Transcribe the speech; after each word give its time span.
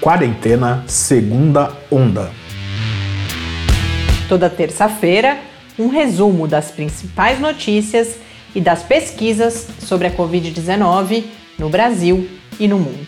Quarentena 0.00 0.82
Segunda 0.86 1.76
Onda. 1.90 2.30
Toda 4.30 4.48
terça-feira, 4.48 5.38
um 5.78 5.88
resumo 5.88 6.48
das 6.48 6.70
principais 6.70 7.38
notícias 7.38 8.16
e 8.54 8.62
das 8.62 8.82
pesquisas 8.82 9.68
sobre 9.80 10.06
a 10.06 10.10
Covid-19 10.10 11.24
no 11.58 11.68
Brasil 11.68 12.26
e 12.58 12.66
no 12.66 12.78
mundo. 12.78 13.06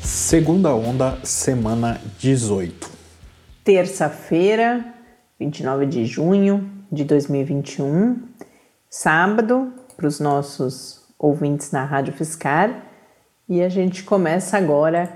Segunda 0.00 0.74
Onda, 0.74 1.18
semana 1.22 2.00
18. 2.18 2.90
Terça-feira, 3.62 4.82
29 5.38 5.84
de 5.84 6.06
junho 6.06 6.70
de 6.90 7.04
2021, 7.04 8.31
sábado, 8.92 9.72
para 9.96 10.06
os 10.06 10.20
nossos 10.20 11.00
ouvintes 11.18 11.70
na 11.70 11.82
Rádio 11.82 12.12
Fiscar. 12.12 12.84
E 13.48 13.62
a 13.62 13.68
gente 13.70 14.04
começa 14.04 14.58
agora 14.58 15.10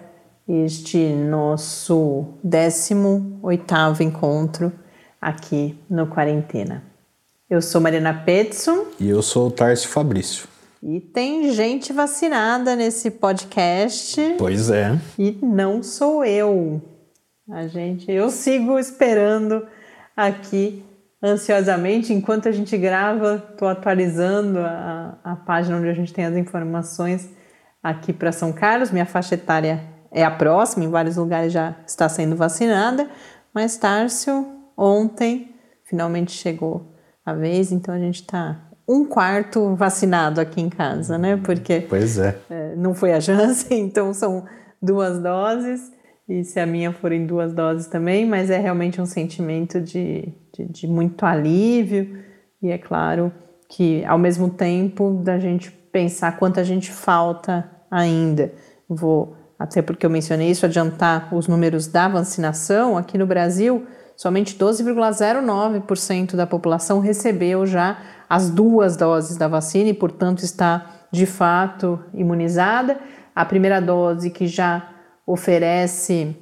este 0.49 0.99
nosso 1.11 2.39
18º 2.43 4.01
encontro 4.01 4.73
aqui 5.21 5.79
no 5.91 6.07
Quarentena. 6.07 6.85
Eu 7.51 7.61
sou 7.61 7.81
Mariana 7.81 8.15
Petson. 8.25 8.87
E 8.99 9.11
eu 9.11 9.21
sou 9.21 9.49
o 9.49 9.51
Tarso 9.51 9.89
Fabrício. 9.89 10.49
E 10.83 10.99
tem 10.99 11.53
gente 11.53 11.93
vacinada 11.93 12.75
nesse 12.75 13.11
podcast. 13.11 14.37
Pois 14.39 14.71
é. 14.71 14.99
E 15.19 15.39
não 15.43 15.83
sou 15.83 16.25
eu. 16.25 16.81
A 17.51 17.67
gente, 17.67 18.11
eu 18.11 18.31
sigo 18.31 18.79
esperando 18.79 19.67
aqui 20.17 20.83
ansiosamente. 21.27 22.13
Enquanto 22.13 22.49
a 22.49 22.53
gente 22.53 22.77
grava, 22.77 23.45
estou 23.51 23.69
atualizando 23.69 24.61
a, 24.61 25.19
a 25.25 25.37
página 25.37 25.77
onde 25.77 25.89
a 25.89 25.95
gente 25.95 26.13
tem 26.13 26.25
as 26.25 26.37
informações 26.37 27.31
aqui 27.83 28.13
para 28.13 28.33
São 28.33 28.53
Carlos. 28.53 28.91
Minha 28.91 29.07
faixa 29.07 29.35
etária 29.35 29.83
é 30.11 30.25
a 30.25 30.31
próxima, 30.31 30.85
em 30.85 30.91
vários 30.91 31.17
lugares 31.17 31.53
já 31.53 31.75
está 31.87 32.09
sendo 32.09 32.37
vacinada. 32.37 33.09
Mas 33.53 33.77
Tárcio, 33.77 34.47
ontem, 34.77 35.55
finalmente 35.85 36.33
chegou 36.33 36.95
a 37.25 37.33
vez, 37.33 37.73
então 37.73 37.95
a 37.95 37.99
gente 37.99 38.23
está 38.23 38.63
um 38.89 39.05
quarto 39.05 39.75
vacinado 39.75 40.41
aqui 40.41 40.61
em 40.61 40.69
casa, 40.69 41.19
né? 41.19 41.37
Porque 41.43 41.81
pois 41.89 42.19
é. 42.19 42.39
é 42.49 42.77
não 42.77 42.95
foi 42.95 43.13
a 43.13 43.21
Janssen, 43.21 43.81
então 43.85 44.15
são 44.15 44.45
duas 44.81 45.19
doses 45.19 45.93
e 46.29 46.43
se 46.45 46.59
a 46.59 46.67
minha 46.67 46.93
for 46.93 47.13
em 47.13 47.25
duas 47.25 47.53
doses 47.53 47.87
também, 47.87 48.27
mas 48.27 48.51
é 48.51 48.59
realmente 48.59 49.01
um 49.01 49.07
sentimento 49.07 49.81
de, 49.81 50.33
de, 50.57 50.65
de, 50.67 50.87
muito 50.87 51.25
alívio 51.25 52.19
e 52.63 52.71
é 52.71 52.79
claro 52.79 53.33
que 53.69 54.05
ao 54.05 54.19
mesmo 54.19 54.49
tempo 54.49 55.21
da 55.23 55.39
gente 55.39 55.71
pensar 55.71 56.37
quanta 56.37 56.65
gente 56.65 56.91
falta 56.91 57.71
ainda. 57.91 58.53
Vou, 58.89 59.37
até 59.59 59.83
porque 59.83 60.07
eu 60.07 60.11
mencionei 60.11 60.51
isso, 60.51 60.67
adiantar 60.67 61.35
os 61.35 61.49
números 61.49 61.87
da 61.87 62.09
vacinação. 62.09 62.97
Aqui 62.97 63.19
no 63.19 63.27
Brasil, 63.27 63.87
somente 64.17 64.57
12,09% 64.57 66.37
da 66.37 66.47
população 66.47 67.01
recebeu 67.01 67.67
já 67.67 67.99
as 68.29 68.51
duas 68.51 68.97
doses 68.97 69.37
da 69.37 69.49
vacina 69.49 69.91
e, 69.91 69.95
portanto, 69.95 70.43
está 70.43 70.87
de 71.11 71.27
fato 71.27 71.99
imunizada. 72.15 72.99
A 73.35 73.45
primeira 73.45 73.81
dose 73.81 74.31
que 74.31 74.47
já 74.47 74.91
oferece 75.27 76.37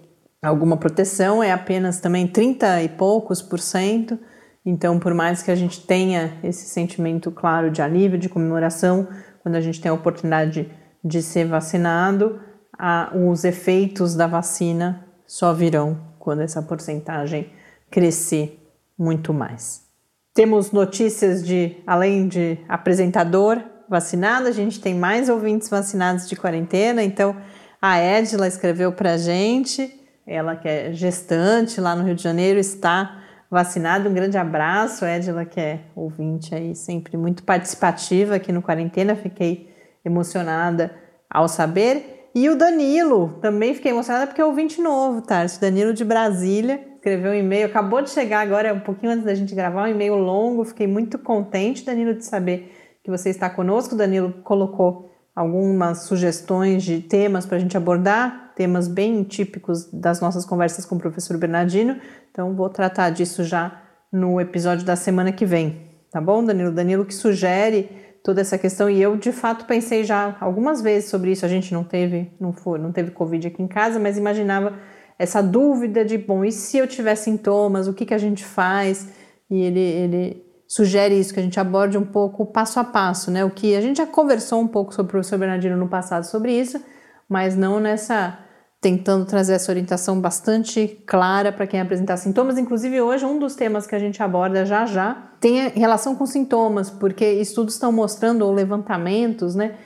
alguma 0.45 0.77
proteção, 0.77 1.43
é 1.43 1.53
apenas 1.53 2.01
também 2.01 2.27
30 2.27 2.83
e 2.83 2.89
poucos 2.89 3.41
por 3.41 3.59
cento. 3.59 4.19
Então, 4.65 4.99
por 4.99 5.13
mais 5.15 5.43
que 5.43 5.51
a 5.51 5.55
gente 5.55 5.87
tenha 5.87 6.39
esse 6.43 6.67
sentimento 6.67 7.31
claro 7.31 7.71
de 7.71 7.83
alívio, 7.83 8.19
de 8.19 8.29
comemoração, 8.29 9.09
quando 9.43 9.57
a 9.57 9.61
gente 9.61 9.81
tem 9.81 9.91
a 9.91 9.95
oportunidade 9.95 10.71
de 11.05 11.23
ser 11.23 11.47
vacinado, 11.47 12.41
a, 12.79 13.13
os 13.15 13.45
efeitos 13.45 14.15
da 14.15 14.27
vacina 14.27 15.07
só 15.27 15.53
virão 15.53 15.99
quando 16.19 16.41
essa 16.41 16.63
porcentagem 16.63 17.51
crescer 17.91 18.59
muito 18.99 19.33
mais. 19.33 19.85
Temos 20.33 20.73
notícias 20.73 21.47
de, 21.47 21.77
além 21.87 22.27
de 22.27 22.59
apresentador 22.69 23.63
vacinado, 23.89 24.49
a 24.49 24.53
gente 24.53 24.81
tem 24.81 24.95
mais 24.95 25.29
ouvintes 25.29 25.69
vacinados 25.69 26.29
de 26.29 26.35
quarentena, 26.35 27.03
então 27.03 27.37
a 27.81 28.01
Edila 28.01 28.49
escreveu 28.49 28.93
para 28.93 29.13
a 29.13 29.17
gente, 29.19 30.04
ela 30.27 30.57
que 30.57 30.69
é 30.69 30.93
gestante 30.93 31.81
lá 31.81 31.95
no 31.95 32.05
Rio 32.05 32.15
de 32.15 32.23
Janeiro, 32.23 32.59
está 32.59 33.23
vacinada. 33.51 34.09
Um 34.09 34.15
grande 34.15 34.37
abraço, 34.37 35.05
Edila, 35.05 35.45
que 35.45 35.61
é 35.61 35.81
ouvinte 35.95 36.55
aí, 36.55 36.75
sempre 36.75 37.17
muito 37.17 37.45
participativa 37.45 38.37
aqui 38.37 38.51
no 38.51 38.63
Quarentena. 38.63 39.15
Fiquei 39.15 39.73
emocionada 40.05 40.95
ao 41.31 41.49
saber. 41.49 42.31
E 42.35 42.49
o 42.49 42.57
Danilo, 42.57 43.39
também 43.41 43.75
fiquei 43.75 43.93
emocionada 43.93 44.27
porque 44.27 44.41
é 44.41 44.45
ouvinte 44.45 44.81
novo, 44.81 45.23
Tarso. 45.23 45.61
Danilo 45.61 45.95
de 45.95 46.05
Brasília, 46.05 46.81
escreveu 46.97 47.31
um 47.31 47.35
e-mail, 47.35 47.67
acabou 47.67 48.03
de 48.03 48.11
chegar 48.11 48.41
agora, 48.41 48.75
um 48.75 48.81
pouquinho 48.81 49.13
antes 49.13 49.25
da 49.25 49.35
gente 49.35 49.55
gravar, 49.55 49.85
um 49.85 49.89
e-mail 49.89 50.17
longo. 50.17 50.65
Fiquei 50.65 50.89
muito 50.89 51.17
contente, 51.19 51.85
Danilo, 51.85 52.15
de 52.15 52.25
saber 52.25 52.73
que 53.05 53.11
você 53.11 53.31
está 53.31 53.49
conosco. 53.49 53.95
Danilo 53.95 54.33
colocou 54.43 55.14
algumas 55.35 56.05
sugestões 56.05 56.83
de 56.83 57.01
temas 57.01 57.45
para 57.45 57.57
a 57.57 57.61
gente 57.61 57.77
abordar, 57.77 58.53
temas 58.55 58.87
bem 58.87 59.23
típicos 59.25 59.91
das 59.93 60.21
nossas 60.21 60.45
conversas 60.45 60.85
com 60.85 60.95
o 60.95 60.99
professor 60.99 61.37
Bernardino. 61.37 61.99
Então, 62.31 62.55
vou 62.55 62.69
tratar 62.69 63.11
disso 63.11 63.43
já 63.43 63.83
no 64.13 64.41
episódio 64.41 64.85
da 64.85 64.95
semana 64.95 65.33
que 65.33 65.45
vem, 65.45 65.91
tá 66.11 66.21
bom, 66.21 66.45
Danilo? 66.45 66.71
Danilo 66.71 67.05
que 67.05 67.15
sugere 67.15 67.91
toda 68.23 68.41
essa 68.41 68.57
questão 68.57 68.89
e 68.89 69.03
eu 69.03 69.17
de 69.17 69.33
fato 69.33 69.67
pensei 69.67 70.03
já 70.05 70.37
algumas 70.41 70.81
vezes 70.81 71.11
sobre 71.11 71.33
isso. 71.33 71.45
A 71.45 71.49
gente 71.49 71.75
não 71.75 71.83
teve, 71.83 72.33
não 72.41 72.53
foi, 72.53 72.79
não 72.79 72.93
teve 72.93 73.11
Covid 73.11 73.49
aqui 73.49 73.63
em 73.63 73.67
casa, 73.67 73.99
mas 73.99 74.17
imaginava 74.17 74.73
essa 75.19 75.43
dúvida 75.43 76.05
de, 76.05 76.17
bom, 76.17 76.45
e 76.45 76.51
se 76.51 76.79
eu 76.79 76.87
tiver 76.87 77.15
sintomas, 77.17 77.87
o 77.87 77.93
que, 77.93 78.07
que 78.07 78.15
a 78.15 78.19
gente 78.19 78.45
faz? 78.45 79.09
E 79.51 79.61
ele, 79.61 79.81
ele 79.81 80.45
sugere 80.75 81.17
isso, 81.17 81.33
que 81.33 81.39
a 81.39 81.43
gente 81.43 81.61
aborde 81.61 81.97
um 81.97 82.05
pouco 82.05 82.45
passo 82.47 82.81
a 82.81 82.85
passo, 82.85 83.31
né? 83.31 83.45
O 83.45 83.51
que 83.51 83.77
a 83.77 83.81
gente 83.81 83.99
já 83.99 84.07
conversou 84.07 84.61
um 84.61 84.67
pouco 84.67 84.93
sobre 84.93 85.11
o 85.11 85.13
professor 85.13 85.39
Bernardino 85.39 85.77
no 85.77 85.87
passado 85.87 86.25
sobre 86.25 86.53
isso, 86.53 86.83
mas 87.29 87.57
não 87.57 87.79
nessa 87.79 88.41
tentando 88.81 89.25
trazer 89.25 89.53
essa 89.53 89.71
orientação 89.71 90.21
bastante 90.21 90.89
clara 91.07 91.53
para 91.53 91.65
quem 91.65 91.81
apresentar 91.81 92.17
sintomas. 92.17 92.59
Inclusive, 92.59 93.01
hoje, 93.01 93.25
um 93.25 93.39
dos 93.39 93.55
temas 93.55 93.87
que 93.87 93.95
a 93.95 94.01
gente 94.01 94.21
aborda 94.21 94.67
já 94.67 94.85
já 94.85 95.15
tem 95.39 95.69
relação 95.69 96.17
com 96.17 96.27
sintomas, 96.27 96.91
porque 96.91 97.25
estudos 97.25 97.75
estão 97.75 97.93
mostrando, 97.93 98.43
ou 98.43 98.53
levantamentos, 98.53 99.55
né, 99.55 99.77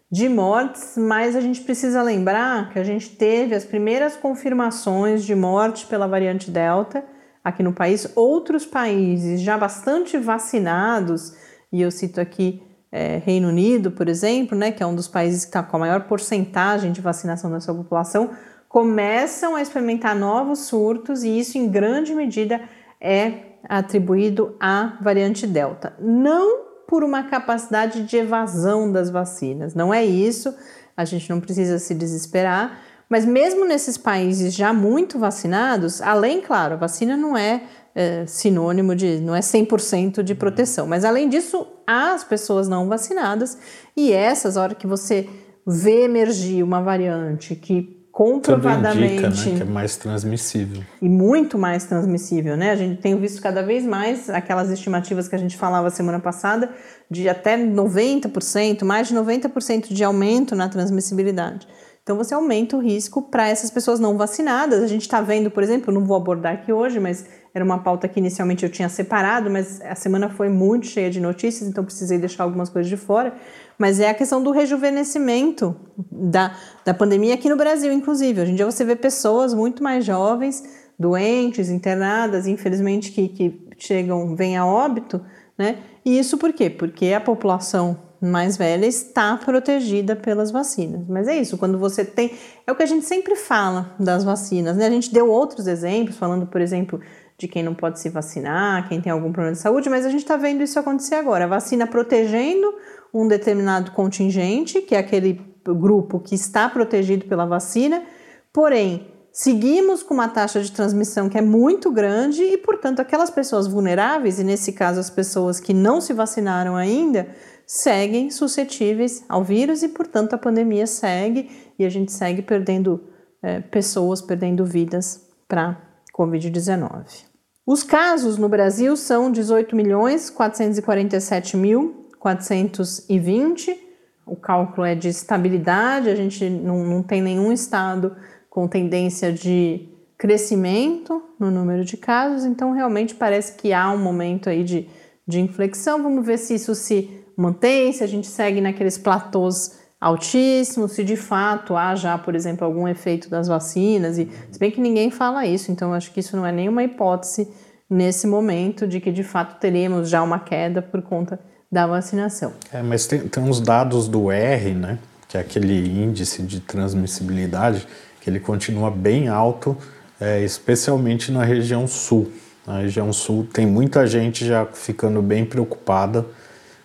de 0.09 0.29
mortes, 0.29 0.95
mas 0.97 1.35
a 1.35 1.41
gente 1.41 1.61
precisa 1.61 2.01
lembrar 2.01 2.69
que 2.71 2.79
a 2.79 2.83
gente 2.83 3.09
teve 3.09 3.53
as 3.53 3.65
primeiras 3.65 4.15
confirmações 4.15 5.25
de 5.25 5.35
morte 5.35 5.85
pela 5.85 6.07
variante 6.07 6.49
Delta 6.49 7.03
aqui 7.43 7.61
no 7.61 7.73
país. 7.73 8.09
Outros 8.15 8.65
países 8.65 9.41
já 9.41 9.57
bastante 9.57 10.17
vacinados, 10.17 11.35
e 11.71 11.81
eu 11.81 11.91
cito 11.91 12.21
aqui 12.21 12.63
é, 12.89 13.17
Reino 13.17 13.49
Unido, 13.49 13.91
por 13.91 14.07
exemplo, 14.07 14.57
né, 14.57 14.71
que 14.71 14.81
é 14.81 14.85
um 14.85 14.95
dos 14.95 15.09
países 15.09 15.43
que 15.43 15.49
está 15.49 15.61
com 15.61 15.75
a 15.75 15.79
maior 15.79 16.03
porcentagem 16.03 16.91
de 16.91 17.01
vacinação 17.01 17.51
da 17.51 17.59
sua 17.59 17.75
população, 17.75 18.31
começam 18.69 19.55
a 19.55 19.61
experimentar 19.61 20.15
novos 20.15 20.59
surtos 20.59 21.23
e 21.23 21.39
isso, 21.39 21.57
em 21.57 21.67
grande 21.67 22.13
medida, 22.15 22.61
é 22.99 23.33
atribuído 23.67 24.55
à 24.59 24.97
variante 25.01 25.45
Delta. 25.45 25.93
Não 25.99 26.66
por 26.87 27.03
uma 27.03 27.23
capacidade 27.23 28.03
de 28.03 28.17
evasão 28.17 28.91
das 28.91 29.09
vacinas, 29.09 29.75
não 29.75 29.93
é 29.93 30.05
isso, 30.05 30.55
a 30.95 31.05
gente 31.05 31.29
não 31.29 31.39
precisa 31.39 31.77
se 31.77 31.93
desesperar, 31.93 32.79
mas 33.09 33.25
mesmo 33.25 33.65
nesses 33.65 33.97
países 33.97 34.53
já 34.53 34.73
muito 34.73 35.19
vacinados, 35.19 36.01
além, 36.01 36.41
claro, 36.41 36.73
a 36.73 36.77
vacina 36.77 37.15
não 37.15 37.37
é, 37.37 37.63
é 37.93 38.25
sinônimo 38.25 38.95
de, 38.95 39.19
não 39.19 39.35
é 39.35 39.39
100% 39.39 40.23
de 40.23 40.33
proteção, 40.33 40.87
mas 40.87 41.05
além 41.05 41.29
disso, 41.29 41.67
há 41.85 42.13
as 42.13 42.23
pessoas 42.23 42.67
não 42.67 42.87
vacinadas 42.87 43.57
e 43.95 44.11
essas, 44.11 44.57
hora 44.57 44.73
que 44.73 44.87
você 44.87 45.29
vê 45.65 46.03
emergir 46.03 46.63
uma 46.63 46.81
variante 46.81 47.55
que 47.55 47.96
comprovadamente 48.17 49.13
indica, 49.13 49.29
né, 49.29 49.57
que 49.57 49.61
é 49.61 49.65
mais 49.65 49.95
transmissível 49.95 50.83
e 50.99 51.07
muito 51.07 51.55
mais 51.55 51.85
transmissível, 51.85 52.57
né? 52.57 52.71
A 52.71 52.75
gente 52.75 52.99
tem 52.99 53.15
visto 53.15 53.39
cada 53.39 53.61
vez 53.61 53.85
mais 53.85 54.27
aquelas 54.27 54.71
estimativas 54.71 55.27
que 55.27 55.35
a 55.35 55.37
gente 55.37 55.55
falava 55.55 55.91
semana 55.91 56.19
passada 56.19 56.71
de 57.11 57.29
até 57.29 57.55
90%, 57.55 58.83
mais 58.83 59.07
de 59.07 59.15
90% 59.15 59.93
de 59.93 60.03
aumento 60.03 60.55
na 60.55 60.67
transmissibilidade. 60.67 61.67
Então 62.01 62.17
você 62.17 62.33
aumenta 62.33 62.75
o 62.75 62.79
risco 62.79 63.21
para 63.21 63.49
essas 63.49 63.69
pessoas 63.69 63.99
não 63.99 64.17
vacinadas. 64.17 64.81
A 64.81 64.87
gente 64.87 65.03
está 65.03 65.21
vendo, 65.21 65.51
por 65.51 65.61
exemplo, 65.61 65.93
não 65.93 66.03
vou 66.03 66.17
abordar 66.17 66.53
aqui 66.53 66.73
hoje, 66.73 66.99
mas 66.99 67.23
era 67.53 67.63
uma 67.63 67.79
pauta 67.79 68.07
que 68.07 68.19
inicialmente 68.19 68.63
eu 68.63 68.71
tinha 68.71 68.89
separado, 68.89 69.49
mas 69.49 69.79
a 69.81 69.93
semana 69.93 70.29
foi 70.29 70.49
muito 70.49 70.87
cheia 70.87 71.11
de 71.11 71.19
notícias, 71.19 71.69
então 71.69 71.83
precisei 71.83 72.17
deixar 72.17 72.45
algumas 72.45 72.69
coisas 72.69 72.89
de 72.89 72.97
fora. 72.97 73.35
Mas 73.77 73.99
é 73.99 74.09
a 74.09 74.13
questão 74.13 74.41
do 74.41 74.51
rejuvenescimento 74.51 75.75
da, 76.11 76.55
da 76.83 76.93
pandemia 76.93 77.35
aqui 77.35 77.47
no 77.49 77.55
Brasil, 77.55 77.91
inclusive. 77.91 78.41
Hoje 78.41 78.51
em 78.51 78.55
dia 78.55 78.65
você 78.65 78.83
vê 78.83 78.95
pessoas 78.95 79.53
muito 79.53 79.83
mais 79.83 80.03
jovens, 80.03 80.63
doentes, 80.97 81.69
internadas, 81.69 82.47
infelizmente 82.47 83.11
que, 83.11 83.27
que 83.27 83.67
chegam, 83.77 84.35
vêm 84.35 84.57
a 84.57 84.65
óbito, 84.65 85.21
né? 85.57 85.77
E 86.03 86.17
isso 86.17 86.37
por 86.37 86.53
quê? 86.53 86.69
Porque 86.69 87.13
a 87.13 87.21
população 87.21 88.07
mais 88.19 88.57
velha 88.57 88.85
está 88.85 89.37
protegida 89.37 90.15
pelas 90.15 90.49
vacinas. 90.49 91.05
Mas 91.07 91.27
é 91.27 91.37
isso, 91.37 91.57
quando 91.57 91.77
você 91.77 92.03
tem. 92.03 92.31
É 92.65 92.71
o 92.71 92.75
que 92.75 92.83
a 92.83 92.87
gente 92.87 93.05
sempre 93.05 93.35
fala 93.35 93.95
das 93.99 94.23
vacinas, 94.23 94.75
né? 94.75 94.87
A 94.87 94.89
gente 94.89 95.13
deu 95.13 95.29
outros 95.29 95.67
exemplos, 95.67 96.17
falando, 96.17 96.47
por 96.47 96.61
exemplo, 96.61 96.99
de 97.37 97.47
quem 97.47 97.61
não 97.61 97.75
pode 97.75 97.99
se 97.99 98.09
vacinar, 98.09 98.89
quem 98.89 98.99
tem 98.99 99.11
algum 99.11 99.31
problema 99.31 99.53
de 99.53 99.61
saúde, 99.61 99.89
mas 99.89 100.05
a 100.05 100.09
gente 100.09 100.21
está 100.21 100.35
vendo 100.37 100.63
isso 100.63 100.79
acontecer 100.79 101.15
agora. 101.15 101.45
A 101.45 101.47
vacina 101.47 101.85
protegendo 101.85 102.73
um 103.13 103.27
determinado 103.27 103.91
contingente, 103.91 104.81
que 104.81 104.95
é 104.95 104.97
aquele 104.97 105.39
grupo 105.63 106.19
que 106.19 106.33
está 106.33 106.67
protegido 106.67 107.25
pela 107.25 107.45
vacina, 107.45 108.03
porém. 108.51 109.13
Seguimos 109.29 110.01
com 110.01 110.15
uma 110.15 110.27
taxa 110.27 110.63
de 110.63 110.71
transmissão 110.71 111.29
que 111.29 111.37
é 111.37 111.41
muito 111.41 111.91
grande 111.91 112.41
e, 112.41 112.57
portanto, 112.57 113.01
aquelas 113.01 113.29
pessoas 113.29 113.67
vulneráveis, 113.67 114.39
e 114.39 114.43
nesse 114.43 114.73
caso 114.73 114.99
as 114.99 115.11
pessoas 115.11 115.59
que 115.59 115.75
não 115.75 116.01
se 116.01 116.11
vacinaram 116.11 116.75
ainda, 116.75 117.27
seguem 117.63 118.31
suscetíveis 118.31 119.23
ao 119.29 119.43
vírus 119.43 119.83
e, 119.83 119.89
portanto, 119.89 120.33
a 120.33 120.39
pandemia 120.39 120.87
segue 120.87 121.51
e 121.77 121.85
a 121.85 121.89
gente 121.89 122.11
segue 122.11 122.41
perdendo 122.41 123.03
é, 123.43 123.59
pessoas, 123.59 124.23
perdendo 124.23 124.65
vidas 124.65 125.27
para 125.47 125.86
Covid-19. 126.17 127.25
Os 127.65 127.83
casos 127.83 128.37
no 128.37 128.49
Brasil 128.49 128.95
são 128.95 129.31
18 129.31 129.75
milhões 129.75 130.29
447 130.29 131.57
mil 131.57 132.07
420. 132.17 133.77
O 134.25 134.35
cálculo 134.35 134.85
é 134.85 134.95
de 134.95 135.09
estabilidade, 135.09 136.09
a 136.09 136.15
gente 136.15 136.49
não, 136.49 136.83
não 136.83 137.03
tem 137.03 137.21
nenhum 137.21 137.51
estado 137.51 138.15
com 138.49 138.67
tendência 138.67 139.31
de 139.31 139.87
crescimento 140.17 141.21
no 141.39 141.51
número 141.51 141.85
de 141.85 141.95
casos, 141.95 142.43
então 142.43 142.71
realmente 142.71 143.13
parece 143.13 143.53
que 143.53 143.71
há 143.71 143.91
um 143.91 143.99
momento 143.99 144.49
aí 144.49 144.63
de, 144.63 144.89
de 145.27 145.39
inflexão. 145.39 146.01
Vamos 146.01 146.25
ver 146.25 146.39
se 146.39 146.55
isso 146.55 146.73
se 146.73 147.23
mantém, 147.37 147.93
se 147.93 148.03
a 148.03 148.07
gente 148.07 148.27
segue 148.27 148.59
naqueles 148.59 148.97
platôs 148.97 149.77
altíssimos, 149.99 150.91
se 150.91 151.03
de 151.03 151.15
fato 151.15 151.75
há 151.75 151.95
já, 151.95 152.17
por 152.17 152.35
exemplo, 152.35 152.65
algum 152.65 152.87
efeito 152.87 153.29
das 153.29 153.47
vacinas, 153.47 154.17
e 154.17 154.29
se 154.51 154.59
bem 154.59 154.71
que 154.71 154.79
ninguém 154.79 155.09
fala 155.09 155.45
isso, 155.45 155.71
então 155.71 155.93
acho 155.93 156.11
que 156.11 156.19
isso 156.19 156.37
não 156.37 156.45
é 156.45 156.51
nenhuma 156.51 156.83
hipótese 156.83 157.47
nesse 157.89 158.27
momento 158.27 158.87
de 158.87 158.99
que 158.99 159.11
de 159.11 159.23
fato 159.23 159.59
teremos 159.59 160.09
já 160.09 160.21
uma 160.21 160.39
queda 160.39 160.81
por 160.81 161.01
conta 161.01 161.39
da 161.71 161.87
vacinação. 161.87 162.53
É, 162.71 162.81
mas 162.81 163.07
tem, 163.07 163.27
tem 163.27 163.43
uns 163.43 163.59
dados 163.59 164.07
do 164.07 164.31
R, 164.31 164.73
né, 164.73 164.99
que 165.27 165.37
é 165.37 165.41
aquele 165.41 165.87
índice 165.87 166.41
de 166.43 166.59
transmissibilidade, 166.59 167.87
que 168.21 168.29
ele 168.29 168.39
continua 168.39 168.91
bem 168.91 169.27
alto, 169.27 169.75
é, 170.19 170.43
especialmente 170.43 171.31
na 171.31 171.43
região 171.43 171.87
sul. 171.87 172.31
Na 172.65 172.79
região 172.79 173.11
sul 173.13 173.47
tem 173.51 173.65
muita 173.65 174.05
gente 174.05 174.45
já 174.45 174.65
ficando 174.65 175.21
bem 175.21 175.45
preocupada 175.45 176.25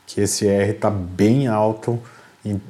que 0.06 0.20
esse 0.20 0.47
R 0.47 0.70
está 0.70 0.91
bem 0.91 1.49
alto. 1.49 1.99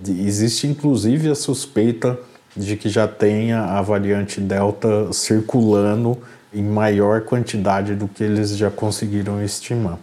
Existe 0.07 0.67
inclusive 0.67 1.31
a 1.31 1.35
suspeita 1.35 2.19
de 2.55 2.77
que 2.77 2.89
já 2.89 3.09
tenha 3.09 3.63
a 3.63 3.81
variante 3.81 4.41
Delta 4.41 5.13
circulando 5.13 6.19
em 6.53 6.63
maior 6.63 7.23
quantidade 7.23 7.95
do 7.95 8.07
que 8.07 8.23
eles 8.23 8.55
já 8.57 8.71
conseguiram 8.71 9.43
estimar. 9.43 9.99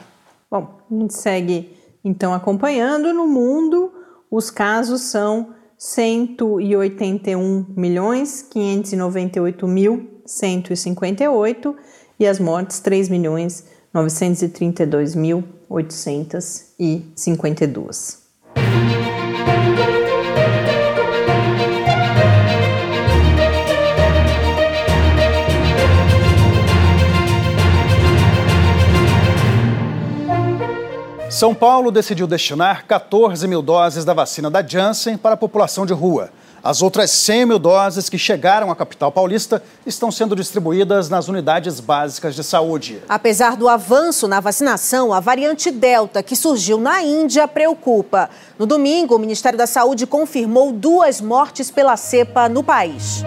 Bom, 0.50 0.80
a 0.90 0.94
gente 0.96 1.14
segue 1.14 1.78
então 2.04 2.34
acompanhando. 2.34 3.14
No 3.14 3.28
mundo, 3.28 3.94
os 4.32 4.50
casos 4.50 5.02
são 5.02 5.54
181 5.78 7.68
milhões 7.76 8.42
598 8.42 9.68
mil 9.68 10.10
158 10.26 11.76
e 12.20 12.26
as 12.28 12.40
mortes 12.40 12.80
3 12.80 13.10
milhões 13.10 13.66
932 13.94 15.14
mil 15.16 15.44
852. 15.70 18.19
São 31.40 31.56
Paulo 31.56 31.90
decidiu 31.90 32.28
destinar 32.28 32.86
14 32.86 33.48
mil 33.48 33.62
doses 33.62 34.04
da 34.04 34.14
vacina 34.14 34.52
da 34.52 34.62
Janssen 34.62 35.18
para 35.18 35.36
a 35.36 35.38
população 35.38 35.86
de 35.86 35.94
rua. 35.94 36.32
As 36.62 36.82
outras 36.82 37.12
100 37.12 37.46
mil 37.46 37.58
doses 37.58 38.10
que 38.10 38.18
chegaram 38.18 38.70
à 38.70 38.76
capital 38.76 39.10
paulista 39.10 39.64
estão 39.86 40.12
sendo 40.12 40.36
distribuídas 40.36 41.08
nas 41.08 41.30
unidades 41.30 41.80
básicas 41.80 42.36
de 42.36 42.44
saúde. 42.44 43.02
Apesar 43.08 43.56
do 43.56 43.70
avanço 43.70 44.28
na 44.28 44.42
vacinação, 44.42 45.14
a 45.14 45.22
variante 45.22 45.72
Delta, 45.72 46.22
que 46.22 46.36
surgiu 46.36 46.78
na 46.78 47.02
Índia, 47.02 47.48
preocupa. 47.48 48.30
No 48.58 48.66
domingo, 48.66 49.16
o 49.16 49.20
Ministério 49.20 49.58
da 49.58 49.66
Saúde 49.66 50.06
confirmou 50.06 50.74
duas 50.74 51.22
mortes 51.22 51.72
pela 51.72 51.96
cepa 51.96 52.50
no 52.50 52.62
país. 52.62 53.24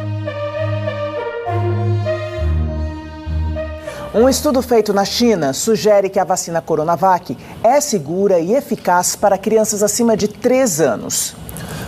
Um 4.14 4.28
estudo 4.28 4.60
feito 4.60 4.92
na 4.92 5.06
China 5.06 5.54
sugere 5.54 6.10
que 6.10 6.18
a 6.18 6.24
vacina 6.24 6.60
Coronavac 6.60 7.34
é 7.64 7.80
segura 7.80 8.38
e 8.38 8.52
eficaz 8.52 9.16
para 9.16 9.38
crianças 9.38 9.82
acima 9.82 10.14
de 10.14 10.28
3 10.28 10.82
anos. 10.82 11.34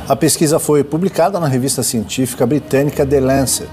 A 0.09 0.16
pesquisa 0.16 0.59
foi 0.59 0.83
publicada 0.83 1.38
na 1.38 1.47
revista 1.47 1.83
científica 1.83 2.47
britânica 2.47 3.04
The 3.04 3.21
Lancet. 3.21 3.69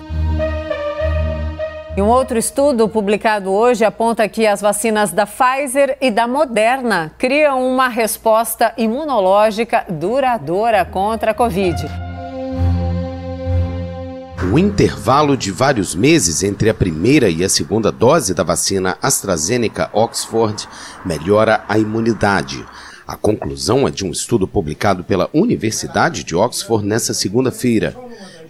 E 1.96 2.01
um 2.01 2.10
outro 2.10 2.38
estudo 2.38 2.89
publicado 2.89 3.50
hoje 3.50 3.86
aponta 3.86 4.27
que 4.27 4.46
as 4.46 4.60
vacinas 4.60 5.13
da 5.13 5.25
Pfizer 5.25 5.98
e 6.01 6.12
da 6.12 6.27
Moderna 6.27 7.13
criam 7.17 7.65
uma 7.65 7.88
resposta 7.88 8.74
imunológica 8.77 9.86
duradoura 9.88 10.84
contra 10.84 11.31
a 11.31 11.34
Covid. 11.34 12.11
O 14.50 14.57
intervalo 14.57 15.38
de 15.38 15.51
vários 15.51 15.93
meses 15.93 16.41
entre 16.41 16.67
a 16.67 16.74
primeira 16.74 17.29
e 17.29 17.43
a 17.43 17.48
segunda 17.48 17.91
dose 17.91 18.33
da 18.33 18.41
vacina 18.41 18.98
AstraZeneca 19.00 19.89
Oxford 19.93 20.67
melhora 21.05 21.63
a 21.69 21.77
imunidade. 21.77 22.65
A 23.07 23.15
conclusão 23.15 23.88
é 23.88 23.91
de 23.91 24.03
um 24.03 24.10
estudo 24.10 24.48
publicado 24.48 25.03
pela 25.03 25.29
Universidade 25.31 26.24
de 26.24 26.36
Oxford 26.36 26.83
nesta 26.83 27.13
segunda-feira. 27.13 27.95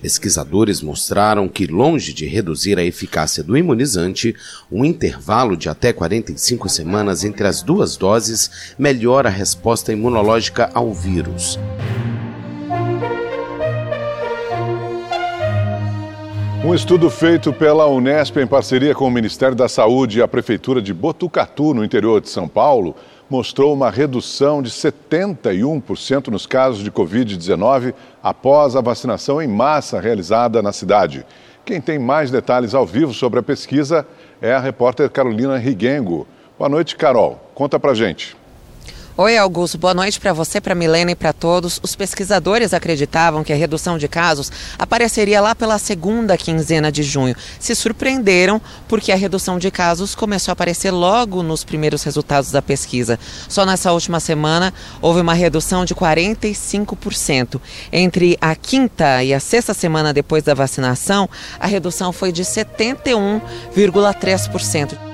Pesquisadores 0.02 0.82
mostraram 0.82 1.50
que, 1.50 1.68
longe 1.68 2.14
de 2.14 2.26
reduzir 2.26 2.80
a 2.80 2.84
eficácia 2.84 3.44
do 3.44 3.58
imunizante, 3.58 4.34
um 4.72 4.86
intervalo 4.86 5.58
de 5.58 5.68
até 5.68 5.92
45 5.92 6.70
semanas 6.70 7.26
entre 7.26 7.46
as 7.46 7.62
duas 7.62 7.98
doses 7.98 8.74
melhora 8.80 9.28
a 9.28 9.32
resposta 9.32 9.92
imunológica 9.92 10.72
ao 10.74 10.94
vírus. 10.94 11.60
Um 16.64 16.76
estudo 16.76 17.10
feito 17.10 17.52
pela 17.52 17.88
Unesp 17.88 18.38
em 18.38 18.46
parceria 18.46 18.94
com 18.94 19.08
o 19.08 19.12
Ministério 19.12 19.56
da 19.56 19.68
Saúde 19.68 20.20
e 20.20 20.22
a 20.22 20.28
Prefeitura 20.28 20.80
de 20.80 20.94
Botucatu, 20.94 21.74
no 21.74 21.84
interior 21.84 22.22
de 22.22 22.30
São 22.30 22.48
Paulo, 22.48 22.96
mostrou 23.28 23.74
uma 23.74 23.90
redução 23.90 24.62
de 24.62 24.70
71% 24.70 26.28
nos 26.28 26.46
casos 26.46 26.84
de 26.84 26.92
Covid-19 26.92 27.96
após 28.22 28.76
a 28.76 28.82
vacinação 28.82 29.42
em 29.42 29.48
massa 29.48 30.00
realizada 30.00 30.62
na 30.62 30.72
cidade. 30.72 31.26
Quem 31.66 31.82
tem 31.82 31.98
mais 31.98 32.30
detalhes 32.30 32.76
ao 32.76 32.86
vivo 32.86 33.12
sobre 33.12 33.40
a 33.40 33.44
pesquisa 33.44 34.06
é 34.40 34.54
a 34.54 34.60
repórter 34.60 35.10
Carolina 35.10 35.58
Riguengo. 35.58 36.28
Boa 36.60 36.70
noite, 36.70 36.96
Carol. 36.96 37.42
Conta 37.56 37.80
pra 37.80 37.96
gente. 37.96 38.38
Oi, 39.24 39.38
Augusto. 39.38 39.78
Boa 39.78 39.94
noite 39.94 40.20
para 40.20 40.34
você, 40.34 40.60
para 40.60 40.74
Milena 40.74 41.12
e 41.12 41.16
para 41.16 41.32
todos. 41.32 41.80
Os 41.84 41.96
pesquisadores 41.96 42.74
acreditavam 42.74 43.44
que 43.44 43.54
a 43.54 43.56
redução 43.56 43.96
de 43.96 44.08
casos 44.08 44.52
apareceria 44.80 45.40
lá 45.40 45.54
pela 45.54 45.78
segunda 45.78 46.36
quinzena 46.36 46.92
de 46.92 47.04
junho. 47.04 47.36
Se 47.60 47.76
surpreenderam 47.76 48.60
porque 48.88 49.12
a 49.12 49.16
redução 49.16 49.60
de 49.60 49.70
casos 49.70 50.16
começou 50.16 50.52
a 50.52 50.54
aparecer 50.54 50.90
logo 50.90 51.44
nos 51.44 51.64
primeiros 51.64 52.02
resultados 52.02 52.50
da 52.50 52.64
pesquisa. 52.64 53.20
Só 53.48 53.64
nessa 53.64 53.92
última 53.92 54.20
semana 54.20 54.74
houve 55.00 55.22
uma 55.22 55.36
redução 55.36 55.86
de 55.86 55.94
45%. 55.94 57.62
Entre 57.94 58.40
a 58.42 58.56
quinta 58.56 59.24
e 59.24 59.36
a 59.36 59.40
sexta 59.40 59.76
semana 59.76 60.12
depois 60.12 60.42
da 60.42 60.56
vacinação, 60.56 61.30
a 61.60 61.68
redução 61.68 62.12
foi 62.12 62.32
de 62.32 62.44
71,3%. 62.44 65.11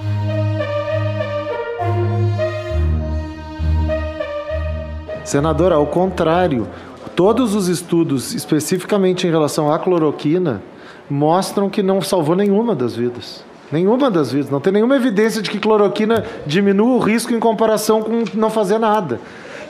Senadora, 5.27 5.75
ao 5.75 5.86
contrário, 5.86 6.69
todos 7.13 7.53
os 7.53 7.67
estudos, 7.67 8.34
especificamente 8.34 9.27
em 9.27 9.29
relação 9.29 9.69
à 9.69 9.77
cloroquina, 9.77 10.62
mostram 11.10 11.69
que 11.69 11.84
não 11.84 12.01
salvou 12.01 12.34
nenhuma 12.34 12.74
das 12.74 12.96
vidas. 12.96 13.43
Nenhuma 13.69 14.10
das 14.10 14.31
vidas. 14.31 14.50
Não 14.50 14.62
tem 14.62 14.72
nenhuma 14.72 14.96
evidência 14.96 15.41
de 15.41 15.50
que 15.50 15.60
cloroquina 15.60 16.24
diminua 16.46 16.96
o 16.96 17.00
risco 17.00 17.34
em 17.34 17.41
comparação 17.41 18.01
com 18.01 18.24
não 18.36 18.50
fazer 18.50 18.79
nada. 18.79 19.19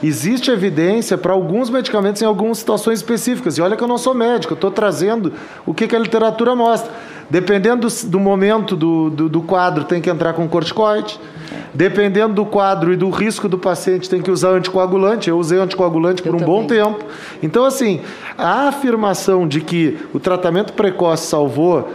Existe 0.04 0.52
evidência 0.52 1.18
para 1.18 1.34
alguns 1.34 1.72
medicamentos 1.72 2.22
em 2.22 2.26
algumas 2.26 2.60
situações 2.60 3.00
específicas. 3.00 3.58
E 3.58 3.62
olha 3.64 3.76
que 3.76 3.84
eu 3.84 3.88
não 3.88 3.98
sou 3.98 4.14
médico, 4.14 4.54
eu 4.54 4.58
estou 4.58 4.70
trazendo 4.70 5.34
o 5.66 5.74
que, 5.74 5.88
que, 5.88 5.96
a 5.96 6.00
literatura 6.00 6.56
mostra. 6.56 6.92
Dependendo 7.32 7.88
do, 7.88 8.10
do 8.10 8.20
momento 8.20 8.76
do, 8.76 9.10
do, 9.10 9.28
do 9.28 9.42
quadro, 9.42 9.86
tem 9.86 10.00
que 10.00 10.10
entrar 10.12 10.34
com 10.34 10.48
corticoide. 10.48 11.20
Dependendo 11.74 12.34
do 12.34 12.46
quadro 12.46 12.92
e 12.92 12.98
do 12.98 13.10
risco 13.10 13.48
do 13.48 13.58
paciente, 13.58 14.10
tem 14.10 14.22
que 14.22 14.32
usar 14.32 14.50
anticoagulante. 14.50 15.30
Eu 15.30 15.38
usei 15.38 15.60
anticoagulante 15.60 16.22
por 16.22 16.30
Eu 16.30 16.36
um 16.36 16.40
também. 16.40 16.56
bom 16.56 16.66
tempo. 16.66 17.06
Então, 17.42 17.64
assim, 17.66 18.02
a 18.38 18.68
afirmação 18.68 19.48
de 19.48 19.62
que 19.62 19.98
o 20.14 20.20
tratamento 20.20 20.74
precoce 20.74 21.28
salvou 21.28 21.90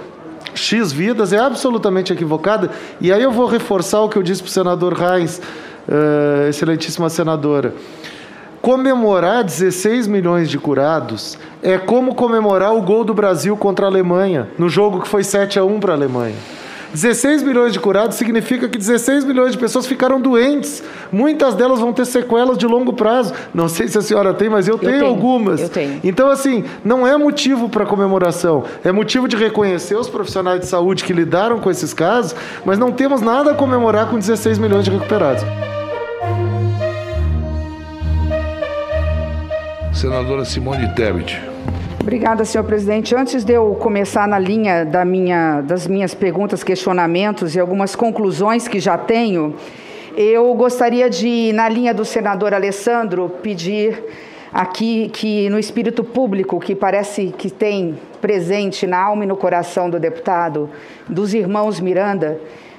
X 0.55 0.93
vidas 0.93 1.33
é 1.33 1.39
absolutamente 1.39 2.13
equivocada. 2.13 2.71
E 3.01 3.13
aí 3.13 3.23
eu 3.23 3.33
vou 3.33 3.47
reforçar 3.47 4.01
o 4.01 4.09
que 4.09 4.17
eu 4.17 4.23
disse 4.23 4.43
para 4.43 4.49
o 4.49 4.53
senador 4.53 4.93
Reis, 4.93 5.41
uh, 5.89 6.49
excelentíssima 6.49 7.09
senadora. 7.09 7.75
Comemorar 8.61 9.43
16 9.43 10.07
milhões 10.07 10.49
de 10.49 10.57
curados 10.57 11.37
é 11.63 11.79
como 11.79 12.15
comemorar 12.15 12.73
o 12.73 12.81
gol 12.81 13.03
do 13.03 13.13
Brasil 13.13 13.57
contra 13.57 13.87
a 13.87 13.89
Alemanha, 13.89 14.49
no 14.57 14.69
jogo 14.69 15.01
que 15.01 15.09
foi 15.09 15.25
7 15.25 15.59
a 15.59 15.65
1 15.65 15.81
para 15.81 15.95
a 15.95 15.97
Alemanha. 15.97 16.37
16 16.93 17.43
milhões 17.43 17.73
de 17.73 17.81
curados 17.81 18.17
significa 18.17 18.69
que 18.69 18.77
16 18.77 19.25
milhões 19.25 19.53
de 19.53 19.59
pessoas 19.59 19.87
ficaram 19.87 20.21
doentes. 20.21 20.83
Muitas 21.11 21.55
delas 21.55 21.81
vão 21.81 21.93
ter 21.93 22.05
sequelas 22.05 22.59
de 22.59 22.67
longo 22.67 22.93
prazo. 22.93 23.33
Não 23.55 23.69
sei 23.69 23.89
se 23.89 23.99
a 23.99 24.03
senhora 24.03 24.35
tem, 24.35 24.49
mas 24.49 24.69
eu, 24.69 24.75
eu 24.75 24.79
tenho, 24.79 24.93
tenho, 24.93 25.07
algumas. 25.07 25.61
Eu 25.61 25.69
tenho. 25.69 26.01
Então, 26.05 26.29
assim, 26.29 26.65
não 26.85 27.07
é 27.07 27.17
motivo 27.17 27.69
para 27.69 27.87
comemoração. 27.87 28.65
É 28.85 28.93
motivo 28.93 29.27
de 29.27 29.37
reconhecer 29.37 29.97
os 29.97 30.09
profissionais 30.09 30.61
de 30.61 30.67
saúde 30.67 31.05
que 31.05 31.13
lidaram 31.13 31.59
com 31.59 31.71
esses 31.71 31.95
casos, 31.95 32.35
mas 32.65 32.79
não 32.79 32.93
temos 32.93 33.21
nada 33.21 33.53
a 33.53 33.55
comemorar 33.55 34.09
com 34.09 34.19
16 34.19 34.59
milhões 34.59 34.85
de 34.85 34.91
recuperados. 34.91 35.45
Senadora 39.93 40.45
Simone 40.45 40.89
Tebet. 40.95 41.52
Obrigada, 42.03 42.45
senhor 42.45 42.65
presidente. 42.65 43.15
Antes 43.15 43.45
de 43.45 43.53
eu 43.53 43.77
começar 43.77 44.27
na 44.27 44.37
linha 44.37 44.85
da 44.85 45.05
minha, 45.05 45.61
das 45.61 45.87
minhas 45.87 46.13
perguntas, 46.13 46.65
questionamentos 46.65 47.55
e 47.55 47.61
algumas 47.61 47.95
conclusões 47.95 48.67
que 48.67 48.81
já 48.81 48.99
tenho, 48.99 49.55
eu 50.17 50.53
gostaria 50.55 51.09
de, 51.09 51.53
na 51.53 51.69
linha 51.69 51.95
do 51.95 52.05
senador 52.05 52.53
Alessandro, 52.53 53.29
pedir 53.41 54.03
aqui 54.53 55.11
que 55.11 55.49
no 55.49 55.61
espírito 55.61 56.03
público 56.03 56.59
que 56.59 56.75
parece 56.75 57.33
que 57.39 57.49
tem 57.49 57.97
presente 58.21 58.85
na 58.85 59.01
alma 59.01 59.23
e 59.23 59.29
no 59.29 59.37
coração 59.37 59.89
do 59.89 60.01
deputado, 60.01 60.69
dos 61.09 61.33
irmãos 61.33 61.79
Miranda, 61.79 62.37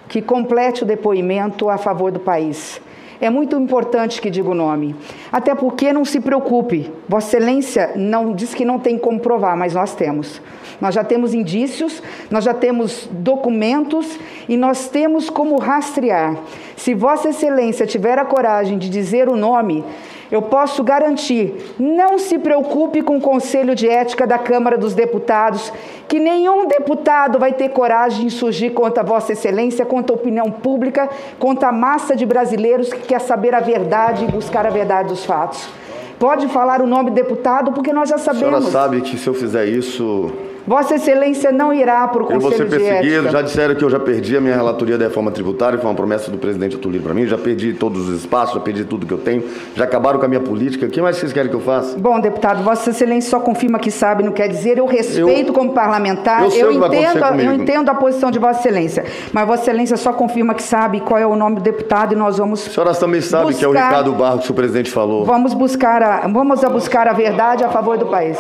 que 0.10 0.22
complete 0.22 0.84
o 0.84 0.86
depoimento 0.86 1.70
a 1.70 1.78
favor 1.78 2.12
do 2.12 2.20
país. 2.20 2.82
É 3.24 3.30
muito 3.30 3.56
importante 3.56 4.20
que 4.20 4.30
diga 4.30 4.50
o 4.50 4.54
nome. 4.54 4.94
Até 5.32 5.56
porque 5.56 5.94
não 5.94 6.04
se 6.04 6.20
preocupe, 6.20 6.92
Vossa 7.08 7.38
Excelência 7.38 7.94
não 7.96 8.34
diz 8.34 8.54
que 8.54 8.66
não 8.66 8.78
tem 8.78 8.98
como 8.98 9.18
provar, 9.18 9.56
mas 9.56 9.74
nós 9.74 9.96
temos. 9.96 10.42
Nós 10.82 10.94
já 10.94 11.06
temos 11.06 11.34
indícios, 11.34 12.04
nós 12.30 12.44
já 12.44 12.54
temos 12.54 13.08
documentos 13.10 14.20
e 14.50 14.58
nós 14.58 14.90
temos 14.90 15.30
como 15.30 15.58
rastrear. 15.58 16.36
Se 16.76 16.94
Vossa 16.94 17.30
Excelência 17.30 17.86
tiver 17.86 18.20
a 18.20 18.26
coragem 18.26 18.78
de 18.78 18.90
dizer 18.90 19.30
o 19.30 19.38
nome, 19.38 19.86
eu 20.34 20.42
posso 20.42 20.84
garantir, 20.84 21.76
não 21.78 22.18
se 22.18 22.40
preocupe 22.40 23.04
com 23.04 23.18
o 23.18 23.22
Conselho 23.22 23.76
de 23.76 23.88
Ética 23.88 24.26
da 24.26 24.40
Câmara 24.40 24.76
dos 24.76 24.96
Deputados, 24.96 25.72
que 26.08 26.20
nenhum 26.20 26.66
deputado 26.66 27.38
vai 27.38 27.54
ter 27.54 27.70
coragem 27.70 28.26
de 28.26 28.34
surgir 28.34 28.72
contra 28.72 29.04
Vossa 29.04 29.34
Excelência, 29.34 29.86
contra 29.86 30.12
a 30.12 30.18
opinião 30.18 30.50
pública, 30.50 31.08
contra 31.38 31.70
a 31.70 31.72
massa 31.72 32.16
de 32.16 32.26
brasileiros 32.26 32.92
que 32.92 33.02
quer 33.02 33.22
saber 33.22 33.54
a 33.54 33.60
verdade 33.60 34.26
e 34.26 34.28
buscar 34.28 34.66
a 34.66 34.72
verdade 34.72 35.10
dos 35.10 35.24
fatos. 35.24 35.70
Pode 36.18 36.48
falar 36.48 36.82
o 36.82 36.88
nome 36.88 37.12
do 37.12 37.14
deputado, 37.14 37.72
porque 37.72 37.94
nós 37.94 38.10
já 38.10 38.18
sabemos. 38.18 38.56
A 38.56 38.58
senhora 38.58 38.72
sabe 38.72 39.02
que 39.02 39.20
se 39.20 39.28
eu 39.28 39.36
fizer 39.36 39.68
isso, 39.68 40.32
Vossa 40.66 40.96
Excelência 40.96 41.52
não 41.52 41.74
irá 41.74 42.08
para 42.08 42.24
o 42.24 42.26
Conselho. 42.26 42.38
Eu 42.38 42.42
vou 42.42 42.52
ser 42.52 42.70
perseguido. 42.70 43.30
Já 43.30 43.42
disseram 43.42 43.76
que 43.76 43.84
eu 43.84 43.90
já 43.90 44.00
perdi 44.00 44.38
a 44.38 44.42
minha 44.42 44.56
relatoria 44.56 44.98
da 44.98 45.06
reforma 45.06 45.32
tributária, 45.32 45.78
foi 45.78 45.90
uma 45.90 45.96
promessa 45.96 46.32
do 46.32 46.38
presidente 46.38 46.76
Atulino 46.76 47.04
para 47.04 47.14
mim. 47.14 47.26
Já 47.26 47.38
perdi 47.38 47.74
todos 47.74 48.08
os 48.08 48.20
espaços, 48.22 48.56
já 48.56 48.62
perdi 48.62 48.86
tudo 48.86 49.06
que 49.06 49.14
eu 49.14 49.18
tenho. 49.18 49.44
Já 49.76 49.84
acabaram 49.84 50.20
com 50.20 50.26
a 50.26 50.28
minha 50.28 50.40
política. 50.40 50.86
O 50.86 50.90
que 50.90 51.02
mais 51.02 51.18
vocês 51.18 51.34
querem 51.34 51.50
que 51.50 51.56
eu 51.56 51.62
faça? 51.62 51.98
Bom, 51.98 52.20
deputado, 52.20 52.64
Vossa 52.64 52.90
Excelência 52.92 53.30
só 53.30 53.40
confirma 53.40 53.80
que 53.80 53.92
sabe, 53.92 54.24
não 54.24 54.32
quer 54.32 54.48
dizer. 54.48 54.78
Eu 54.78 54.86
respeito 54.86 55.50
eu, 55.50 55.54
como 55.54 55.74
parlamentar. 55.74 56.44
Eu, 56.44 56.52
eu 56.52 56.72
entendo, 56.72 57.24
a, 57.24 57.38
eu 57.38 57.54
entendo 57.54 57.90
a 57.90 57.96
posição 57.96 58.32
de 58.32 58.40
Vossa 58.40 58.60
Excelência. 58.60 59.06
Mas 59.32 59.46
Vossa 59.46 59.64
Excelência 59.64 59.98
só 59.98 60.14
confirma 60.14 60.54
que 60.54 60.64
sabe 60.64 61.02
qual 61.02 61.20
é 61.20 61.28
o 61.28 61.36
nome 61.36 61.58
do 61.58 61.62
deputado 61.62 62.14
e 62.14 62.16
nós 62.16 62.38
vamos. 62.38 62.66
A 62.66 62.70
senhora 62.70 62.94
também 62.96 63.22
sabe 63.22 63.46
buscar, 63.48 63.60
que 63.60 63.66
é 63.66 63.68
o 63.68 63.72
Ricardo 63.72 64.12
Barros 64.14 64.46
que 64.46 64.52
o 64.52 64.56
presidente 64.56 64.90
falou. 64.90 65.26
Vamos 65.26 65.54
buscar 65.54 66.02
a, 66.02 66.28
vamos 66.28 66.64
a 66.64 66.70
buscar 66.70 67.08
a 67.08 67.14
verdade 67.14 67.64
a 67.64 67.70
favor 67.70 67.98
do 67.98 68.06
país. 68.06 68.38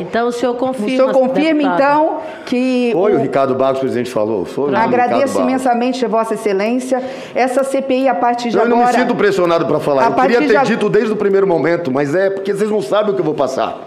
Então 0.00 0.28
o 0.28 0.32
senhor 0.32 0.54
confirma. 0.54 0.86
O 0.86 0.90
senhor 0.90 1.12
confirma, 1.12 1.62
então, 1.62 2.18
que. 2.46 2.90
Foi 2.92 3.12
o, 3.12 3.18
o 3.18 3.20
Ricardo 3.20 3.54
Barros, 3.54 3.78
o 3.78 3.80
presidente 3.80 4.10
falou. 4.10 4.44
Foi 4.44 4.74
Agradeço 4.74 5.40
imensamente, 5.40 6.04
Vossa 6.06 6.34
Excelência. 6.34 7.02
Essa 7.34 7.62
CPI, 7.62 8.08
a 8.08 8.14
partir 8.14 8.50
de 8.50 8.56
eu 8.56 8.62
agora. 8.62 8.74
Eu 8.74 8.84
não 8.84 8.86
me 8.86 8.98
sinto 8.98 9.14
pressionado 9.14 9.66
para 9.66 9.78
falar. 9.78 10.06
Eu 10.06 10.14
queria 10.14 10.38
ter 10.38 10.60
de... 10.60 10.66
dito 10.68 10.88
desde 10.88 11.12
o 11.12 11.16
primeiro 11.16 11.46
momento, 11.46 11.90
mas 11.90 12.14
é 12.14 12.30
porque 12.30 12.54
vocês 12.54 12.70
não 12.70 12.80
sabem 12.80 13.12
o 13.12 13.14
que 13.14 13.20
eu 13.20 13.24
vou 13.24 13.34
passar 13.34 13.78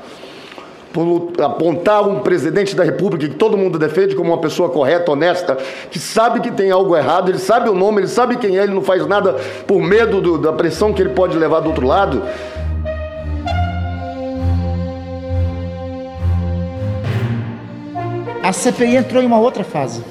por 0.94 1.34
apontar 1.42 2.08
um 2.08 2.20
presidente 2.20 2.76
da 2.76 2.84
República 2.84 3.28
que 3.28 3.34
todo 3.34 3.58
mundo 3.58 3.80
defende 3.80 4.16
como 4.16 4.32
uma 4.32 4.38
pessoa 4.38 4.70
correta, 4.70 5.12
honesta, 5.12 5.58
que 5.90 5.98
sabe 5.98 6.40
que 6.40 6.52
tem 6.52 6.70
algo 6.70 6.96
errado, 6.96 7.30
ele 7.32 7.40
sabe 7.40 7.68
o 7.68 7.74
nome, 7.74 8.02
ele 8.02 8.08
sabe 8.08 8.38
quem 8.38 8.60
é, 8.60 8.64
ele 8.64 8.76
não 8.76 8.84
faz 8.84 9.06
nada 9.08 9.34
por 9.66 9.82
medo 9.82 10.22
do, 10.22 10.38
da 10.38 10.54
pressão 10.54 10.94
que 10.94 11.02
ele 11.02 11.10
pode 11.10 11.36
levar 11.36 11.62
do 11.62 11.70
outro 11.70 11.88
lado. 11.88 12.22
A 18.44 18.52
CPI 18.52 18.98
entrou 18.98 19.24
em 19.24 19.26
uma 19.26 19.40
outra 19.40 19.64
fase. 19.64 20.04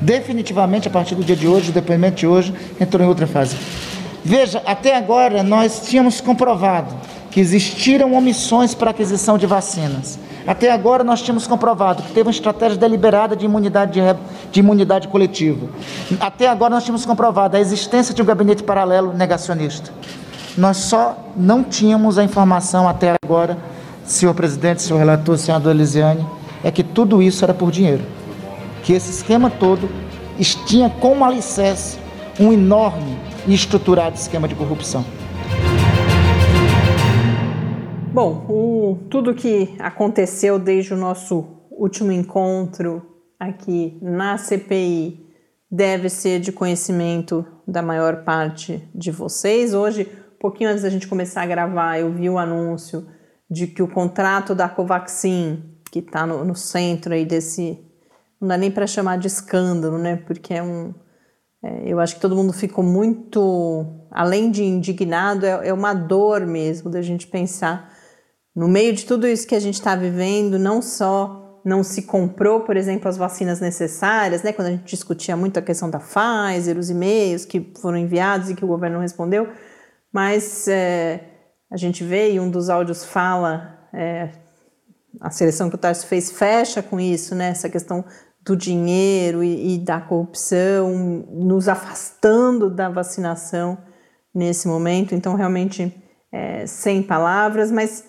Definitivamente, 0.00 0.88
a 0.88 0.90
partir 0.90 1.14
do 1.14 1.22
dia 1.22 1.36
de 1.36 1.46
hoje, 1.46 1.70
o 1.70 1.72
depoimento 1.72 2.16
de 2.16 2.26
hoje 2.26 2.52
entrou 2.80 3.04
em 3.04 3.08
outra 3.08 3.24
fase. 3.24 3.56
Veja, 4.24 4.60
até 4.66 4.96
agora 4.96 5.44
nós 5.44 5.82
tínhamos 5.86 6.20
comprovado 6.20 6.92
que 7.30 7.38
existiram 7.38 8.12
omissões 8.14 8.74
para 8.74 8.90
aquisição 8.90 9.38
de 9.38 9.46
vacinas. 9.46 10.18
Até 10.44 10.72
agora 10.72 11.04
nós 11.04 11.22
tínhamos 11.22 11.46
comprovado 11.46 12.02
que 12.02 12.08
teve 12.08 12.22
uma 12.22 12.32
estratégia 12.32 12.76
deliberada 12.76 13.36
de 13.36 13.44
imunidade, 13.44 13.92
de, 13.92 14.00
de 14.50 14.60
imunidade 14.60 15.06
coletiva. 15.06 15.68
Até 16.20 16.48
agora 16.48 16.74
nós 16.74 16.82
tínhamos 16.82 17.06
comprovado 17.06 17.56
a 17.56 17.60
existência 17.60 18.12
de 18.12 18.20
um 18.20 18.24
gabinete 18.24 18.64
paralelo 18.64 19.12
negacionista. 19.14 19.92
Nós 20.58 20.78
só 20.78 21.16
não 21.36 21.62
tínhamos 21.62 22.18
a 22.18 22.24
informação 22.24 22.88
até 22.88 23.14
agora, 23.24 23.56
senhor 24.04 24.34
presidente, 24.34 24.82
senhor 24.82 24.98
relator, 24.98 25.38
senador 25.38 25.72
Elisiane, 25.72 26.26
é 26.64 26.70
que 26.70 26.82
tudo 26.82 27.22
isso 27.22 27.44
era 27.44 27.52
por 27.52 27.70
dinheiro. 27.70 28.02
Que 28.82 28.92
esse 28.92 29.10
esquema 29.10 29.50
todo 29.50 29.88
tinha 30.66 30.88
como 30.88 31.24
alicerce 31.24 31.98
um 32.40 32.52
enorme 32.52 33.16
e 33.46 33.54
estruturado 33.54 34.16
esquema 34.16 34.48
de 34.48 34.54
corrupção. 34.54 35.04
Bom, 38.12 38.46
o, 38.48 38.98
tudo 39.08 39.34
que 39.34 39.74
aconteceu 39.78 40.58
desde 40.58 40.92
o 40.92 40.96
nosso 40.96 41.46
último 41.70 42.12
encontro 42.12 43.02
aqui 43.40 43.98
na 44.02 44.36
CPI 44.36 45.26
deve 45.70 46.08
ser 46.10 46.38
de 46.38 46.52
conhecimento 46.52 47.46
da 47.66 47.80
maior 47.80 48.24
parte 48.24 48.86
de 48.94 49.10
vocês. 49.10 49.72
Hoje, 49.72 50.06
um 50.34 50.38
pouquinho 50.38 50.70
antes 50.70 50.82
da 50.82 50.90
gente 50.90 51.08
começar 51.08 51.42
a 51.42 51.46
gravar, 51.46 51.98
eu 51.98 52.12
vi 52.12 52.28
o 52.28 52.38
anúncio 52.38 53.06
de 53.50 53.66
que 53.66 53.82
o 53.82 53.88
contrato 53.88 54.54
da 54.54 54.68
Covaxin 54.68 55.71
que 55.92 55.98
está 55.98 56.26
no, 56.26 56.42
no, 56.42 56.56
centro 56.56 57.12
aí 57.12 57.26
desse, 57.26 57.78
não 58.40 58.48
dá 58.48 58.56
nem 58.56 58.70
para 58.70 58.86
chamar 58.86 59.18
de 59.18 59.26
escândalo, 59.26 59.98
né? 59.98 60.16
Porque 60.16 60.54
é 60.54 60.62
um. 60.62 60.94
É, 61.62 61.82
eu 61.86 62.00
acho 62.00 62.14
que 62.14 62.20
todo 62.20 62.34
mundo 62.34 62.52
ficou 62.52 62.82
muito, 62.82 64.08
além 64.10 64.50
de 64.50 64.64
indignado, 64.64 65.44
é, 65.44 65.68
é 65.68 65.72
uma 65.72 65.92
dor 65.92 66.46
mesmo 66.46 66.90
da 66.90 67.02
gente 67.02 67.26
pensar 67.26 67.92
no 68.56 68.66
meio 68.68 68.94
de 68.94 69.04
tudo 69.04 69.26
isso 69.26 69.46
que 69.46 69.54
a 69.54 69.60
gente 69.60 69.74
está 69.74 69.94
vivendo, 69.94 70.58
não 70.58 70.80
só 70.80 71.60
não 71.64 71.84
se 71.84 72.02
comprou, 72.02 72.60
por 72.60 72.76
exemplo, 72.76 73.08
as 73.08 73.16
vacinas 73.16 73.60
necessárias, 73.60 74.42
né? 74.42 74.52
Quando 74.52 74.68
a 74.68 74.70
gente 74.72 74.84
discutia 74.84 75.36
muito 75.36 75.58
a 75.58 75.62
questão 75.62 75.90
da 75.90 76.00
Pfizer, 76.00 76.78
os 76.78 76.88
e-mails 76.88 77.44
que 77.44 77.72
foram 77.80 77.98
enviados 77.98 78.50
e 78.50 78.54
que 78.54 78.64
o 78.64 78.68
governo 78.68 78.96
não 78.96 79.02
respondeu, 79.02 79.48
mas 80.10 80.66
é, 80.68 81.20
a 81.70 81.76
gente 81.76 82.02
vê 82.02 82.32
e 82.32 82.40
um 82.40 82.50
dos 82.50 82.70
áudios 82.70 83.04
fala, 83.04 83.88
é, 83.92 84.41
a 85.20 85.30
seleção 85.30 85.68
que 85.68 85.74
o 85.74 85.78
Tarso 85.78 86.06
fez 86.06 86.30
fecha 86.30 86.82
com 86.82 86.98
isso, 86.98 87.34
né? 87.34 87.48
Essa 87.48 87.68
questão 87.68 88.04
do 88.44 88.56
dinheiro 88.56 89.42
e, 89.42 89.74
e 89.74 89.78
da 89.78 90.00
corrupção, 90.00 91.24
nos 91.30 91.68
afastando 91.68 92.68
da 92.68 92.88
vacinação 92.88 93.78
nesse 94.34 94.66
momento. 94.66 95.14
Então, 95.14 95.34
realmente, 95.34 95.94
é, 96.32 96.66
sem 96.66 97.02
palavras, 97.02 97.70
mas 97.70 98.04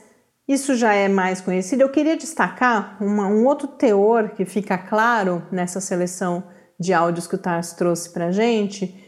isso 0.47 0.75
já 0.75 0.93
é 0.93 1.07
mais 1.07 1.39
conhecido. 1.39 1.81
Eu 1.81 1.89
queria 1.89 2.17
destacar 2.17 2.97
uma, 3.01 3.27
um 3.27 3.45
outro 3.45 3.67
teor 3.67 4.29
que 4.29 4.45
fica 4.45 4.77
claro 4.77 5.43
nessa 5.51 5.79
seleção 5.79 6.43
de 6.79 6.93
áudios 6.93 7.27
que 7.27 7.35
o 7.35 7.39
Tarso 7.39 7.77
trouxe 7.77 8.09
para 8.09 8.27
a 8.27 8.31
gente, 8.31 8.99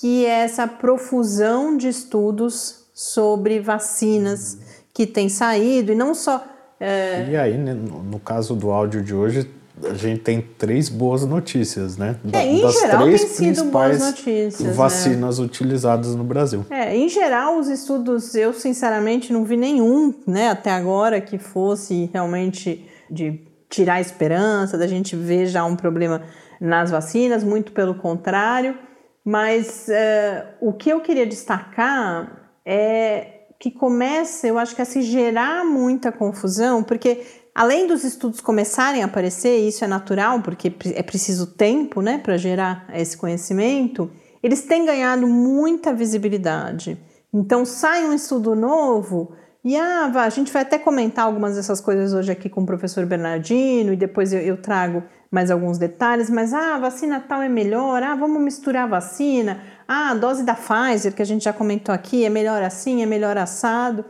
que 0.00 0.24
é 0.24 0.40
essa 0.40 0.66
profusão 0.66 1.76
de 1.76 1.88
estudos 1.88 2.90
sobre 2.94 3.60
vacinas 3.60 4.58
que 4.94 5.06
tem 5.06 5.28
saído, 5.28 5.92
e 5.92 5.94
não 5.94 6.14
só. 6.14 6.44
É... 6.80 7.28
E 7.30 7.36
aí, 7.36 7.58
né, 7.58 7.74
no 7.74 8.18
caso 8.18 8.56
do 8.56 8.70
áudio 8.70 9.02
de 9.02 9.14
hoje, 9.14 9.48
a 9.84 9.94
gente 9.94 10.20
tem 10.20 10.40
três 10.40 10.88
boas 10.88 11.24
notícias, 11.24 11.96
né? 11.96 12.16
Da, 12.24 12.40
é, 12.40 12.46
em 12.46 12.60
das 12.60 12.74
geral, 12.74 13.02
três 13.02 13.36
tem 13.36 13.54
sido 13.54 13.70
boas 13.70 13.98
notícias. 13.98 14.60
Né? 14.60 14.72
Vacinas 14.72 15.38
né? 15.38 15.44
utilizadas 15.44 16.14
no 16.14 16.24
Brasil. 16.24 16.64
É, 16.70 16.96
em 16.96 17.08
geral, 17.08 17.58
os 17.58 17.68
estudos, 17.68 18.34
eu 18.34 18.52
sinceramente 18.52 19.32
não 19.32 19.44
vi 19.44 19.56
nenhum, 19.56 20.14
né, 20.26 20.48
até 20.48 20.70
agora, 20.70 21.20
que 21.20 21.38
fosse 21.38 22.10
realmente 22.12 22.86
de 23.10 23.40
tirar 23.68 23.94
a 23.94 24.00
esperança, 24.00 24.76
da 24.76 24.86
gente 24.86 25.14
ver 25.14 25.46
já 25.46 25.64
um 25.64 25.76
problema 25.76 26.22
nas 26.60 26.90
vacinas, 26.90 27.44
muito 27.44 27.72
pelo 27.72 27.94
contrário. 27.94 28.76
Mas 29.24 29.86
uh, 29.88 30.46
o 30.60 30.72
que 30.72 30.90
eu 30.90 31.00
queria 31.00 31.26
destacar 31.26 32.52
é 32.64 33.39
que 33.60 33.70
começa, 33.70 34.46
eu 34.46 34.58
acho 34.58 34.74
que 34.74 34.80
a 34.80 34.86
se 34.86 35.02
gerar 35.02 35.66
muita 35.66 36.10
confusão, 36.10 36.82
porque 36.82 37.26
além 37.54 37.86
dos 37.86 38.04
estudos 38.04 38.40
começarem 38.40 39.02
a 39.02 39.04
aparecer, 39.04 39.58
isso 39.58 39.84
é 39.84 39.86
natural, 39.86 40.40
porque 40.40 40.72
é 40.94 41.02
preciso 41.02 41.46
tempo 41.46 42.00
né, 42.00 42.16
para 42.16 42.38
gerar 42.38 42.86
esse 42.94 43.18
conhecimento, 43.18 44.10
eles 44.42 44.62
têm 44.62 44.86
ganhado 44.86 45.26
muita 45.26 45.92
visibilidade. 45.92 46.98
Então, 47.32 47.66
sai 47.66 48.06
um 48.06 48.14
estudo 48.14 48.56
novo 48.56 49.32
e 49.62 49.76
ah, 49.76 50.10
a 50.14 50.30
gente 50.30 50.50
vai 50.50 50.62
até 50.62 50.78
comentar 50.78 51.26
algumas 51.26 51.54
dessas 51.54 51.82
coisas 51.82 52.14
hoje 52.14 52.32
aqui 52.32 52.48
com 52.48 52.62
o 52.62 52.66
professor 52.66 53.04
Bernardino 53.04 53.92
e 53.92 53.96
depois 53.96 54.32
eu, 54.32 54.40
eu 54.40 54.56
trago 54.56 55.02
mais 55.30 55.50
alguns 55.50 55.76
detalhes, 55.76 56.30
mas 56.30 56.54
ah, 56.54 56.78
vacina 56.78 57.20
tal 57.20 57.42
é 57.42 57.48
melhor, 57.48 58.02
ah, 58.02 58.16
vamos 58.16 58.42
misturar 58.42 58.88
vacina, 58.88 59.60
ah, 59.92 60.10
a 60.10 60.14
dose 60.14 60.44
da 60.44 60.54
Pfizer, 60.54 61.12
que 61.12 61.20
a 61.20 61.24
gente 61.24 61.42
já 61.42 61.52
comentou 61.52 61.92
aqui, 61.92 62.24
é 62.24 62.28
melhor 62.28 62.62
assim, 62.62 63.02
é 63.02 63.06
melhor 63.06 63.36
assado. 63.36 64.04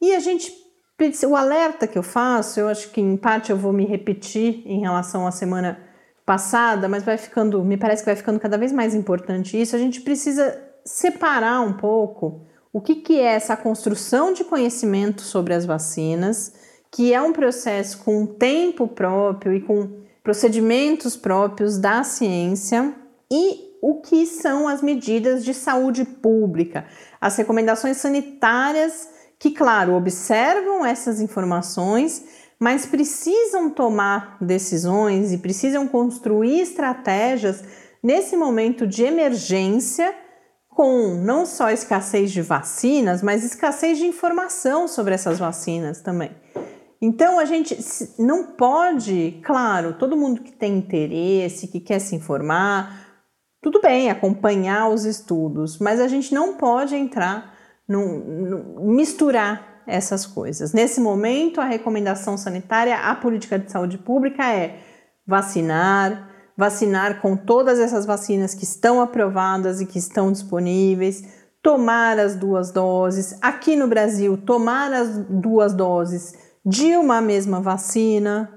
E 0.00 0.12
a 0.16 0.18
gente 0.18 0.52
o 1.28 1.36
alerta 1.36 1.86
que 1.86 1.96
eu 1.98 2.02
faço, 2.02 2.60
eu 2.60 2.68
acho 2.68 2.90
que 2.90 3.00
em 3.00 3.16
parte 3.16 3.50
eu 3.50 3.56
vou 3.56 3.72
me 3.72 3.84
repetir 3.84 4.62
em 4.64 4.80
relação 4.80 5.26
à 5.26 5.30
semana 5.32 5.78
passada, 6.24 6.88
mas 6.88 7.04
vai 7.04 7.16
ficando, 7.18 7.64
me 7.64 7.76
parece 7.76 8.02
que 8.02 8.06
vai 8.06 8.16
ficando 8.16 8.38
cada 8.38 8.56
vez 8.56 8.72
mais 8.72 8.94
importante 8.94 9.60
isso. 9.60 9.76
A 9.76 9.78
gente 9.78 10.00
precisa 10.00 10.60
separar 10.84 11.60
um 11.60 11.72
pouco 11.72 12.44
o 12.72 12.80
que, 12.80 12.96
que 12.96 13.18
é 13.18 13.34
essa 13.34 13.56
construção 13.56 14.32
de 14.32 14.42
conhecimento 14.42 15.22
sobre 15.22 15.54
as 15.54 15.64
vacinas, 15.64 16.52
que 16.90 17.12
é 17.12 17.22
um 17.22 17.32
processo 17.32 17.98
com 17.98 18.26
tempo 18.26 18.88
próprio 18.88 19.54
e 19.54 19.60
com 19.60 20.02
procedimentos 20.22 21.16
próprios 21.16 21.78
da 21.78 22.04
ciência, 22.04 22.94
e 23.30 23.71
o 23.82 24.00
que 24.00 24.24
são 24.24 24.68
as 24.68 24.80
medidas 24.80 25.44
de 25.44 25.52
saúde 25.52 26.04
pública, 26.04 26.86
as 27.20 27.36
recomendações 27.36 27.96
sanitárias 27.96 29.08
que, 29.40 29.50
claro, 29.50 29.94
observam 29.94 30.86
essas 30.86 31.20
informações, 31.20 32.24
mas 32.60 32.86
precisam 32.86 33.68
tomar 33.68 34.36
decisões 34.40 35.32
e 35.32 35.38
precisam 35.38 35.88
construir 35.88 36.60
estratégias 36.60 37.64
nesse 38.00 38.36
momento 38.36 38.86
de 38.86 39.02
emergência, 39.02 40.14
com 40.68 41.16
não 41.16 41.44
só 41.44 41.68
escassez 41.68 42.30
de 42.30 42.40
vacinas, 42.40 43.20
mas 43.20 43.42
escassez 43.42 43.98
de 43.98 44.06
informação 44.06 44.86
sobre 44.86 45.12
essas 45.12 45.40
vacinas 45.40 46.00
também. 46.00 46.30
Então 47.00 47.40
a 47.40 47.44
gente 47.44 47.76
não 48.16 48.52
pode, 48.52 49.40
claro, 49.44 49.94
todo 49.94 50.16
mundo 50.16 50.40
que 50.40 50.52
tem 50.52 50.78
interesse, 50.78 51.66
que 51.66 51.80
quer 51.80 51.98
se 51.98 52.14
informar, 52.14 53.01
tudo 53.62 53.80
bem 53.80 54.10
acompanhar 54.10 54.88
os 54.88 55.04
estudos, 55.04 55.78
mas 55.78 56.00
a 56.00 56.08
gente 56.08 56.34
não 56.34 56.56
pode 56.56 56.94
entrar 56.94 57.52
misturar 58.80 59.82
essas 59.86 60.24
coisas. 60.24 60.72
Nesse 60.72 61.00
momento, 61.00 61.60
a 61.60 61.64
recomendação 61.64 62.36
sanitária, 62.36 62.96
a 62.96 63.14
política 63.14 63.58
de 63.58 63.70
saúde 63.70 63.98
pública 63.98 64.50
é 64.52 64.80
vacinar, 65.26 66.30
vacinar 66.56 67.20
com 67.20 67.36
todas 67.36 67.78
essas 67.78 68.06
vacinas 68.06 68.54
que 68.54 68.64
estão 68.64 69.00
aprovadas 69.00 69.80
e 69.80 69.86
que 69.86 69.98
estão 69.98 70.30
disponíveis, 70.30 71.24
tomar 71.62 72.18
as 72.18 72.34
duas 72.34 72.70
doses. 72.70 73.36
Aqui 73.42 73.76
no 73.76 73.88
Brasil, 73.88 74.36
tomar 74.36 74.92
as 74.92 75.18
duas 75.28 75.74
doses 75.74 76.34
de 76.64 76.96
uma 76.96 77.20
mesma 77.20 77.60
vacina. 77.60 78.48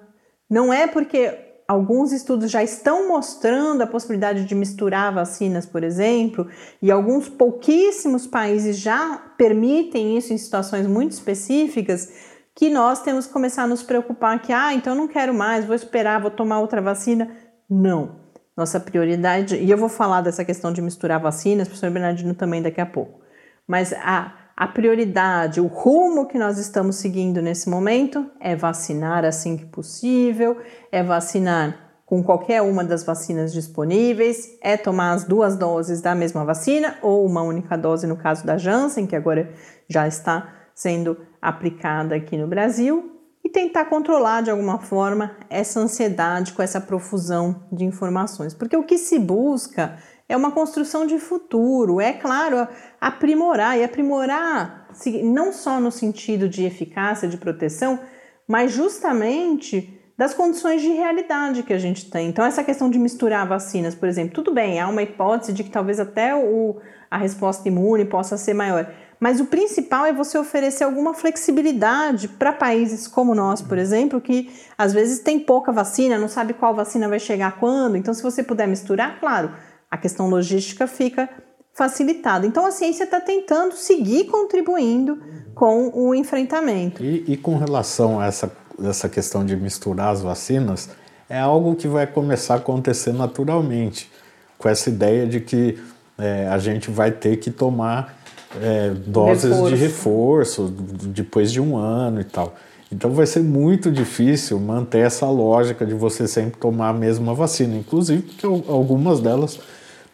Não 0.50 0.72
é 0.72 0.88
porque 0.88 1.45
alguns 1.68 2.12
estudos 2.12 2.52
já 2.52 2.64
estão 2.64 3.08
mostrando 3.08 3.82
a 3.82 3.88
possibilidade 3.88 4.46
de 4.46 4.56
misturar 4.56 5.14
vacinas, 5.14 5.66
por 5.66 5.84
exemplo, 5.84 6.48
e 6.82 6.92
alguns 6.92 7.28
pouquíssimos 7.28 8.28
países 8.28 8.78
já 8.78 9.18
permitem 9.38 10.18
isso 10.18 10.32
em 10.32 10.38
situações 10.38 10.88
muito 10.88 11.12
específicas, 11.12 12.12
que 12.56 12.70
nós 12.70 13.02
temos 13.02 13.28
que 13.28 13.34
começar 13.34 13.64
a 13.64 13.68
nos 13.68 13.84
preocupar 13.84 14.42
que, 14.42 14.54
ah, 14.54 14.74
então 14.74 14.96
não 14.96 15.08
quero 15.08 15.34
mais, 15.34 15.66
vou 15.66 15.76
esperar, 15.76 16.22
vou 16.22 16.32
tomar 16.32 16.60
outra 16.60 16.82
vacina. 16.82 17.30
Não. 17.70 18.24
Nossa 18.56 18.80
prioridade, 18.80 19.58
e 19.58 19.70
eu 19.70 19.78
vou 19.78 19.90
falar 19.90 20.22
dessa 20.22 20.46
questão 20.46 20.72
de 20.72 20.82
misturar 20.82 21.20
vacinas, 21.20 21.68
professor 21.68 21.92
Bernardino 21.92 22.34
também 22.34 22.62
daqui 22.62 22.80
a 22.80 22.86
pouco, 22.86 23.20
mas 23.68 23.92
a 23.92 24.45
a 24.56 24.68
prioridade, 24.68 25.60
o 25.60 25.68
rumo 25.68 26.28
que 26.28 26.38
nós 26.38 26.58
estamos 26.58 26.96
seguindo 26.96 27.42
nesse 27.42 27.70
momento 27.70 28.26
é 28.40 28.56
vacinar 28.56 29.26
assim 29.26 29.58
que 29.58 29.66
possível, 29.66 30.58
é 30.92 31.04
vacinar 31.04 31.86
com 32.06 32.24
qualquer 32.24 32.62
uma 32.62 32.84
das 32.84 33.04
vacinas 33.04 33.52
disponíveis, 33.52 34.58
é 34.62 34.78
tomar 34.78 35.12
as 35.12 35.26
duas 35.26 35.58
doses 35.58 36.02
da 36.02 36.16
mesma 36.16 36.46
vacina 36.46 36.96
ou 37.02 37.26
uma 37.26 37.42
única 37.42 37.76
dose 37.76 38.08
no 38.08 38.16
caso 38.16 38.46
da 38.46 38.58
Janssen, 38.58 39.08
que 39.08 39.16
agora 39.16 39.52
já 39.90 40.08
está 40.08 40.54
sendo 40.74 41.18
aplicada 41.42 42.16
aqui 42.16 42.38
no 42.38 42.48
Brasil, 42.48 43.12
e 43.44 43.50
tentar 43.50 43.86
controlar 43.86 44.42
de 44.42 44.50
alguma 44.50 44.80
forma 44.80 45.36
essa 45.50 45.80
ansiedade 45.80 46.54
com 46.54 46.64
essa 46.64 46.82
profusão 46.82 47.64
de 47.72 47.86
informações, 47.86 48.54
porque 48.54 48.76
o 48.76 48.84
que 48.84 48.98
se 48.98 49.20
busca 49.20 49.98
é 50.28 50.36
uma 50.36 50.52
construção 50.52 51.06
de 51.06 51.20
futuro, 51.20 52.02
é 52.02 52.14
claro, 52.14 52.68
aprimorar 53.00 53.78
e 53.78 53.84
aprimorar 53.84 54.90
não 55.24 55.52
só 55.52 55.80
no 55.80 55.92
sentido 55.92 56.50
de 56.50 56.64
eficácia, 56.64 57.28
de 57.28 57.38
proteção, 57.38 58.00
mas 58.48 58.72
justamente 58.72 60.02
das 60.18 60.34
condições 60.34 60.82
de 60.82 60.90
realidade 60.90 61.64
que 61.64 61.74
a 61.74 61.78
gente 61.78 62.10
tem. 62.10 62.30
Então, 62.30 62.46
essa 62.46 62.64
questão 62.64 62.90
de 62.90 62.98
misturar 62.98 63.46
vacinas, 63.46 63.94
por 63.94 64.08
exemplo, 64.08 64.34
tudo 64.34 64.54
bem, 64.54 64.80
há 64.80 64.88
uma 64.88 65.04
hipótese 65.04 65.52
de 65.52 65.64
que 65.64 65.70
talvez 65.70 66.00
até 66.00 66.34
o, 66.34 66.78
a 67.12 67.18
resposta 67.18 67.68
imune 67.68 68.06
possa 68.06 68.38
ser 68.38 68.54
maior, 68.54 68.90
mas 69.20 69.40
o 69.40 69.46
principal 69.46 70.06
é 70.06 70.14
você 70.14 70.38
oferecer 70.38 70.84
alguma 70.84 71.14
flexibilidade 71.14 72.28
para 72.28 72.54
países 72.54 73.08
como 73.08 73.36
nós, 73.36 73.62
por 73.62 73.78
exemplo, 73.78 74.22
que 74.22 74.52
às 74.78 74.94
vezes 74.94 75.20
tem 75.20 75.40
pouca 75.40 75.72
vacina, 75.72 76.18
não 76.18 76.28
sabe 76.28 76.54
qual 76.54 76.74
vacina 76.74 77.10
vai 77.10 77.20
chegar 77.20 77.60
quando. 77.60 77.98
Então, 77.98 78.14
se 78.14 78.24
você 78.24 78.44
puder 78.44 78.68
misturar, 78.68 79.20
claro, 79.20 79.52
a 79.96 79.98
questão 79.98 80.30
logística 80.30 80.86
fica 80.88 81.30
facilitada. 81.74 82.46
Então 82.46 82.66
a 82.66 82.72
ciência 82.72 83.06
está 83.06 83.20
tentando 83.20 83.76
seguir 83.76 84.26
contribuindo 84.26 85.20
com 85.54 85.90
o 85.94 86.14
enfrentamento. 86.14 87.04
E, 87.04 87.24
e, 87.28 87.38
com 87.38 87.58
relação 87.58 88.20
a 88.20 88.26
essa, 88.26 88.52
essa 88.84 89.10
questão 89.10 89.46
de 89.46 89.56
misturar 89.56 90.10
as 90.10 90.22
vacinas, 90.22 90.90
é 91.30 91.40
algo 91.40 91.76
que 91.76 91.88
vai 91.88 92.06
começar 92.06 92.56
a 92.56 92.58
acontecer 92.58 93.14
naturalmente, 93.14 94.12
com 94.58 94.70
essa 94.70 94.90
ideia 94.90 95.26
de 95.26 95.40
que 95.40 95.78
é, 96.18 96.48
a 96.48 96.58
gente 96.58 96.92
vai 96.92 97.12
ter 97.12 97.38
que 97.38 97.50
tomar 97.50 98.18
é, 98.62 98.92
doses 98.92 99.52
reforço. 99.52 99.70
de 99.70 99.76
reforço 99.76 100.74
depois 101.08 101.52
de 101.52 101.60
um 101.60 101.78
ano 101.78 102.22
e 102.22 102.26
tal. 102.26 102.54
Então 102.92 103.12
vai 103.12 103.26
ser 103.26 103.42
muito 103.42 103.92
difícil 103.92 104.60
manter 104.60 105.00
essa 105.00 105.26
lógica 105.26 105.86
de 105.86 105.94
você 105.94 106.28
sempre 106.28 106.60
tomar 106.60 106.90
a 106.90 106.94
mesma 106.94 107.34
vacina, 107.34 107.76
inclusive 107.76 108.22
porque 108.22 108.46
algumas 108.46 109.20
delas 109.20 109.60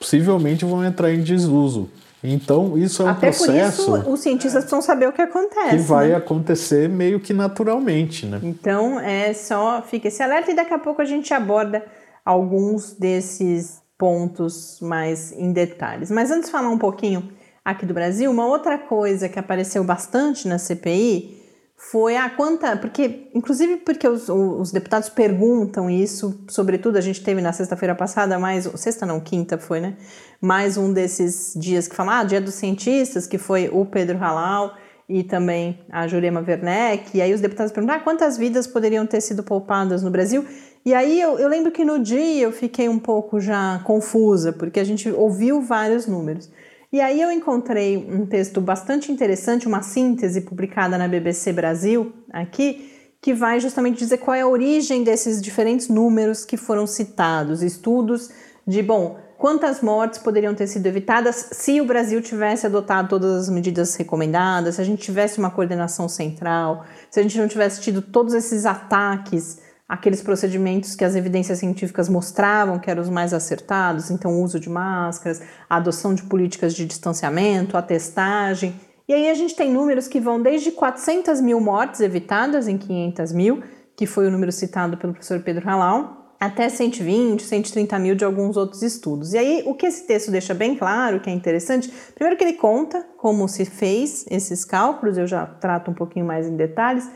possivelmente 0.01 0.65
vão 0.65 0.83
entrar 0.83 1.13
em 1.13 1.21
desuso. 1.21 1.87
Então, 2.23 2.77
isso 2.77 3.01
é 3.01 3.05
um 3.05 3.09
Até 3.09 3.27
processo. 3.27 3.85
Por 3.85 3.99
isso, 3.99 4.09
os 4.09 4.19
cientistas 4.19 4.63
precisam 4.63 4.81
saber 4.81 5.07
o 5.07 5.13
que 5.13 5.21
acontece. 5.21 5.69
Que 5.69 5.77
vai 5.77 6.09
né? 6.09 6.15
acontecer 6.15 6.89
meio 6.89 7.19
que 7.19 7.33
naturalmente, 7.33 8.25
né? 8.25 8.39
Então, 8.43 8.99
é 8.99 9.33
só. 9.33 9.81
Fica 9.81 10.07
esse 10.07 10.21
alerta 10.21 10.51
e 10.51 10.55
daqui 10.55 10.73
a 10.73 10.79
pouco 10.79 11.01
a 11.01 11.05
gente 11.05 11.33
aborda 11.33 11.83
alguns 12.25 12.93
desses 12.93 13.81
pontos 13.97 14.79
mais 14.81 15.31
em 15.31 15.51
detalhes. 15.51 16.11
Mas 16.11 16.29
antes 16.31 16.45
de 16.45 16.51
falar 16.51 16.69
um 16.69 16.77
pouquinho 16.77 17.31
aqui 17.63 17.85
do 17.85 17.93
Brasil, 17.93 18.29
uma 18.29 18.45
outra 18.45 18.77
coisa 18.77 19.29
que 19.29 19.39
apareceu 19.39 19.83
bastante 19.83 20.47
na 20.47 20.57
CPI 20.57 21.40
foi 21.89 22.15
a 22.15 22.29
quanta. 22.29 22.77
Porque, 22.77 23.29
inclusive, 23.33 23.77
porque 23.77 24.07
os, 24.07 24.29
os 24.29 24.71
deputados 24.71 25.09
perguntam 25.09 25.89
isso, 25.89 26.43
sobretudo 26.47 26.97
a 26.97 27.01
gente 27.01 27.23
teve 27.23 27.41
na 27.41 27.51
sexta-feira 27.51 27.95
passada, 27.95 28.37
mais. 28.37 28.69
Sexta 28.75 29.05
não, 29.05 29.19
quinta 29.19 29.57
foi, 29.57 29.79
né? 29.79 29.97
Mais 30.39 30.77
um 30.77 30.93
desses 30.93 31.53
dias 31.55 31.87
que 31.87 31.95
falam, 31.95 32.13
ah, 32.13 32.23
dia 32.23 32.39
dos 32.39 32.53
cientistas, 32.53 33.25
que 33.25 33.37
foi 33.37 33.69
o 33.71 33.85
Pedro 33.85 34.17
Halal 34.17 34.75
e 35.09 35.23
também 35.23 35.79
a 35.91 36.07
Jurema 36.07 36.43
Werneck. 36.47 37.17
E 37.17 37.21
aí 37.21 37.33
os 37.33 37.41
deputados 37.41 37.71
perguntam, 37.71 37.95
ah, 37.95 37.99
quantas 37.99 38.37
vidas 38.37 38.67
poderiam 38.67 39.05
ter 39.07 39.19
sido 39.19 39.41
poupadas 39.41 40.03
no 40.03 40.11
Brasil? 40.11 40.45
E 40.85 40.93
aí 40.93 41.19
eu, 41.19 41.37
eu 41.39 41.49
lembro 41.49 41.71
que 41.71 41.83
no 41.83 41.99
dia 41.99 42.43
eu 42.43 42.51
fiquei 42.51 42.87
um 42.87 42.99
pouco 42.99 43.39
já 43.39 43.81
confusa, 43.83 44.53
porque 44.53 44.79
a 44.79 44.83
gente 44.83 45.09
ouviu 45.09 45.61
vários 45.61 46.05
números. 46.05 46.49
E 46.93 46.99
aí 46.99 47.21
eu 47.21 47.31
encontrei 47.31 47.95
um 47.95 48.25
texto 48.25 48.59
bastante 48.59 49.13
interessante, 49.13 49.65
uma 49.65 49.81
síntese 49.81 50.41
publicada 50.41 50.97
na 50.97 51.07
BBC 51.07 51.53
Brasil 51.53 52.11
aqui, 52.29 52.91
que 53.21 53.33
vai 53.33 53.61
justamente 53.61 53.97
dizer 53.97 54.17
qual 54.17 54.35
é 54.35 54.41
a 54.41 54.47
origem 54.47 55.01
desses 55.01 55.41
diferentes 55.41 55.87
números 55.87 56.43
que 56.43 56.57
foram 56.57 56.85
citados, 56.85 57.63
estudos 57.63 58.29
de, 58.67 58.83
bom, 58.83 59.17
quantas 59.37 59.79
mortes 59.79 60.19
poderiam 60.19 60.53
ter 60.53 60.67
sido 60.67 60.85
evitadas 60.85 61.47
se 61.53 61.79
o 61.79 61.85
Brasil 61.85 62.21
tivesse 62.21 62.65
adotado 62.65 63.07
todas 63.07 63.43
as 63.43 63.49
medidas 63.49 63.95
recomendadas, 63.95 64.75
se 64.75 64.81
a 64.81 64.83
gente 64.83 65.01
tivesse 65.01 65.39
uma 65.39 65.49
coordenação 65.49 66.09
central, 66.09 66.85
se 67.09 67.21
a 67.21 67.23
gente 67.23 67.37
não 67.37 67.47
tivesse 67.47 67.79
tido 67.79 68.01
todos 68.01 68.33
esses 68.33 68.65
ataques 68.65 69.59
aqueles 69.91 70.21
procedimentos 70.21 70.95
que 70.95 71.03
as 71.03 71.17
evidências 71.17 71.59
científicas 71.59 72.07
mostravam 72.07 72.79
que 72.79 72.89
eram 72.89 73.01
os 73.01 73.09
mais 73.09 73.33
acertados, 73.33 74.09
então 74.09 74.39
o 74.39 74.41
uso 74.41 74.57
de 74.57 74.69
máscaras, 74.69 75.41
a 75.69 75.75
adoção 75.75 76.15
de 76.15 76.23
políticas 76.23 76.73
de 76.73 76.85
distanciamento, 76.85 77.75
a 77.75 77.81
testagem. 77.81 78.73
E 79.05 79.13
aí 79.13 79.29
a 79.29 79.33
gente 79.33 79.53
tem 79.53 79.69
números 79.69 80.07
que 80.07 80.17
vão 80.17 80.41
desde 80.41 80.71
400 80.71 81.41
mil 81.41 81.59
mortes 81.59 81.99
evitadas 81.99 82.69
em 82.69 82.77
500 82.77 83.33
mil, 83.33 83.63
que 83.97 84.05
foi 84.05 84.27
o 84.27 84.31
número 84.31 84.49
citado 84.53 84.95
pelo 84.95 85.11
professor 85.11 85.41
Pedro 85.41 85.67
Halal, 85.67 86.35
até 86.39 86.69
120, 86.69 87.43
130 87.43 87.99
mil 87.99 88.15
de 88.15 88.23
alguns 88.23 88.55
outros 88.55 88.81
estudos. 88.83 89.33
E 89.33 89.37
aí, 89.37 89.63
o 89.65 89.75
que 89.75 89.85
esse 89.85 90.07
texto 90.07 90.31
deixa 90.31 90.53
bem 90.53 90.73
claro, 90.73 91.19
que 91.19 91.29
é 91.29 91.33
interessante, 91.33 91.91
primeiro 92.15 92.37
que 92.37 92.45
ele 92.45 92.53
conta 92.53 93.05
como 93.17 93.45
se 93.45 93.65
fez 93.65 94.25
esses 94.31 94.63
cálculos, 94.63 95.17
eu 95.17 95.27
já 95.27 95.45
trato 95.45 95.91
um 95.91 95.93
pouquinho 95.93 96.25
mais 96.25 96.47
em 96.47 96.55
detalhes, 96.55 97.11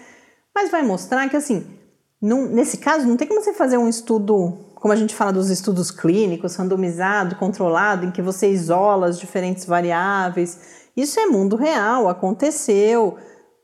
mas 0.53 0.69
vai 0.69 0.83
mostrar 0.83 1.29
que, 1.29 1.37
assim, 1.37 1.65
nesse 2.21 2.77
caso, 2.77 3.07
não 3.07 3.17
tem 3.17 3.27
como 3.27 3.41
você 3.41 3.53
fazer 3.53 3.77
um 3.77 3.87
estudo, 3.87 4.73
como 4.75 4.93
a 4.93 4.95
gente 4.95 5.13
fala 5.13 5.33
dos 5.33 5.49
estudos 5.49 5.91
clínicos, 5.91 6.55
randomizado, 6.55 7.35
controlado, 7.35 8.05
em 8.05 8.11
que 8.11 8.21
você 8.21 8.49
isola 8.49 9.07
as 9.07 9.19
diferentes 9.19 9.65
variáveis. 9.65 10.87
Isso 10.95 11.19
é 11.19 11.25
mundo 11.25 11.55
real, 11.55 12.07
aconteceu. 12.07 13.17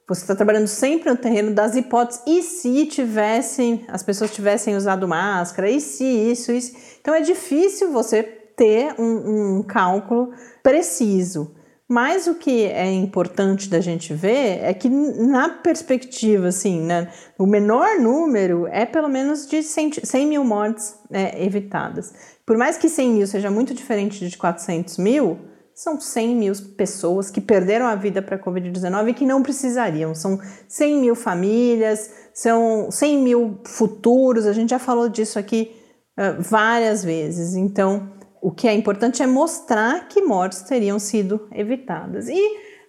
Você 0.07 0.21
está 0.21 0.35
trabalhando 0.35 0.67
sempre 0.67 1.09
no 1.09 1.15
terreno 1.15 1.53
das 1.53 1.75
hipóteses. 1.75 2.21
E 2.27 2.41
se 2.41 2.85
tivessem, 2.85 3.85
as 3.87 4.03
pessoas 4.03 4.31
tivessem 4.31 4.75
usado 4.75 5.07
máscara? 5.07 5.69
E 5.69 5.79
se 5.79 6.03
isso, 6.03 6.51
isso? 6.51 6.75
Então 6.99 7.13
é 7.13 7.21
difícil 7.21 7.91
você 7.91 8.21
ter 8.21 8.93
um, 8.99 9.59
um 9.59 9.63
cálculo 9.63 10.33
preciso. 10.61 11.55
Mas 11.91 12.25
o 12.25 12.35
que 12.35 12.63
é 12.67 12.89
importante 12.89 13.69
da 13.69 13.81
gente 13.81 14.13
ver 14.13 14.63
é 14.63 14.73
que 14.73 14.87
na 14.87 15.49
perspectiva, 15.49 16.47
assim, 16.47 16.79
né, 16.79 17.11
o 17.37 17.45
menor 17.45 17.99
número 17.99 18.65
é 18.67 18.85
pelo 18.85 19.09
menos 19.09 19.45
de 19.45 19.61
100, 19.61 20.05
100 20.05 20.25
mil 20.25 20.41
mortes 20.45 20.95
é, 21.11 21.43
evitadas. 21.43 22.13
Por 22.45 22.57
mais 22.57 22.77
que 22.77 22.87
100 22.87 23.09
mil 23.09 23.27
seja 23.27 23.51
muito 23.51 23.73
diferente 23.73 24.25
de 24.25 24.37
400 24.37 24.97
mil, 24.99 25.37
são 25.75 25.99
100 25.99 26.33
mil 26.33 26.53
pessoas 26.77 27.29
que 27.29 27.41
perderam 27.41 27.87
a 27.87 27.95
vida 27.95 28.21
para 28.21 28.37
a 28.37 28.39
Covid-19 28.41 29.09
e 29.09 29.13
que 29.13 29.25
não 29.25 29.43
precisariam. 29.43 30.15
São 30.15 30.39
100 30.69 30.97
mil 30.97 31.13
famílias, 31.13 32.09
são 32.33 32.89
100 32.89 33.17
mil 33.17 33.59
futuros, 33.65 34.47
a 34.47 34.53
gente 34.53 34.69
já 34.69 34.79
falou 34.79 35.09
disso 35.09 35.37
aqui 35.37 35.75
uh, 36.17 36.41
várias 36.41 37.03
vezes. 37.03 37.53
Então, 37.53 38.20
o 38.41 38.51
que 38.51 38.67
é 38.67 38.73
importante 38.73 39.21
é 39.21 39.27
mostrar 39.27 40.07
que 40.07 40.21
mortes 40.21 40.63
teriam 40.63 40.97
sido 40.97 41.47
evitadas. 41.53 42.27
E 42.27 42.41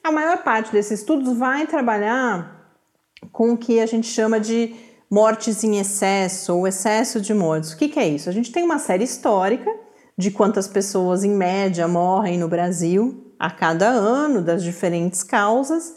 a 0.02 0.10
maior 0.10 0.42
parte 0.42 0.72
desses 0.72 1.00
estudos 1.00 1.36
vai 1.36 1.66
trabalhar 1.66 2.74
com 3.30 3.52
o 3.52 3.56
que 3.56 3.78
a 3.78 3.86
gente 3.86 4.06
chama 4.06 4.40
de 4.40 4.74
mortes 5.10 5.62
em 5.62 5.78
excesso 5.78 6.56
ou 6.56 6.66
excesso 6.66 7.20
de 7.20 7.34
mortes. 7.34 7.72
O 7.72 7.76
que, 7.76 7.88
que 7.88 8.00
é 8.00 8.08
isso? 8.08 8.30
A 8.30 8.32
gente 8.32 8.50
tem 8.50 8.64
uma 8.64 8.78
série 8.78 9.04
histórica 9.04 9.70
de 10.16 10.30
quantas 10.30 10.66
pessoas, 10.66 11.22
em 11.22 11.34
média, 11.34 11.86
morrem 11.86 12.38
no 12.38 12.48
Brasil 12.48 13.34
a 13.38 13.50
cada 13.50 13.88
ano, 13.88 14.40
das 14.40 14.62
diferentes 14.62 15.22
causas. 15.22 15.94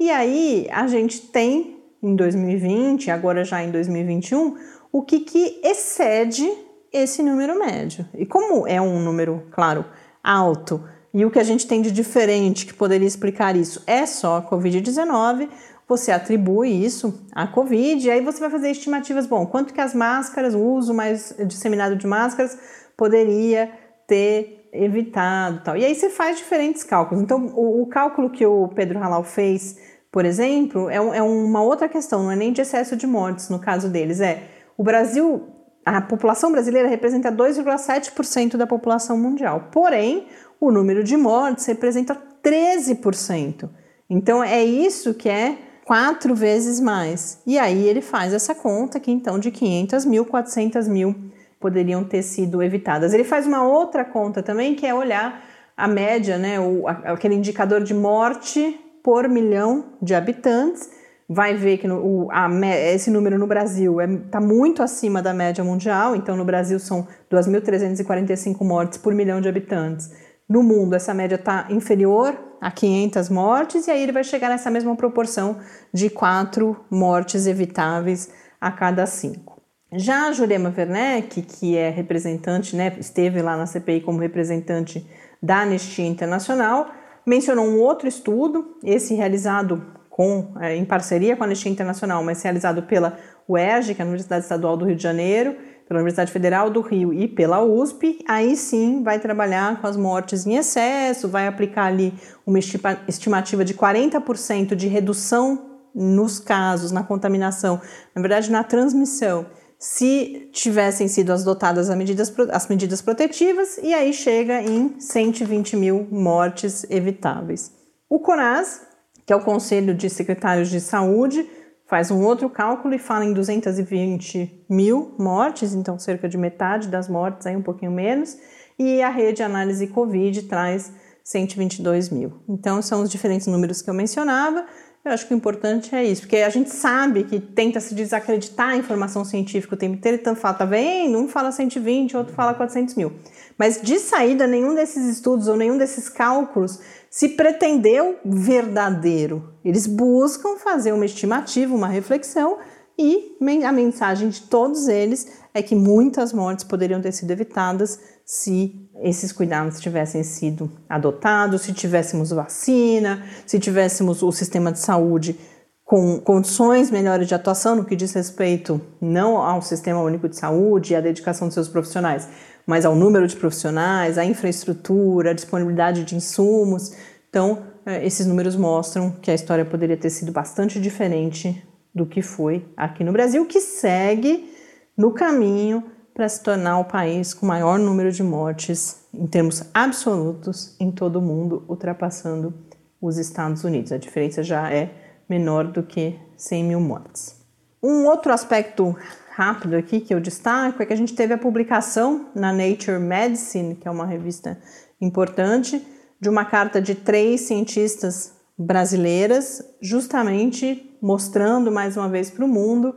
E 0.00 0.10
aí 0.10 0.66
a 0.70 0.86
gente 0.86 1.20
tem, 1.28 1.82
em 2.02 2.16
2020, 2.16 3.10
agora 3.10 3.44
já 3.44 3.62
em 3.62 3.70
2021, 3.70 4.56
o 4.90 5.02
que, 5.02 5.20
que 5.20 5.60
excede 5.62 6.50
esse 6.94 7.22
número 7.22 7.58
médio. 7.58 8.06
E 8.14 8.24
como 8.24 8.66
é 8.66 8.80
um 8.80 9.00
número, 9.00 9.42
claro, 9.50 9.84
alto, 10.22 10.82
e 11.12 11.24
o 11.24 11.30
que 11.30 11.38
a 11.38 11.44
gente 11.44 11.66
tem 11.66 11.82
de 11.82 11.90
diferente 11.90 12.64
que 12.64 12.72
poderia 12.72 13.06
explicar 13.06 13.56
isso 13.56 13.82
é 13.86 14.06
só 14.06 14.38
a 14.38 14.42
Covid-19, 14.42 15.48
você 15.86 16.10
atribui 16.10 16.70
isso 16.70 17.26
à 17.32 17.46
Covid, 17.46 18.06
e 18.06 18.10
aí 18.10 18.20
você 18.20 18.40
vai 18.40 18.48
fazer 18.48 18.70
estimativas, 18.70 19.26
bom, 19.26 19.44
quanto 19.46 19.74
que 19.74 19.80
as 19.80 19.94
máscaras, 19.94 20.54
o 20.54 20.60
uso 20.60 20.94
mais 20.94 21.34
disseminado 21.46 21.94
de 21.96 22.06
máscaras 22.06 22.58
poderia 22.96 23.70
ter 24.06 24.68
evitado 24.72 25.60
tal. 25.62 25.76
E 25.76 25.84
aí 25.84 25.94
você 25.94 26.10
faz 26.10 26.36
diferentes 26.36 26.82
cálculos. 26.82 27.22
Então, 27.22 27.46
o, 27.54 27.82
o 27.82 27.86
cálculo 27.86 28.30
que 28.30 28.44
o 28.44 28.68
Pedro 28.68 28.98
Halal 28.98 29.22
fez, 29.22 29.78
por 30.10 30.24
exemplo, 30.24 30.88
é, 30.90 30.96
é 30.96 31.22
uma 31.22 31.62
outra 31.62 31.88
questão, 31.88 32.24
não 32.24 32.32
é 32.32 32.36
nem 32.36 32.52
de 32.52 32.60
excesso 32.60 32.96
de 32.96 33.06
mortes 33.06 33.48
no 33.48 33.58
caso 33.58 33.88
deles, 33.88 34.20
é 34.20 34.42
o 34.76 34.82
Brasil 34.82 35.53
a 35.84 36.00
população 36.00 36.50
brasileira 36.50 36.88
representa 36.88 37.30
2,7% 37.30 38.56
da 38.56 38.66
população 38.66 39.18
mundial. 39.18 39.68
Porém, 39.70 40.26
o 40.60 40.70
número 40.70 41.04
de 41.04 41.16
mortes 41.16 41.66
representa 41.66 42.16
13%. 42.42 43.68
Então 44.08 44.42
é 44.42 44.64
isso 44.64 45.14
que 45.14 45.28
é 45.28 45.58
quatro 45.84 46.34
vezes 46.34 46.80
mais. 46.80 47.40
E 47.46 47.58
aí 47.58 47.86
ele 47.86 48.00
faz 48.00 48.32
essa 48.32 48.54
conta 48.54 48.98
que 48.98 49.10
então 49.10 49.38
de 49.38 49.50
500 49.50 50.04
mil, 50.04 50.24
400 50.24 50.88
mil 50.88 51.14
poderiam 51.60 52.04
ter 52.04 52.22
sido 52.22 52.62
evitadas. 52.62 53.12
Ele 53.12 53.24
faz 53.24 53.46
uma 53.46 53.66
outra 53.66 54.04
conta 54.04 54.42
também 54.42 54.74
que 54.74 54.86
é 54.86 54.94
olhar 54.94 55.44
a 55.76 55.88
média, 55.88 56.38
né, 56.38 56.60
o, 56.60 56.86
aquele 56.86 57.34
indicador 57.34 57.82
de 57.82 57.92
morte 57.92 58.78
por 59.02 59.28
milhão 59.28 59.86
de 60.00 60.14
habitantes 60.14 60.88
vai 61.28 61.54
ver 61.54 61.78
que 61.78 61.88
no, 61.88 61.96
o, 61.96 62.28
a, 62.30 62.48
esse 62.92 63.10
número 63.10 63.38
no 63.38 63.46
Brasil 63.46 64.00
está 64.00 64.12
é, 64.12 64.16
tá 64.30 64.40
muito 64.40 64.82
acima 64.82 65.22
da 65.22 65.32
média 65.32 65.64
mundial, 65.64 66.14
então 66.14 66.36
no 66.36 66.44
Brasil 66.44 66.78
são 66.78 67.06
2.345 67.30 68.62
mortes 68.64 68.98
por 68.98 69.14
milhão 69.14 69.40
de 69.40 69.48
habitantes. 69.48 70.10
No 70.48 70.62
mundo, 70.62 70.94
essa 70.94 71.14
média 71.14 71.36
está 71.36 71.66
inferior 71.70 72.38
a 72.60 72.70
500 72.70 73.28
mortes, 73.30 73.86
e 73.86 73.90
aí 73.90 74.02
ele 74.02 74.12
vai 74.12 74.24
chegar 74.24 74.48
nessa 74.48 74.70
mesma 74.70 74.94
proporção 74.94 75.58
de 75.92 76.10
4 76.10 76.76
mortes 76.90 77.46
evitáveis 77.46 78.30
a 78.60 78.70
cada 78.70 79.06
5. 79.06 79.54
Já 79.96 80.28
a 80.28 80.32
Jurema 80.32 80.74
Werneck, 80.76 81.40
que 81.42 81.76
é 81.76 81.88
representante, 81.88 82.74
né, 82.74 82.94
esteve 82.98 83.40
lá 83.40 83.56
na 83.56 83.66
CPI 83.66 84.00
como 84.00 84.18
representante 84.18 85.06
da 85.42 85.60
Anistia 85.60 86.06
Internacional, 86.06 86.90
mencionou 87.26 87.64
um 87.64 87.78
outro 87.80 88.08
estudo, 88.08 88.76
esse 88.82 89.14
realizado 89.14 89.82
com, 90.14 90.52
é, 90.60 90.76
em 90.76 90.84
parceria 90.84 91.36
com 91.36 91.42
a 91.42 91.46
Anistia 91.46 91.72
Internacional, 91.72 92.22
mas 92.22 92.40
realizado 92.40 92.84
pela 92.84 93.18
UERJ, 93.48 93.96
que 93.96 94.00
é 94.00 94.04
a 94.04 94.06
Universidade 94.06 94.44
Estadual 94.44 94.76
do 94.76 94.84
Rio 94.84 94.94
de 94.94 95.02
Janeiro, 95.02 95.56
pela 95.88 95.98
Universidade 95.98 96.30
Federal 96.30 96.70
do 96.70 96.80
Rio 96.82 97.12
e 97.12 97.26
pela 97.26 97.60
USP, 97.64 98.24
aí 98.28 98.54
sim 98.54 99.02
vai 99.02 99.18
trabalhar 99.18 99.80
com 99.80 99.88
as 99.88 99.96
mortes 99.96 100.46
em 100.46 100.54
excesso, 100.54 101.28
vai 101.28 101.48
aplicar 101.48 101.86
ali 101.86 102.14
uma 102.46 102.60
estimativa 103.08 103.64
de 103.64 103.74
40% 103.74 104.76
de 104.76 104.86
redução 104.86 105.80
nos 105.92 106.38
casos, 106.38 106.92
na 106.92 107.02
contaminação, 107.02 107.80
na 108.14 108.22
verdade 108.22 108.52
na 108.52 108.62
transmissão, 108.62 109.46
se 109.80 110.48
tivessem 110.52 111.08
sido 111.08 111.32
adotadas 111.32 111.90
as 111.90 111.96
medidas, 111.96 112.32
as 112.52 112.68
medidas 112.68 113.02
protetivas, 113.02 113.78
e 113.82 113.92
aí 113.92 114.12
chega 114.12 114.62
em 114.62 114.94
120 114.96 115.74
mil 115.74 116.06
mortes 116.08 116.86
evitáveis. 116.88 117.72
O 118.08 118.20
CONAS 118.20 118.93
que 119.26 119.32
é 119.32 119.36
o 119.36 119.40
Conselho 119.40 119.94
de 119.94 120.08
Secretários 120.10 120.68
de 120.68 120.80
Saúde, 120.80 121.48
faz 121.86 122.10
um 122.10 122.22
outro 122.24 122.48
cálculo 122.48 122.94
e 122.94 122.98
fala 122.98 123.24
em 123.24 123.32
220 123.32 124.64
mil 124.68 125.14
mortes, 125.18 125.74
então 125.74 125.98
cerca 125.98 126.28
de 126.28 126.36
metade 126.36 126.88
das 126.88 127.08
mortes, 127.08 127.46
aí 127.46 127.56
um 127.56 127.62
pouquinho 127.62 127.92
menos, 127.92 128.36
e 128.78 129.02
a 129.02 129.08
rede 129.08 129.42
análise 129.42 129.86
Covid 129.86 130.42
traz 130.42 130.92
122 131.22 132.10
mil. 132.10 132.32
Então 132.48 132.82
são 132.82 133.02
os 133.02 133.10
diferentes 133.10 133.46
números 133.46 133.80
que 133.80 133.88
eu 133.88 133.94
mencionava. 133.94 134.66
Eu 135.04 135.12
acho 135.12 135.26
que 135.26 135.34
o 135.34 135.36
importante 135.36 135.94
é 135.94 136.02
isso, 136.02 136.22
porque 136.22 136.38
a 136.38 136.48
gente 136.48 136.70
sabe 136.70 137.24
que 137.24 137.38
tenta 137.38 137.78
se 137.78 137.94
desacreditar 137.94 138.70
a 138.70 138.76
informação 138.76 139.22
científica 139.22 139.74
o 139.74 139.78
tempo 139.78 139.96
inteiro, 139.96 140.18
então 140.18 140.34
fala, 140.34 140.54
tá 140.54 140.64
vendo? 140.64 141.18
Um 141.18 141.28
fala 141.28 141.52
120, 141.52 142.16
outro 142.16 142.32
fala 142.32 142.54
400 142.54 142.94
mil. 142.94 143.12
Mas 143.58 143.80
de 143.82 143.98
saída, 143.98 144.46
nenhum 144.46 144.74
desses 144.74 145.04
estudos 145.06 145.46
ou 145.46 145.56
nenhum 145.56 145.76
desses 145.76 146.08
cálculos 146.08 146.80
se 147.14 147.28
pretendeu 147.28 148.18
verdadeiro. 148.24 149.54
Eles 149.64 149.86
buscam 149.86 150.56
fazer 150.56 150.90
uma 150.90 151.04
estimativa, 151.04 151.72
uma 151.72 151.86
reflexão, 151.86 152.58
e 152.98 153.36
a 153.64 153.70
mensagem 153.70 154.28
de 154.28 154.42
todos 154.42 154.88
eles 154.88 155.28
é 155.54 155.62
que 155.62 155.76
muitas 155.76 156.32
mortes 156.32 156.64
poderiam 156.64 157.00
ter 157.00 157.12
sido 157.12 157.30
evitadas 157.30 158.00
se 158.24 158.90
esses 159.00 159.30
cuidados 159.30 159.78
tivessem 159.80 160.24
sido 160.24 160.68
adotados, 160.88 161.62
se 161.62 161.72
tivéssemos 161.72 162.30
vacina, 162.30 163.24
se 163.46 163.60
tivéssemos 163.60 164.20
o 164.20 164.32
sistema 164.32 164.72
de 164.72 164.80
saúde 164.80 165.38
com 165.84 166.18
condições 166.18 166.90
melhores 166.90 167.28
de 167.28 167.34
atuação 167.34 167.76
no 167.76 167.84
que 167.84 167.94
diz 167.94 168.12
respeito 168.12 168.80
não 169.00 169.36
ao 169.36 169.60
sistema 169.60 170.00
único 170.00 170.28
de 170.28 170.36
saúde 170.36 170.92
e 170.92 170.96
à 170.96 171.00
dedicação 171.00 171.48
de 171.48 171.54
seus 171.54 171.68
profissionais, 171.68 172.28
mas 172.66 172.86
ao 172.86 172.96
número 172.96 173.26
de 173.28 173.36
profissionais, 173.36 174.16
à 174.16 174.24
infraestrutura, 174.24 175.30
à 175.30 175.34
disponibilidade 175.34 176.04
de 176.04 176.16
insumos. 176.16 176.92
Então, 177.28 177.64
é, 177.84 178.04
esses 178.04 178.26
números 178.26 178.56
mostram 178.56 179.10
que 179.10 179.30
a 179.30 179.34
história 179.34 179.64
poderia 179.64 179.96
ter 179.96 180.08
sido 180.08 180.32
bastante 180.32 180.80
diferente 180.80 181.62
do 181.94 182.06
que 182.06 182.22
foi 182.22 182.66
aqui 182.76 183.04
no 183.04 183.12
Brasil, 183.12 183.44
que 183.46 183.60
segue 183.60 184.50
no 184.96 185.12
caminho 185.12 185.84
para 186.14 186.28
se 186.28 186.42
tornar 186.42 186.78
o 186.78 186.84
país 186.84 187.34
com 187.34 187.44
maior 187.44 187.78
número 187.78 188.10
de 188.10 188.22
mortes 188.22 189.04
em 189.12 189.26
termos 189.26 189.64
absolutos 189.74 190.76
em 190.80 190.90
todo 190.90 191.16
o 191.16 191.22
mundo, 191.22 191.64
ultrapassando 191.68 192.54
os 193.02 193.18
Estados 193.18 193.64
Unidos. 193.64 193.92
A 193.92 193.98
diferença 193.98 194.42
já 194.42 194.72
é 194.72 195.03
menor 195.28 195.64
do 195.64 195.82
que 195.82 196.18
100 196.36 196.64
mil 196.64 196.80
mortes. 196.80 197.36
Um 197.82 198.06
outro 198.06 198.32
aspecto 198.32 198.96
rápido 199.30 199.74
aqui 199.76 200.00
que 200.00 200.14
eu 200.14 200.20
destaco 200.20 200.82
é 200.82 200.86
que 200.86 200.92
a 200.92 200.96
gente 200.96 201.14
teve 201.14 201.34
a 201.34 201.38
publicação 201.38 202.30
na 202.34 202.52
Nature 202.52 202.98
Medicine, 202.98 203.74
que 203.74 203.86
é 203.86 203.90
uma 203.90 204.06
revista 204.06 204.58
importante, 205.00 205.84
de 206.20 206.28
uma 206.28 206.44
carta 206.44 206.80
de 206.80 206.94
três 206.94 207.42
cientistas 207.42 208.32
brasileiras, 208.56 209.62
justamente 209.82 210.96
mostrando 211.02 211.70
mais 211.70 211.96
uma 211.96 212.08
vez 212.08 212.30
para 212.30 212.44
o 212.44 212.48
mundo 212.48 212.94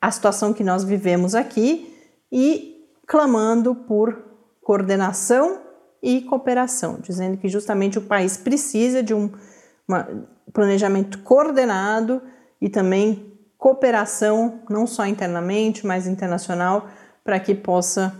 a 0.00 0.10
situação 0.10 0.52
que 0.52 0.64
nós 0.64 0.82
vivemos 0.82 1.34
aqui 1.34 1.96
e 2.30 2.88
clamando 3.06 3.74
por 3.74 4.22
coordenação 4.60 5.60
e 6.02 6.22
cooperação, 6.22 6.98
dizendo 7.00 7.36
que 7.36 7.48
justamente 7.48 7.98
o 7.98 8.02
país 8.02 8.36
precisa 8.36 9.02
de 9.02 9.14
um 9.14 9.30
planejamento 10.52 11.18
coordenado 11.20 12.22
e 12.60 12.68
também 12.68 13.32
cooperação, 13.56 14.62
não 14.68 14.86
só 14.86 15.06
internamente, 15.06 15.86
mas 15.86 16.06
internacional, 16.06 16.88
para 17.24 17.38
que 17.38 17.54
possa 17.54 18.12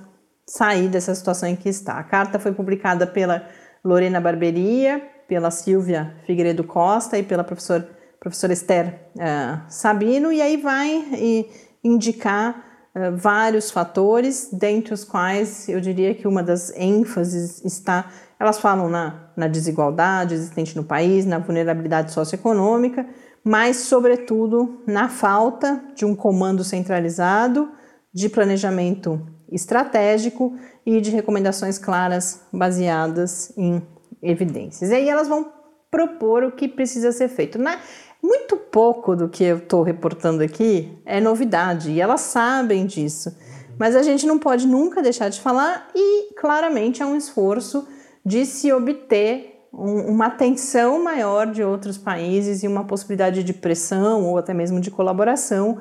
sair 0.47 0.89
dessa 0.89 1.15
situação 1.15 1.49
em 1.49 1.57
que 1.57 1.69
está. 1.69 1.95
A 1.95 2.05
carta 2.05 2.39
foi 2.39 2.53
publicada 2.53 3.07
pela 3.07 3.49
Lorena 3.85 4.21
Barberia, 4.21 5.03
pela 5.27 5.51
Silvia 5.51 6.15
Figueiredo 6.27 6.63
Costa 6.63 7.19
e 7.19 7.23
pela 7.23 7.43
professor, 7.43 7.87
professora 8.21 8.53
Esther 8.53 9.01
uh, 9.17 9.63
Sabino, 9.69 10.33
e 10.33 10.41
aí 10.41 10.57
vai 10.57 11.05
e, 11.15 11.51
indicar 11.83 12.91
uh, 12.95 13.17
vários 13.17 13.71
fatores, 13.71 14.49
dentre 14.53 14.95
os 14.95 15.05
quais 15.05 15.69
eu 15.69 15.81
diria 15.81 16.15
que 16.15 16.29
uma 16.29 16.43
das 16.43 16.73
ênfases 16.77 17.65
está, 17.65 18.11
elas 18.43 18.59
falam 18.59 18.89
na, 18.89 19.31
na 19.37 19.47
desigualdade 19.47 20.35
existente 20.35 20.75
no 20.75 20.83
país, 20.83 21.25
na 21.25 21.39
vulnerabilidade 21.39 22.11
socioeconômica, 22.11 23.07
mas, 23.45 23.77
sobretudo, 23.77 24.83
na 24.85 25.09
falta 25.09 25.81
de 25.95 26.05
um 26.05 26.13
comando 26.13 26.65
centralizado, 26.65 27.71
de 28.13 28.29
planejamento 28.29 29.25
estratégico 29.49 30.57
e 30.85 31.01
de 31.01 31.13
recomendações 31.13 31.79
claras 31.79 32.41
baseadas 32.53 33.57
em 33.57 33.81
evidências. 34.21 34.91
E 34.91 34.95
aí 34.95 35.09
elas 35.09 35.29
vão 35.29 35.53
propor 35.89 36.43
o 36.43 36.51
que 36.51 36.67
precisa 36.67 37.13
ser 37.13 37.29
feito. 37.29 37.61
Na, 37.61 37.79
muito 38.21 38.57
pouco 38.57 39.15
do 39.15 39.29
que 39.29 39.45
eu 39.45 39.59
estou 39.59 39.85
reportando 39.85 40.43
aqui 40.43 41.01
é 41.07 41.21
novidade 41.21 41.93
e 41.93 42.01
elas 42.01 42.23
sabem 42.23 42.87
disso. 42.87 43.37
Mas 43.79 43.95
a 43.95 44.03
gente 44.03 44.27
não 44.27 44.37
pode 44.37 44.67
nunca 44.67 45.01
deixar 45.01 45.29
de 45.29 45.41
falar 45.41 45.91
e 45.95 46.35
claramente 46.35 47.03
é 47.03 47.07
um 47.07 47.17
esforço 47.17 47.87
de 48.25 48.47
se 48.47 48.73
obter 48.73 49.67
um, 49.73 50.13
uma 50.13 50.27
atenção 50.27 51.03
maior 51.03 51.47
de 51.47 51.63
outros 51.63 51.97
países 51.97 52.63
e 52.63 52.69
uma 52.69 52.85
possibilidade 52.85 53.43
de 53.43 53.53
pressão 53.53 54.25
ou 54.25 54.39
até 54.39 54.53
mesmo 54.53 54.81
de 54.81 54.91
colaboração 54.91 55.79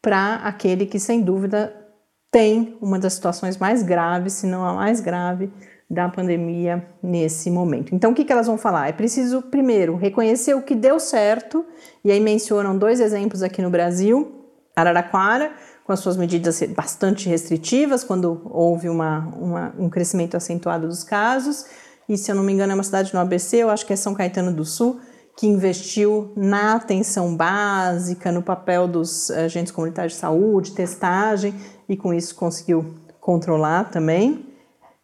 para 0.00 0.36
aquele 0.36 0.86
que, 0.86 1.00
sem 1.00 1.22
dúvida, 1.22 1.74
tem 2.30 2.76
uma 2.80 2.98
das 2.98 3.14
situações 3.14 3.56
mais 3.56 3.82
graves, 3.82 4.34
se 4.34 4.46
não 4.46 4.64
a 4.64 4.74
mais 4.74 5.00
grave, 5.00 5.50
da 5.88 6.08
pandemia 6.08 6.84
nesse 7.02 7.50
momento. 7.50 7.94
Então, 7.94 8.10
o 8.10 8.14
que, 8.14 8.24
que 8.24 8.32
elas 8.32 8.46
vão 8.46 8.58
falar? 8.58 8.88
É 8.88 8.92
preciso, 8.92 9.42
primeiro, 9.42 9.96
reconhecer 9.96 10.54
o 10.54 10.62
que 10.62 10.74
deu 10.74 10.98
certo, 10.98 11.64
e 12.04 12.10
aí 12.10 12.20
mencionam 12.20 12.76
dois 12.76 13.00
exemplos 13.00 13.42
aqui 13.42 13.62
no 13.62 13.70
Brasil: 13.70 14.44
Araraquara, 14.74 15.52
com 15.84 15.92
as 15.92 16.00
suas 16.00 16.16
medidas 16.16 16.62
bastante 16.74 17.28
restritivas, 17.28 18.02
quando 18.02 18.40
houve 18.46 18.88
uma, 18.88 19.18
uma, 19.36 19.74
um 19.78 19.90
crescimento 19.90 20.36
acentuado 20.36 20.88
dos 20.88 21.04
casos, 21.04 21.66
e 22.08 22.16
se 22.16 22.30
eu 22.30 22.34
não 22.34 22.42
me 22.42 22.52
engano 22.52 22.72
é 22.72 22.74
uma 22.74 22.82
cidade 22.82 23.12
no 23.12 23.20
ABC, 23.20 23.58
eu 23.58 23.70
acho 23.70 23.86
que 23.86 23.92
é 23.92 23.96
São 23.96 24.14
Caetano 24.14 24.52
do 24.52 24.64
Sul, 24.64 25.00
que 25.36 25.46
investiu 25.46 26.32
na 26.36 26.74
atenção 26.74 27.36
básica, 27.36 28.30
no 28.30 28.42
papel 28.42 28.86
dos 28.86 29.30
agentes 29.30 29.72
comunitários 29.72 30.14
de 30.14 30.20
saúde, 30.20 30.72
testagem, 30.72 31.54
e 31.88 31.96
com 31.96 32.14
isso 32.14 32.34
conseguiu 32.34 32.94
controlar 33.20 33.90
também. 33.90 34.46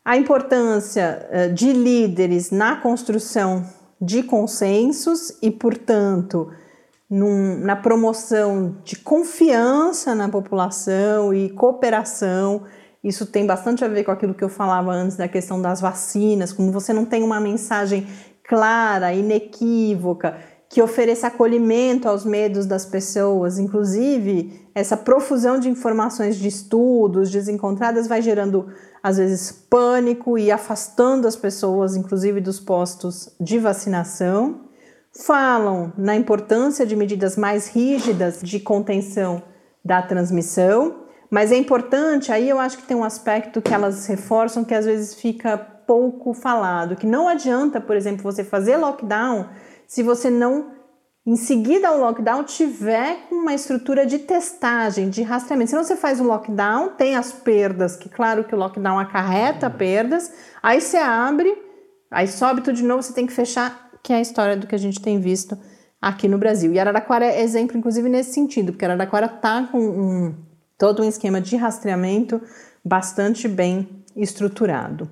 A 0.05 0.17
importância 0.17 1.27
eh, 1.31 1.49
de 1.49 1.73
líderes 1.73 2.51
na 2.51 2.77
construção 2.77 3.67
de 4.01 4.23
consensos 4.23 5.37
e, 5.43 5.51
portanto, 5.51 6.51
num, 7.11 7.59
na 7.59 7.75
promoção 7.75 8.77
de 8.85 8.95
confiança 8.97 10.15
na 10.15 10.29
população 10.29 11.35
e 11.35 11.51
cooperação. 11.51 12.63
Isso 13.03 13.27
tem 13.27 13.45
bastante 13.45 13.85
a 13.85 13.89
ver 13.89 14.05
com 14.05 14.13
aquilo 14.13 14.35
que 14.35 14.45
eu 14.45 14.49
falava 14.49 14.93
antes 14.93 15.17
da 15.17 15.27
questão 15.27 15.61
das 15.61 15.81
vacinas, 15.81 16.53
como 16.53 16.71
você 16.71 16.93
não 16.93 17.05
tem 17.05 17.25
uma 17.25 17.41
mensagem 17.41 18.07
clara, 18.45 19.13
inequívoca, 19.13 20.37
que 20.69 20.81
ofereça 20.81 21.27
acolhimento 21.27 22.09
aos 22.09 22.25
medos 22.25 22.65
das 22.65 22.87
pessoas. 22.87 23.59
Inclusive, 23.59 24.69
essa 24.73 24.97
profusão 24.97 25.59
de 25.59 25.69
informações 25.69 26.37
de 26.37 26.47
estudos 26.47 27.31
desencontradas 27.31 28.07
vai 28.07 28.23
gerando, 28.23 28.69
às 29.03 29.17
vezes, 29.17 29.51
pânico 29.51 30.39
e 30.39 30.53
afastando 30.53 31.27
as 31.27 31.35
pessoas, 31.35 31.97
inclusive 31.97 32.41
dos 32.41 32.61
postos 32.61 33.35
de 33.41 33.59
vacinação 33.59 34.70
falam 35.13 35.93
na 35.97 36.15
importância 36.15 36.87
de 36.87 36.95
medidas 36.95 37.37
mais 37.37 37.69
rígidas 37.69 38.41
de 38.43 38.61
contenção 38.61 39.43
da 39.85 40.03
transmissão, 40.03 41.05
mas 41.31 41.53
é 41.53 41.57
importante, 41.57 42.33
aí 42.33 42.49
eu 42.49 42.59
acho 42.59 42.79
que 42.79 42.87
tem 42.87 42.97
um 42.97 43.05
aspecto 43.05 43.63
que 43.63 43.73
elas 43.73 44.07
reforçam 44.07 44.65
que 44.65 44.75
às 44.75 44.85
vezes 44.85 45.15
fica 45.15 45.57
pouco 45.57 46.33
falado, 46.35 46.97
que 46.97 47.07
não 47.07 47.29
adianta, 47.29 47.81
por 47.81 47.97
exemplo, 47.97 48.23
você 48.23 48.45
fazer 48.45 48.77
lockdown 48.77 49.49
se 49.87 50.03
você 50.03 50.31
não 50.31 50.79
em 51.27 51.37
seguida 51.37 51.89
ao 51.89 51.99
lockdown 51.99 52.45
tiver 52.45 53.27
uma 53.31 53.53
estrutura 53.53 54.07
de 54.07 54.21
testagem, 54.21 55.11
de 55.11 55.23
rastreamento. 55.23 55.71
Se 55.71 55.77
você 55.77 55.95
faz 55.95 56.19
um 56.19 56.25
lockdown, 56.25 56.91
tem 56.97 57.15
as 57.15 57.31
perdas, 57.31 57.95
que 57.95 58.09
claro 58.09 58.45
que 58.45 58.55
o 58.55 58.59
lockdown 58.59 58.99
acarreta 58.99 59.69
perdas, 59.69 60.33
aí 60.63 60.81
você 60.81 60.97
abre, 60.97 61.57
aí 62.11 62.27
sobe 62.27 62.63
tudo 62.63 62.77
de 62.77 62.85
novo, 62.85 63.03
você 63.03 63.13
tem 63.13 63.27
que 63.27 63.33
fechar 63.33 63.90
que 64.03 64.13
é 64.13 64.17
a 64.17 64.21
história 64.21 64.57
do 64.57 64.67
que 64.67 64.75
a 64.75 64.79
gente 64.79 65.01
tem 65.01 65.21
visto 65.21 65.59
aqui 66.01 66.27
no 66.29 66.39
Brasil. 66.39 66.73
E 66.73 66.79
Araraquara 66.79 67.27
é 67.27 67.43
exemplo, 67.43 67.77
inclusive, 67.77 68.09
nesse 68.09 68.33
sentido, 68.33 68.73
porque 68.73 68.85
Araraquara 68.85 69.27
está 69.27 69.65
com 69.65 69.79
um, 69.79 70.35
todo 70.79 71.03
um 71.03 71.09
esquema 71.09 71.41
de 71.41 71.57
rastreamento 71.57 72.41
bastante 72.85 73.47
bem 73.47 74.05
estruturado. 74.17 75.11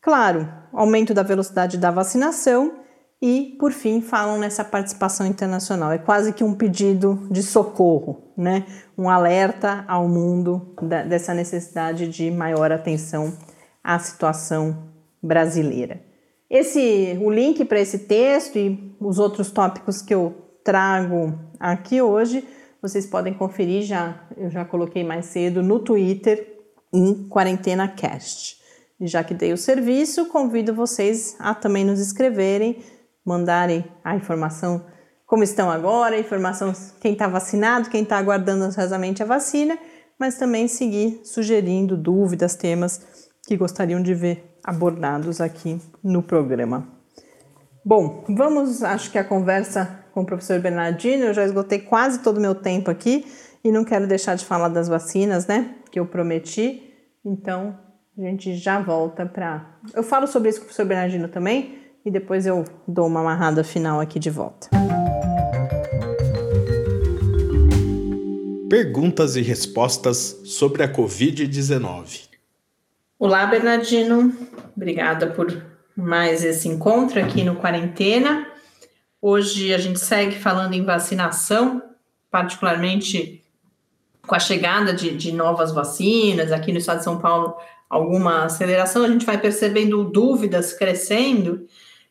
Claro, 0.00 0.48
aumento 0.72 1.12
da 1.12 1.22
velocidade 1.22 1.76
da 1.76 1.90
vacinação 1.90 2.80
e, 3.20 3.56
por 3.58 3.72
fim, 3.72 4.00
falam 4.00 4.38
nessa 4.38 4.64
participação 4.64 5.26
internacional. 5.26 5.92
É 5.92 5.98
quase 5.98 6.32
que 6.32 6.42
um 6.42 6.54
pedido 6.54 7.26
de 7.30 7.42
socorro, 7.42 8.22
né? 8.36 8.64
um 8.96 9.10
alerta 9.10 9.84
ao 9.86 10.08
mundo 10.08 10.74
da, 10.80 11.02
dessa 11.02 11.34
necessidade 11.34 12.08
de 12.08 12.30
maior 12.30 12.72
atenção 12.72 13.36
à 13.84 13.98
situação 13.98 14.90
brasileira. 15.22 16.00
Esse, 16.50 17.16
o 17.22 17.30
link 17.30 17.64
para 17.64 17.80
esse 17.80 18.00
texto 18.00 18.58
e 18.58 18.96
os 19.00 19.20
outros 19.20 19.52
tópicos 19.52 20.02
que 20.02 20.12
eu 20.12 20.34
trago 20.64 21.38
aqui 21.60 22.02
hoje 22.02 22.44
vocês 22.82 23.06
podem 23.06 23.34
conferir 23.34 23.82
já, 23.82 24.26
eu 24.36 24.48
já 24.48 24.64
coloquei 24.64 25.04
mais 25.04 25.26
cedo 25.26 25.62
no 25.62 25.80
Twitter 25.80 26.60
em 26.92 27.28
Quarentena 27.28 27.86
Cast. 27.86 28.58
E 28.98 29.06
já 29.06 29.22
que 29.22 29.34
dei 29.34 29.52
o 29.52 29.56
serviço, 29.56 30.26
convido 30.26 30.74
vocês 30.74 31.36
a 31.38 31.54
também 31.54 31.84
nos 31.84 32.00
escreverem, 32.00 32.82
mandarem 33.24 33.84
a 34.02 34.16
informação 34.16 34.84
como 35.26 35.44
estão 35.44 35.70
agora, 35.70 36.18
informação 36.18 36.72
quem 37.00 37.12
está 37.12 37.28
vacinado, 37.28 37.88
quem 37.88 38.02
está 38.02 38.18
aguardando 38.18 38.64
ansiosamente 38.64 39.22
a 39.22 39.26
vacina, 39.26 39.78
mas 40.18 40.36
também 40.36 40.66
seguir 40.66 41.20
sugerindo 41.22 41.96
dúvidas, 41.96 42.56
temas 42.56 43.00
que 43.46 43.56
gostariam 43.56 44.02
de 44.02 44.12
ver 44.12 44.49
abordados 44.64 45.40
aqui 45.40 45.80
no 46.02 46.22
programa. 46.22 46.88
Bom, 47.84 48.24
vamos, 48.28 48.82
acho 48.82 49.10
que 49.10 49.18
a 49.18 49.24
conversa 49.24 50.00
com 50.12 50.22
o 50.22 50.26
professor 50.26 50.60
Bernardino, 50.60 51.24
eu 51.24 51.34
já 51.34 51.44
esgotei 51.44 51.78
quase 51.78 52.20
todo 52.20 52.38
o 52.38 52.40
meu 52.40 52.54
tempo 52.54 52.90
aqui 52.90 53.24
e 53.64 53.70
não 53.70 53.84
quero 53.84 54.06
deixar 54.06 54.34
de 54.34 54.44
falar 54.44 54.68
das 54.68 54.88
vacinas, 54.88 55.46
né, 55.46 55.74
que 55.90 55.98
eu 55.98 56.06
prometi, 56.06 56.82
então 57.24 57.78
a 58.18 58.22
gente 58.22 58.54
já 58.54 58.80
volta 58.80 59.24
para. 59.24 59.78
Eu 59.94 60.02
falo 60.02 60.26
sobre 60.26 60.50
isso 60.50 60.58
com 60.58 60.64
o 60.64 60.66
professor 60.66 60.86
Bernardino 60.86 61.28
também 61.28 61.78
e 62.04 62.10
depois 62.10 62.46
eu 62.46 62.64
dou 62.86 63.06
uma 63.06 63.20
amarrada 63.20 63.64
final 63.64 64.00
aqui 64.00 64.18
de 64.18 64.30
volta. 64.30 64.68
Perguntas 68.68 69.36
e 69.36 69.42
respostas 69.42 70.40
sobre 70.44 70.82
a 70.82 70.92
Covid-19. 70.92 72.29
Olá, 73.22 73.44
Bernardino. 73.44 74.34
Obrigada 74.74 75.26
por 75.26 75.62
mais 75.94 76.42
esse 76.42 76.66
encontro 76.66 77.20
aqui 77.20 77.44
no 77.44 77.54
Quarentena. 77.54 78.46
Hoje 79.20 79.74
a 79.74 79.76
gente 79.76 80.00
segue 80.00 80.36
falando 80.36 80.72
em 80.72 80.86
vacinação, 80.86 81.82
particularmente 82.30 83.44
com 84.26 84.34
a 84.34 84.38
chegada 84.38 84.94
de, 84.94 85.14
de 85.14 85.32
novas 85.32 85.70
vacinas 85.70 86.50
aqui 86.50 86.72
no 86.72 86.78
estado 86.78 87.00
de 87.00 87.04
São 87.04 87.18
Paulo, 87.18 87.54
alguma 87.90 88.44
aceleração, 88.44 89.04
a 89.04 89.08
gente 89.08 89.26
vai 89.26 89.36
percebendo 89.36 90.02
dúvidas 90.02 90.72
crescendo. 90.72 91.66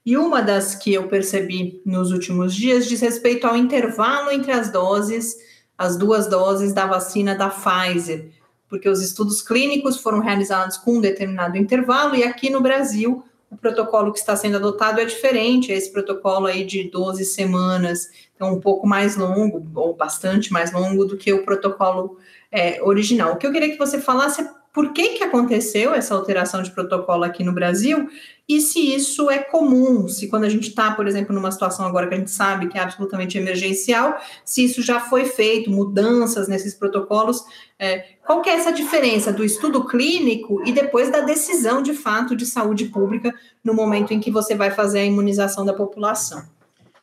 E 0.06 0.16
uma 0.16 0.44
das 0.44 0.76
que 0.76 0.94
eu 0.94 1.08
percebi 1.08 1.82
nos 1.84 2.12
últimos 2.12 2.54
dias 2.54 2.86
diz 2.86 3.02
respeito 3.02 3.48
ao 3.48 3.58
intervalo 3.58 4.30
entre 4.30 4.52
as 4.52 4.72
doses, 4.72 5.36
as 5.76 5.98
duas 5.98 6.28
doses 6.28 6.72
da 6.72 6.86
vacina 6.86 7.34
da 7.34 7.50
Pfizer, 7.50 8.30
porque 8.70 8.88
os 8.88 9.02
estudos 9.02 9.42
clínicos 9.42 9.98
foram 9.98 10.20
realizados 10.20 10.78
com 10.78 10.98
um 10.98 11.02
determinado 11.02 11.58
intervalo 11.58 12.16
e 12.16 12.24
aqui 12.24 12.50
no 12.50 12.62
Brasil 12.62 13.24
o 13.50 13.58
protocolo 13.58 14.14
que 14.14 14.20
está 14.20 14.36
sendo 14.36 14.58
adotado 14.58 15.02
é 15.02 15.06
diferente, 15.06 15.72
é 15.72 15.76
esse 15.76 15.92
protocolo 15.92 16.46
aí 16.46 16.64
de 16.64 16.84
12 16.84 17.26
semanas, 17.26 18.10
então 18.36 18.54
um 18.54 18.60
pouco 18.60 18.86
mais 18.86 19.16
longo, 19.16 19.66
ou 19.74 19.96
bastante 19.96 20.54
mais 20.54 20.72
longo 20.72 21.04
do 21.04 21.18
que 21.18 21.34
o 21.34 21.44
protocolo 21.44 22.18
é, 22.52 22.82
original. 22.84 23.34
O 23.34 23.38
que 23.38 23.48
eu 23.48 23.52
queria 23.52 23.72
que 23.72 23.78
você 23.78 24.00
falasse 24.00 24.42
é 24.42 24.59
por 24.74 24.94
que, 24.94 25.18
que 25.18 25.24
aconteceu 25.24 25.94
essa 25.94 26.14
alteração 26.14 26.62
de 26.62 26.72
protocolo 26.72 27.24
aqui 27.24 27.44
no 27.44 27.54
Brasil 27.54 28.08
e 28.48 28.60
se 28.62 28.96
isso 28.96 29.30
é 29.30 29.38
comum, 29.38 30.08
se 30.08 30.28
quando 30.28 30.44
a 30.44 30.50
gente 30.50 30.70
está, 30.70 30.92
por 30.92 31.08
exemplo, 31.08 31.36
numa 31.36 31.52
situação 31.52 31.86
agora 31.86 32.08
que 32.08 32.16
a 32.16 32.18
gente 32.18 32.32
sabe 32.32 32.68
que 32.68 32.80
é 32.80 32.82
absolutamente 32.82 33.38
emergencial, 33.38 34.20
se 34.44 34.64
isso 34.64 34.82
já 34.82 35.00
foi 35.00 35.26
feito, 35.26 35.70
mudanças 35.70 36.48
nesses 36.48 36.74
protocolos, 36.74 37.44
é, 37.78 38.06
qual 38.26 38.42
que 38.42 38.50
é 38.50 38.54
essa 38.54 38.72
diferença 38.72 39.32
do 39.32 39.46
estudo 39.46 39.86
clínico 39.86 40.64
e 40.66 40.72
depois 40.72 41.12
da 41.12 41.22
decisão 41.22 41.84
de 41.84 41.94
fato 41.94 42.36
de 42.36 42.46
saúde 42.46 42.86
pública 42.86 43.32
no 43.64 43.74
momento 43.76 44.16
em 44.16 44.20
que 44.20 44.32
você 44.32 44.56
vai 44.56 44.72
fazer 44.72 45.00
a 45.00 45.06
imunização 45.06 45.64
da 45.64 45.74
população? 45.74 46.44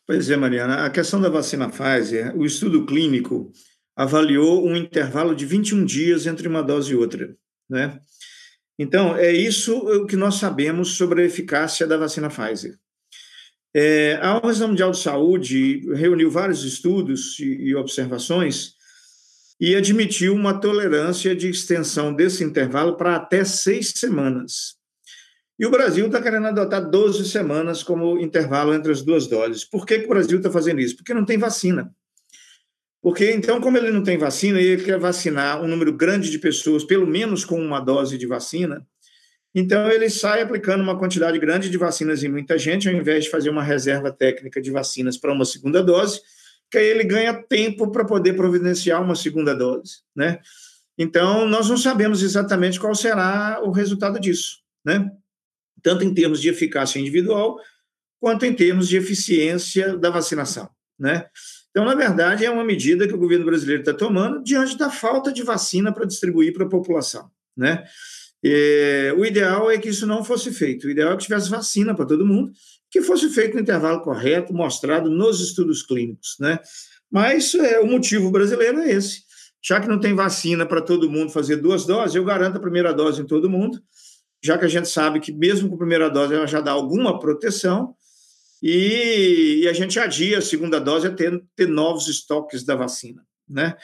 Pois 0.04 0.28
é, 0.28 0.36
Mariana, 0.36 0.84
a 0.84 0.90
questão 0.90 1.20
da 1.20 1.28
vacina 1.28 1.68
Pfizer, 1.68 2.36
o 2.36 2.44
estudo 2.44 2.84
clínico 2.86 3.52
avaliou 3.94 4.66
um 4.66 4.76
intervalo 4.76 5.34
de 5.34 5.46
21 5.46 5.84
dias 5.84 6.26
entre 6.26 6.48
uma 6.48 6.62
dose 6.62 6.92
e 6.92 6.96
outra 6.96 7.36
né? 7.68 8.00
Então, 8.78 9.16
é 9.16 9.32
isso 9.32 9.76
o 9.76 10.06
que 10.06 10.16
nós 10.16 10.36
sabemos 10.36 10.96
sobre 10.96 11.22
a 11.22 11.24
eficácia 11.24 11.86
da 11.86 11.96
vacina 11.96 12.28
Pfizer. 12.28 12.78
É, 13.74 14.18
a 14.22 14.34
Organização 14.36 14.68
Mundial 14.68 14.90
de 14.90 14.98
Saúde 14.98 15.80
reuniu 15.94 16.30
vários 16.30 16.64
estudos 16.64 17.38
e, 17.38 17.44
e 17.44 17.74
observações 17.74 18.74
e 19.60 19.74
admitiu 19.74 20.34
uma 20.34 20.60
tolerância 20.60 21.34
de 21.34 21.48
extensão 21.48 22.14
desse 22.14 22.44
intervalo 22.44 22.96
para 22.96 23.16
até 23.16 23.44
seis 23.44 23.92
semanas. 23.96 24.76
E 25.58 25.64
o 25.64 25.70
Brasil 25.70 26.06
está 26.06 26.20
querendo 26.20 26.46
adotar 26.46 26.88
12 26.88 27.26
semanas 27.28 27.82
como 27.82 28.18
intervalo 28.18 28.74
entre 28.74 28.92
as 28.92 29.02
duas 29.02 29.26
doses. 29.26 29.64
Por 29.64 29.86
que, 29.86 30.00
que 30.00 30.04
o 30.04 30.10
Brasil 30.10 30.36
está 30.36 30.50
fazendo 30.50 30.80
isso? 30.80 30.96
Porque 30.96 31.14
não 31.14 31.24
tem 31.24 31.38
vacina. 31.38 31.90
Porque, 33.06 33.30
então, 33.30 33.60
como 33.60 33.78
ele 33.78 33.92
não 33.92 34.02
tem 34.02 34.18
vacina 34.18 34.60
e 34.60 34.64
ele 34.64 34.82
quer 34.82 34.98
vacinar 34.98 35.62
um 35.62 35.68
número 35.68 35.92
grande 35.92 36.28
de 36.28 36.40
pessoas, 36.40 36.82
pelo 36.82 37.06
menos 37.06 37.44
com 37.44 37.56
uma 37.56 37.78
dose 37.78 38.18
de 38.18 38.26
vacina, 38.26 38.84
então 39.54 39.88
ele 39.88 40.10
sai 40.10 40.42
aplicando 40.42 40.82
uma 40.82 40.98
quantidade 40.98 41.38
grande 41.38 41.70
de 41.70 41.78
vacinas 41.78 42.24
em 42.24 42.28
muita 42.28 42.58
gente, 42.58 42.88
ao 42.88 42.94
invés 42.96 43.22
de 43.22 43.30
fazer 43.30 43.48
uma 43.48 43.62
reserva 43.62 44.10
técnica 44.10 44.60
de 44.60 44.72
vacinas 44.72 45.16
para 45.16 45.32
uma 45.32 45.44
segunda 45.44 45.84
dose, 45.84 46.20
que 46.68 46.78
aí 46.78 46.84
ele 46.84 47.04
ganha 47.04 47.32
tempo 47.32 47.92
para 47.92 48.04
poder 48.04 48.32
providenciar 48.32 49.00
uma 49.00 49.14
segunda 49.14 49.54
dose, 49.54 49.98
né? 50.12 50.40
Então, 50.98 51.46
nós 51.46 51.70
não 51.70 51.76
sabemos 51.76 52.24
exatamente 52.24 52.80
qual 52.80 52.92
será 52.92 53.60
o 53.62 53.70
resultado 53.70 54.18
disso, 54.18 54.58
né? 54.84 55.08
Tanto 55.80 56.02
em 56.02 56.12
termos 56.12 56.40
de 56.40 56.48
eficácia 56.48 56.98
individual, 56.98 57.56
quanto 58.18 58.44
em 58.44 58.52
termos 58.52 58.88
de 58.88 58.96
eficiência 58.96 59.96
da 59.96 60.10
vacinação, 60.10 60.68
né? 60.98 61.26
Então, 61.76 61.84
na 61.84 61.94
verdade, 61.94 62.42
é 62.42 62.50
uma 62.50 62.64
medida 62.64 63.06
que 63.06 63.12
o 63.12 63.18
governo 63.18 63.44
brasileiro 63.44 63.82
está 63.82 63.92
tomando 63.92 64.42
diante 64.42 64.78
da 64.78 64.88
falta 64.88 65.30
de 65.30 65.42
vacina 65.42 65.92
para 65.92 66.06
distribuir 66.06 66.54
para 66.54 66.64
a 66.64 66.68
população. 66.70 67.30
Né? 67.54 67.84
E, 68.42 69.12
o 69.18 69.26
ideal 69.26 69.70
é 69.70 69.76
que 69.76 69.90
isso 69.90 70.06
não 70.06 70.24
fosse 70.24 70.50
feito. 70.54 70.86
O 70.86 70.90
ideal 70.90 71.12
é 71.12 71.16
que 71.18 71.24
tivesse 71.24 71.50
vacina 71.50 71.94
para 71.94 72.06
todo 72.06 72.24
mundo, 72.24 72.50
que 72.90 73.02
fosse 73.02 73.28
feito 73.28 73.56
no 73.56 73.60
intervalo 73.60 74.00
correto, 74.00 74.54
mostrado 74.54 75.10
nos 75.10 75.38
estudos 75.38 75.82
clínicos. 75.82 76.36
Né? 76.40 76.58
Mas 77.12 77.54
é, 77.54 77.78
o 77.78 77.86
motivo 77.86 78.30
brasileiro 78.30 78.78
é 78.78 78.92
esse. 78.92 79.24
Já 79.62 79.78
que 79.78 79.86
não 79.86 80.00
tem 80.00 80.14
vacina 80.14 80.64
para 80.64 80.80
todo 80.80 81.10
mundo 81.10 81.30
fazer 81.30 81.56
duas 81.56 81.84
doses, 81.84 82.16
eu 82.16 82.24
garanto 82.24 82.56
a 82.56 82.60
primeira 82.60 82.94
dose 82.94 83.20
em 83.20 83.26
todo 83.26 83.50
mundo, 83.50 83.78
já 84.42 84.56
que 84.56 84.64
a 84.64 84.68
gente 84.68 84.88
sabe 84.88 85.20
que, 85.20 85.30
mesmo 85.30 85.68
com 85.68 85.74
a 85.74 85.78
primeira 85.78 86.08
dose, 86.08 86.32
ela 86.32 86.46
já 86.46 86.62
dá 86.62 86.72
alguma 86.72 87.18
proteção 87.18 87.94
e, 88.62 89.60
e 89.62 89.68
a 89.68 89.72
gente 89.72 89.98
adia 89.98 90.38
a 90.38 90.42
segunda 90.42 90.80
dose 90.80 91.06
até 91.06 91.30
ter, 91.54 91.68
novos 91.68 92.08
estoques 92.08 92.64
da 92.64 92.74
vacina, 92.74 93.22
né? 93.48 93.76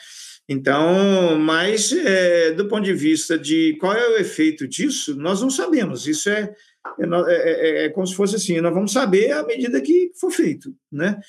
Então, 0.47 1.37
mas 1.39 1.91
é, 1.91 2.51
do 2.51 2.67
ponto 2.67 2.83
de 2.83 2.93
vista 2.93 3.37
de 3.37 3.77
qual 3.79 3.93
é 3.93 4.09
o 4.09 4.17
efeito 4.17 4.67
disso, 4.67 5.15
nós 5.15 5.41
não 5.41 5.49
sabemos. 5.49 6.05
Isso 6.05 6.29
é, 6.29 6.53
é, 6.99 7.05
é, 7.05 7.83
é, 7.83 7.85
é 7.85 7.89
como 7.89 8.05
se 8.05 8.15
fosse 8.15 8.35
assim: 8.35 8.59
nós 8.59 8.73
vamos 8.73 8.91
saber 8.91 9.31
à 9.31 9.43
medida 9.43 9.79
que 9.79 10.11
for 10.19 10.31
feito, 10.31 10.75
né? 10.91 11.19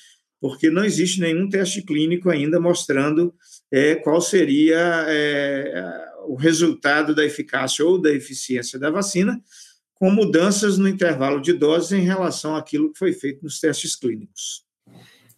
Porque 0.41 0.69
não 0.69 0.85
existe 0.85 1.21
nenhum 1.21 1.49
teste 1.49 1.83
clínico 1.83 2.29
ainda 2.29 2.61
mostrando 2.61 3.33
é, 3.71 3.95
qual 3.95 4.21
seria 4.21 5.07
é, 5.09 6.13
o 6.27 6.35
resultado 6.35 7.15
da 7.15 7.25
eficácia 7.25 7.85
ou 7.85 8.01
da 8.01 8.13
eficiência 8.13 8.79
da 8.79 8.91
vacina, 8.91 9.41
com 9.95 10.11
mudanças 10.11 10.77
no 10.79 10.89
intervalo 10.89 11.41
de 11.41 11.53
doses 11.53 11.93
em 11.93 12.03
relação 12.03 12.57
àquilo 12.57 12.93
que 12.93 12.99
foi 12.99 13.13
feito 13.13 13.43
nos 13.43 13.61
testes 13.61 13.97
clínicos. 13.97 14.65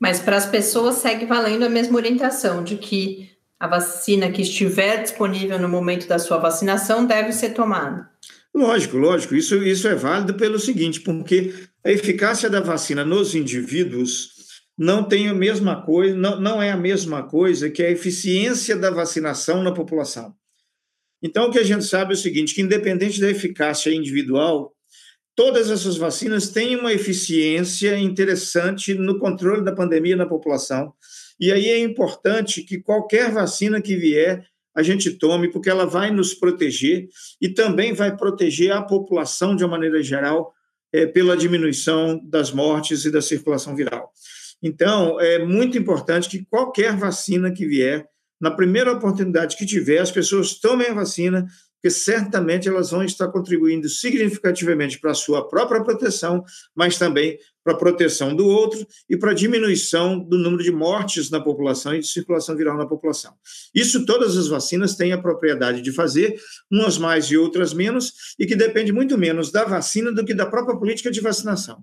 Mas 0.00 0.20
para 0.20 0.36
as 0.36 0.46
pessoas 0.46 0.96
segue 0.96 1.24
valendo 1.24 1.64
a 1.64 1.68
mesma 1.68 1.96
orientação 1.96 2.62
de 2.62 2.76
que 2.76 3.30
a 3.58 3.66
vacina 3.66 4.30
que 4.30 4.42
estiver 4.42 5.02
disponível 5.02 5.58
no 5.58 5.68
momento 5.68 6.06
da 6.06 6.18
sua 6.18 6.38
vacinação 6.38 7.06
deve 7.06 7.32
ser 7.32 7.50
tomada. 7.50 8.10
Lógico, 8.54 8.96
lógico. 8.96 9.34
Isso, 9.34 9.62
isso 9.62 9.88
é 9.88 9.94
válido 9.94 10.34
pelo 10.34 10.58
seguinte, 10.58 11.00
porque 11.00 11.54
a 11.84 11.90
eficácia 11.90 12.48
da 12.48 12.60
vacina 12.60 13.04
nos 13.04 13.34
indivíduos 13.34 14.34
não 14.78 15.04
tem 15.04 15.28
a 15.28 15.34
mesma 15.34 15.82
coisa, 15.82 16.14
não, 16.14 16.40
não 16.40 16.62
é 16.62 16.70
a 16.70 16.76
mesma 16.76 17.22
coisa 17.22 17.70
que 17.70 17.82
a 17.82 17.90
eficiência 17.90 18.76
da 18.76 18.90
vacinação 18.90 19.62
na 19.62 19.72
população. 19.72 20.34
Então, 21.26 21.48
o 21.48 21.50
que 21.50 21.58
a 21.58 21.64
gente 21.64 21.84
sabe 21.84 22.12
é 22.12 22.14
o 22.14 22.18
seguinte: 22.18 22.54
que 22.54 22.62
independente 22.62 23.20
da 23.20 23.28
eficácia 23.28 23.92
individual, 23.92 24.72
todas 25.34 25.72
essas 25.72 25.96
vacinas 25.96 26.50
têm 26.50 26.76
uma 26.76 26.92
eficiência 26.92 27.98
interessante 27.98 28.94
no 28.94 29.18
controle 29.18 29.64
da 29.64 29.74
pandemia 29.74 30.14
na 30.14 30.24
população. 30.24 30.92
E 31.40 31.50
aí 31.50 31.66
é 31.66 31.80
importante 31.80 32.62
que 32.62 32.80
qualquer 32.80 33.32
vacina 33.32 33.82
que 33.82 33.96
vier, 33.96 34.46
a 34.72 34.84
gente 34.84 35.10
tome, 35.18 35.50
porque 35.50 35.68
ela 35.68 35.84
vai 35.84 36.12
nos 36.12 36.32
proteger 36.32 37.08
e 37.40 37.48
também 37.48 37.92
vai 37.92 38.16
proteger 38.16 38.70
a 38.70 38.82
população 38.82 39.56
de 39.56 39.64
uma 39.64 39.72
maneira 39.72 40.00
geral 40.02 40.52
é, 40.92 41.06
pela 41.06 41.36
diminuição 41.36 42.20
das 42.24 42.52
mortes 42.52 43.04
e 43.04 43.10
da 43.10 43.20
circulação 43.20 43.74
viral. 43.74 44.12
Então, 44.62 45.20
é 45.20 45.44
muito 45.44 45.76
importante 45.76 46.28
que 46.28 46.44
qualquer 46.44 46.96
vacina 46.96 47.50
que 47.50 47.66
vier, 47.66 48.06
na 48.40 48.50
primeira 48.50 48.92
oportunidade 48.92 49.56
que 49.56 49.66
tiver, 49.66 49.98
as 49.98 50.10
pessoas 50.10 50.54
tomem 50.58 50.88
a 50.88 50.94
vacina 50.94 51.46
porque 51.86 51.90
certamente 51.90 52.68
elas 52.68 52.90
vão 52.90 53.04
estar 53.04 53.28
contribuindo 53.28 53.88
significativamente 53.88 54.98
para 54.98 55.12
a 55.12 55.14
sua 55.14 55.46
própria 55.46 55.84
proteção, 55.84 56.42
mas 56.74 56.98
também 56.98 57.38
para 57.62 57.74
a 57.74 57.76
proteção 57.76 58.34
do 58.34 58.46
outro 58.46 58.84
e 59.08 59.16
para 59.16 59.30
a 59.30 59.34
diminuição 59.34 60.18
do 60.18 60.36
número 60.36 60.64
de 60.64 60.72
mortes 60.72 61.30
na 61.30 61.40
população 61.40 61.94
e 61.94 62.00
de 62.00 62.06
circulação 62.06 62.56
viral 62.56 62.76
na 62.76 62.86
população. 62.86 63.34
Isso 63.74 64.04
todas 64.04 64.36
as 64.36 64.48
vacinas 64.48 64.96
têm 64.96 65.12
a 65.12 65.20
propriedade 65.20 65.80
de 65.80 65.92
fazer, 65.92 66.36
umas 66.70 66.98
mais 66.98 67.26
e 67.26 67.36
outras 67.36 67.72
menos, 67.72 68.12
e 68.38 68.46
que 68.46 68.56
depende 68.56 68.92
muito 68.92 69.16
menos 69.16 69.52
da 69.52 69.64
vacina 69.64 70.12
do 70.12 70.24
que 70.24 70.34
da 70.34 70.46
própria 70.46 70.76
política 70.76 71.10
de 71.10 71.20
vacinação. 71.20 71.78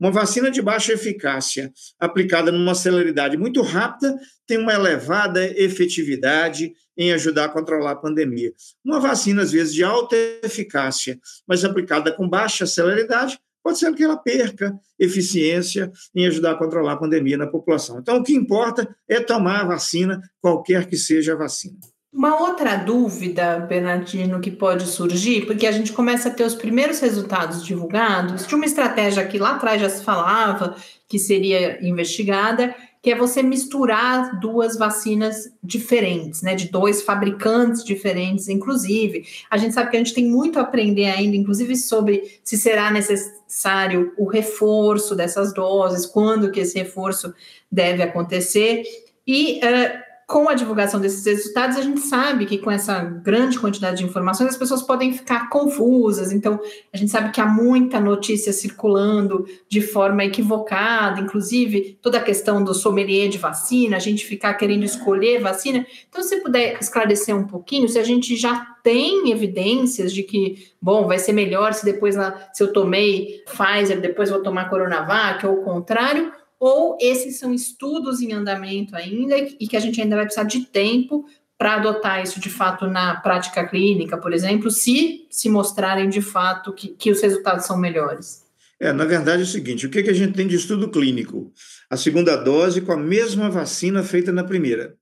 Uma 0.00 0.10
vacina 0.10 0.50
de 0.50 0.62
baixa 0.62 0.94
eficácia, 0.94 1.70
aplicada 1.98 2.50
numa 2.50 2.74
celeridade 2.74 3.36
muito 3.36 3.60
rápida, 3.60 4.18
tem 4.46 4.56
uma 4.56 4.72
elevada 4.72 5.44
efetividade 5.60 6.72
em 6.96 7.12
ajudar 7.12 7.44
a 7.44 7.48
controlar 7.50 7.90
a 7.90 7.96
pandemia. 7.96 8.50
Uma 8.82 8.98
vacina, 8.98 9.42
às 9.42 9.52
vezes, 9.52 9.74
de 9.74 9.84
alta 9.84 10.16
eficácia, 10.42 11.20
mas 11.46 11.66
aplicada 11.66 12.10
com 12.12 12.26
baixa 12.26 12.66
celeridade, 12.66 13.38
pode 13.62 13.78
ser 13.78 13.94
que 13.94 14.02
ela 14.02 14.16
perca 14.16 14.74
eficiência 14.98 15.92
em 16.14 16.26
ajudar 16.26 16.52
a 16.52 16.58
controlar 16.58 16.92
a 16.92 16.98
pandemia 16.98 17.36
na 17.36 17.46
população. 17.46 17.98
Então, 17.98 18.16
o 18.16 18.22
que 18.22 18.34
importa 18.34 18.88
é 19.06 19.20
tomar 19.20 19.60
a 19.60 19.66
vacina, 19.66 20.18
qualquer 20.40 20.86
que 20.86 20.96
seja 20.96 21.34
a 21.34 21.36
vacina. 21.36 21.78
Uma 22.12 22.40
outra 22.40 22.74
dúvida, 22.74 23.60
Bernardino, 23.60 24.40
que 24.40 24.50
pode 24.50 24.84
surgir, 24.86 25.46
porque 25.46 25.64
a 25.64 25.70
gente 25.70 25.92
começa 25.92 26.28
a 26.28 26.32
ter 26.32 26.42
os 26.42 26.56
primeiros 26.56 26.98
resultados 26.98 27.64
divulgados 27.64 28.48
de 28.48 28.54
uma 28.56 28.64
estratégia 28.64 29.24
que 29.26 29.38
lá 29.38 29.54
atrás 29.54 29.80
já 29.80 29.88
se 29.88 30.02
falava 30.02 30.74
que 31.08 31.20
seria 31.20 31.78
investigada, 31.86 32.74
que 33.00 33.12
é 33.12 33.14
você 33.16 33.44
misturar 33.44 34.40
duas 34.40 34.76
vacinas 34.76 35.52
diferentes, 35.62 36.42
né, 36.42 36.56
de 36.56 36.68
dois 36.68 37.02
fabricantes 37.02 37.84
diferentes, 37.84 38.48
inclusive. 38.48 39.24
A 39.48 39.56
gente 39.56 39.72
sabe 39.72 39.90
que 39.90 39.96
a 39.96 40.00
gente 40.00 40.12
tem 40.12 40.26
muito 40.26 40.58
a 40.58 40.62
aprender 40.62 41.06
ainda, 41.06 41.36
inclusive 41.36 41.76
sobre 41.76 42.40
se 42.42 42.58
será 42.58 42.90
necessário 42.90 44.12
o 44.18 44.26
reforço 44.26 45.14
dessas 45.14 45.54
doses, 45.54 46.06
quando 46.06 46.50
que 46.50 46.58
esse 46.58 46.76
reforço 46.76 47.32
deve 47.70 48.02
acontecer. 48.02 48.82
E 49.24 49.60
uh, 49.60 50.09
com 50.30 50.48
a 50.48 50.54
divulgação 50.54 51.00
desses 51.00 51.26
resultados, 51.26 51.76
a 51.76 51.82
gente 51.82 52.02
sabe 52.02 52.46
que 52.46 52.56
com 52.56 52.70
essa 52.70 53.02
grande 53.02 53.58
quantidade 53.58 53.96
de 53.96 54.04
informações, 54.04 54.50
as 54.50 54.56
pessoas 54.56 54.80
podem 54.80 55.12
ficar 55.12 55.48
confusas. 55.48 56.30
Então, 56.30 56.60
a 56.94 56.96
gente 56.96 57.10
sabe 57.10 57.32
que 57.32 57.40
há 57.40 57.46
muita 57.46 57.98
notícia 57.98 58.52
circulando 58.52 59.44
de 59.68 59.80
forma 59.80 60.24
equivocada, 60.24 61.20
inclusive 61.20 61.98
toda 62.00 62.18
a 62.18 62.22
questão 62.22 62.62
do 62.62 62.72
sommelier 62.72 63.28
de 63.28 63.38
vacina, 63.38 63.96
a 63.96 63.98
gente 63.98 64.24
ficar 64.24 64.54
querendo 64.54 64.84
escolher 64.84 65.40
vacina. 65.40 65.84
Então, 66.08 66.22
se 66.22 66.36
puder 66.36 66.78
esclarecer 66.80 67.36
um 67.36 67.48
pouquinho, 67.48 67.88
se 67.88 67.98
a 67.98 68.04
gente 68.04 68.36
já 68.36 68.76
tem 68.84 69.32
evidências 69.32 70.12
de 70.12 70.22
que, 70.22 70.68
bom, 70.80 71.08
vai 71.08 71.18
ser 71.18 71.32
melhor 71.32 71.74
se 71.74 71.84
depois, 71.84 72.14
se 72.52 72.62
eu 72.62 72.72
tomei 72.72 73.42
Pfizer, 73.46 74.00
depois 74.00 74.30
vou 74.30 74.40
tomar 74.40 74.70
Coronavac, 74.70 75.44
ou 75.44 75.54
o 75.54 75.64
contrário, 75.64 76.32
ou 76.60 76.98
esses 77.00 77.38
são 77.38 77.54
estudos 77.54 78.20
em 78.20 78.34
andamento 78.34 78.94
ainda 78.94 79.36
e 79.38 79.66
que 79.66 79.76
a 79.76 79.80
gente 79.80 80.00
ainda 80.00 80.16
vai 80.16 80.26
precisar 80.26 80.44
de 80.44 80.66
tempo 80.66 81.24
para 81.56 81.76
adotar 81.76 82.22
isso 82.22 82.38
de 82.38 82.50
fato 82.50 82.86
na 82.86 83.16
prática 83.16 83.66
clínica, 83.66 84.18
por 84.18 84.32
exemplo, 84.32 84.70
se 84.70 85.26
se 85.30 85.48
mostrarem 85.48 86.08
de 86.08 86.20
fato 86.20 86.72
que, 86.72 86.88
que 86.88 87.10
os 87.10 87.20
resultados 87.20 87.66
são 87.66 87.78
melhores? 87.78 88.44
É, 88.78 88.92
na 88.92 89.04
verdade 89.04 89.42
é 89.42 89.44
o 89.44 89.48
seguinte, 89.48 89.86
o 89.86 89.90
que, 89.90 90.02
que 90.02 90.10
a 90.10 90.14
gente 90.14 90.34
tem 90.34 90.46
de 90.46 90.56
estudo 90.56 90.90
clínico? 90.90 91.52
A 91.88 91.96
segunda 91.96 92.36
dose 92.36 92.80
com 92.82 92.92
a 92.92 92.96
mesma 92.96 93.50
vacina 93.50 94.02
feita 94.02 94.30
na 94.30 94.44
primeira. 94.44 94.94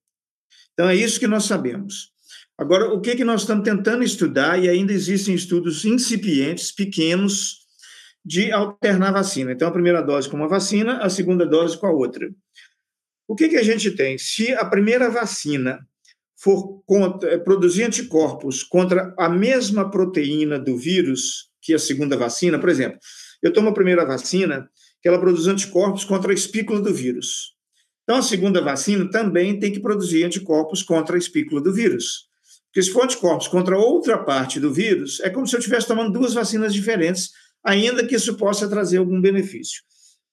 Então 0.72 0.88
é 0.88 0.94
isso 0.94 1.20
que 1.20 1.26
nós 1.26 1.44
sabemos. 1.44 2.12
Agora, 2.56 2.92
o 2.92 3.00
que, 3.00 3.14
que 3.14 3.24
nós 3.24 3.42
estamos 3.42 3.64
tentando 3.64 4.02
estudar, 4.02 4.60
e 4.60 4.68
ainda 4.68 4.92
existem 4.92 5.34
estudos 5.34 5.84
incipientes, 5.84 6.72
pequenos, 6.72 7.57
de 8.28 8.52
alternar 8.52 9.10
vacina. 9.10 9.52
Então, 9.52 9.66
a 9.66 9.72
primeira 9.72 10.02
dose 10.02 10.28
com 10.28 10.36
uma 10.36 10.46
vacina, 10.46 10.98
a 10.98 11.08
segunda 11.08 11.46
dose 11.46 11.78
com 11.78 11.86
a 11.86 11.90
outra. 11.90 12.30
O 13.26 13.34
que, 13.34 13.48
que 13.48 13.56
a 13.56 13.62
gente 13.62 13.90
tem? 13.92 14.18
Se 14.18 14.52
a 14.52 14.66
primeira 14.66 15.10
vacina 15.10 15.80
for 16.36 16.82
contra, 16.84 17.30
eh, 17.30 17.38
produzir 17.38 17.84
anticorpos 17.84 18.62
contra 18.62 19.14
a 19.18 19.30
mesma 19.30 19.90
proteína 19.90 20.58
do 20.58 20.76
vírus 20.76 21.48
que 21.62 21.72
a 21.72 21.78
segunda 21.78 22.18
vacina, 22.18 22.58
por 22.58 22.68
exemplo, 22.68 22.98
eu 23.42 23.50
tomo 23.50 23.70
a 23.70 23.74
primeira 23.74 24.04
vacina 24.04 24.68
que 25.00 25.08
ela 25.08 25.18
produz 25.18 25.46
anticorpos 25.46 26.04
contra 26.04 26.30
a 26.30 26.34
espícula 26.34 26.82
do 26.82 26.92
vírus. 26.92 27.54
Então, 28.02 28.16
a 28.16 28.22
segunda 28.22 28.60
vacina 28.60 29.10
também 29.10 29.58
tem 29.58 29.72
que 29.72 29.80
produzir 29.80 30.24
anticorpos 30.24 30.82
contra 30.82 31.16
a 31.16 31.18
espícula 31.18 31.62
do 31.62 31.72
vírus. 31.72 32.28
Porque 32.66 32.82
se 32.82 32.90
for 32.90 33.04
anticorpos 33.04 33.48
contra 33.48 33.78
outra 33.78 34.18
parte 34.18 34.60
do 34.60 34.72
vírus, 34.72 35.18
é 35.20 35.30
como 35.30 35.46
se 35.46 35.56
eu 35.56 35.60
estivesse 35.60 35.86
tomando 35.86 36.12
duas 36.12 36.34
vacinas 36.34 36.74
diferentes 36.74 37.30
ainda 37.64 38.06
que 38.06 38.14
isso 38.14 38.36
possa 38.36 38.68
trazer 38.68 38.98
algum 38.98 39.20
benefício. 39.20 39.82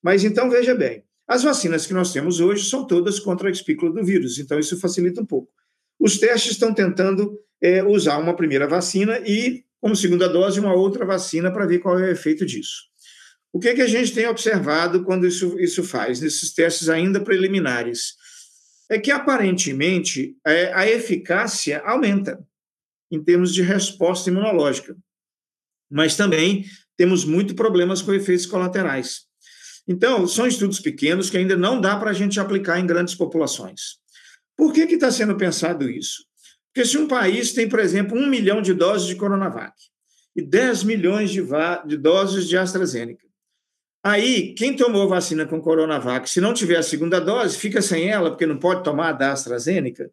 Mas 0.02 0.24
então, 0.24 0.50
veja 0.50 0.76
bem, 0.76 1.04
as 1.28 1.44
vacinas 1.44 1.88
que 1.88 1.94
nós 1.94 2.14
temos 2.14 2.40
hoje 2.40 2.70
são 2.70 2.86
todas 2.86 3.20
contra 3.20 3.50
a 3.50 3.52
espícula 3.52 3.92
do 3.92 4.06
vírus, 4.06 4.38
então 4.38 4.60
isso 4.60 4.80
facilita 4.80 5.22
um 5.22 5.26
pouco. 5.26 5.52
Os 6.00 6.20
testes 6.20 6.52
estão 6.52 6.74
tentando 6.74 7.40
é, 7.62 7.84
usar 7.84 8.18
uma 8.18 8.36
primeira 8.36 8.68
vacina 8.68 9.20
e, 9.20 9.64
como 9.80 9.96
segunda 9.96 10.30
dose, 10.30 10.60
uma 10.60 10.74
outra 10.74 11.06
vacina 11.06 11.52
para 11.52 11.66
ver 11.66 11.80
qual 11.80 11.98
é 11.98 12.04
o 12.04 12.12
efeito 12.12 12.46
disso. 12.46 12.84
O 13.52 13.60
que, 13.60 13.74
que 13.74 13.82
a 13.82 13.88
gente 13.88 14.14
tem 14.14 14.28
observado 14.28 15.04
quando 15.04 15.26
isso, 15.26 15.60
isso 15.60 15.84
faz, 15.84 16.20
nesses 16.20 16.54
testes 16.54 16.90
ainda 16.90 17.22
preliminares? 17.22 18.14
É 18.90 19.00
que, 19.00 19.10
aparentemente, 19.10 20.36
é, 20.46 20.72
a 20.74 20.88
eficácia 20.88 21.82
aumenta 21.86 22.46
em 23.10 23.24
termos 23.24 23.54
de 23.54 23.62
resposta 23.62 24.30
imunológica, 24.30 24.96
mas 25.90 26.16
também 26.16 26.66
temos 26.98 27.26
muito 27.26 27.56
problemas 27.56 28.02
com 28.02 28.14
efeitos 28.14 28.46
colaterais. 28.46 29.22
Então, 29.88 30.28
são 30.28 30.48
estudos 30.48 30.80
pequenos 30.80 31.30
que 31.30 31.38
ainda 31.38 31.56
não 31.56 31.80
dá 31.80 31.96
para 31.98 32.10
a 32.10 32.14
gente 32.14 32.40
aplicar 32.40 32.80
em 32.80 32.88
grandes 32.88 33.14
populações. 33.14 33.98
Por 34.58 34.74
que 34.74 34.82
está 34.82 35.12
sendo 35.12 35.36
pensado 35.36 35.90
isso? 35.90 36.24
Porque 36.74 36.88
se 36.88 36.98
um 36.98 37.08
país 37.08 37.54
tem, 37.54 37.70
por 37.70 37.80
exemplo, 37.80 38.18
um 38.18 38.28
milhão 38.28 38.62
de 38.62 38.74
doses 38.74 39.08
de 39.08 39.16
Coronavac 39.16 39.74
e 40.36 40.42
10 40.42 40.84
milhões 40.84 41.30
de, 41.32 41.42
de 41.86 41.98
doses 41.98 42.48
de 42.48 42.58
AstraZeneca, 42.58 43.26
aí 44.04 44.54
quem 44.56 44.76
tomou 44.76 45.08
vacina 45.08 45.46
com 45.46 45.62
Coronavac, 45.62 46.30
se 46.30 46.42
não 46.42 46.54
tiver 46.54 46.78
a 46.78 46.84
segunda 46.84 47.20
dose, 47.20 47.58
fica 47.58 47.82
sem 47.82 48.10
ela, 48.10 48.32
porque 48.32 48.46
não 48.46 48.58
pode 48.58 48.84
tomar 48.84 49.14
da 49.14 49.32
AstraZeneca. 49.32 50.10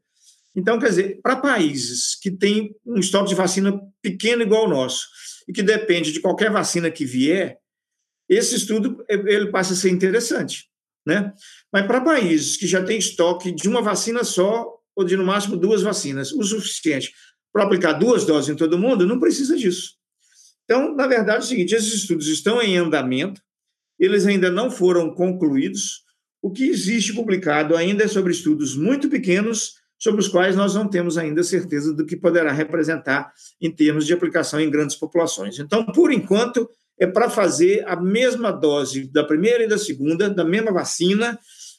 Então, 0.54 0.78
quer 0.78 0.90
dizer, 0.90 1.20
para 1.22 1.36
países 1.36 2.14
que 2.20 2.30
têm 2.30 2.74
um 2.84 2.98
estoque 2.98 3.30
de 3.30 3.34
vacina 3.34 3.80
pequeno 4.02 4.42
igual 4.42 4.66
o 4.66 4.70
nosso, 4.70 5.08
e 5.46 5.52
que 5.52 5.62
depende 5.62 6.12
de 6.12 6.20
qualquer 6.20 6.50
vacina 6.50 6.90
que 6.90 7.04
vier, 7.04 7.58
esse 8.28 8.54
estudo 8.54 9.04
ele 9.08 9.50
passa 9.50 9.72
a 9.72 9.76
ser 9.76 9.90
interessante, 9.90 10.68
né? 11.06 11.32
Mas 11.72 11.86
para 11.86 12.00
países 12.00 12.56
que 12.56 12.66
já 12.66 12.82
têm 12.82 12.98
estoque 12.98 13.52
de 13.52 13.68
uma 13.68 13.82
vacina 13.82 14.24
só 14.24 14.78
ou 14.94 15.04
de 15.04 15.16
no 15.16 15.24
máximo 15.24 15.56
duas 15.56 15.82
vacinas, 15.82 16.32
o 16.32 16.42
suficiente 16.42 17.12
para 17.52 17.64
aplicar 17.64 17.92
duas 17.92 18.24
doses 18.24 18.50
em 18.50 18.56
todo 18.56 18.78
mundo, 18.78 19.06
não 19.06 19.20
precisa 19.20 19.56
disso. 19.56 19.94
Então, 20.64 20.94
na 20.94 21.06
verdade, 21.06 21.38
é 21.38 21.40
o 21.40 21.48
seguinte: 21.48 21.74
esses 21.74 21.92
estudos 21.92 22.26
estão 22.28 22.60
em 22.62 22.76
andamento, 22.76 23.42
eles 23.98 24.26
ainda 24.26 24.50
não 24.50 24.70
foram 24.70 25.14
concluídos. 25.14 26.02
O 26.40 26.50
que 26.50 26.64
existe 26.64 27.12
publicado 27.12 27.76
ainda 27.76 28.04
é 28.04 28.08
sobre 28.08 28.32
estudos 28.32 28.74
muito 28.74 29.08
pequenos 29.08 29.74
sobre 30.02 30.20
os 30.20 30.26
quais 30.26 30.56
nós 30.56 30.74
não 30.74 30.88
temos 30.88 31.16
ainda 31.16 31.44
certeza 31.44 31.94
do 31.94 32.04
que 32.04 32.16
poderá 32.16 32.50
representar 32.50 33.32
em 33.60 33.70
termos 33.70 34.04
de 34.04 34.12
aplicação 34.12 34.60
em 34.60 34.68
grandes 34.68 34.96
populações. 34.96 35.60
Então, 35.60 35.86
por 35.86 36.12
enquanto, 36.12 36.68
é 36.98 37.06
para 37.06 37.30
fazer 37.30 37.84
a 37.86 37.94
mesma 37.94 38.50
dose 38.50 39.08
da 39.12 39.22
primeira 39.22 39.62
e 39.62 39.68
da 39.68 39.78
segunda, 39.78 40.28
da 40.28 40.44
mesma 40.44 40.72
vacina, 40.72 41.38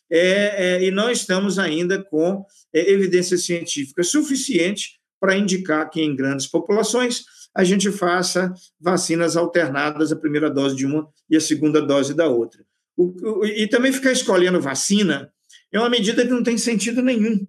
é, 0.10 0.78
é, 0.78 0.84
e 0.86 0.90
não 0.90 1.12
estamos 1.12 1.60
ainda 1.60 2.02
com 2.02 2.46
é, 2.74 2.94
evidência 2.94 3.38
científica 3.38 4.04
suficiente 4.04 5.02
para 5.20 5.36
indicar 5.36 5.90
que 5.90 6.02
em 6.02 6.16
grandes 6.16 6.48
populações 6.48 7.26
a 7.54 7.66
gente 7.66 7.92
faça 7.92 8.54
vacinas 8.80 9.36
alternadas, 9.36 10.14
a 10.14 10.16
primeira 10.16 10.50
dose 10.50 10.78
de 10.78 10.86
uma 10.86 11.10
e 11.30 11.36
a 11.36 11.42
segunda 11.42 11.82
dose 11.82 12.14
da 12.14 12.30
outra. 12.30 12.64
O, 12.96 13.42
o, 13.42 13.46
e 13.46 13.68
também 13.68 13.92
ficar 13.92 14.14
escolhendo 14.14 14.62
vacina 14.62 15.30
é 15.74 15.80
uma 15.80 15.90
medida 15.90 16.24
que 16.24 16.32
não 16.32 16.44
tem 16.44 16.58
sentido 16.58 17.02
nenhum 17.02 17.46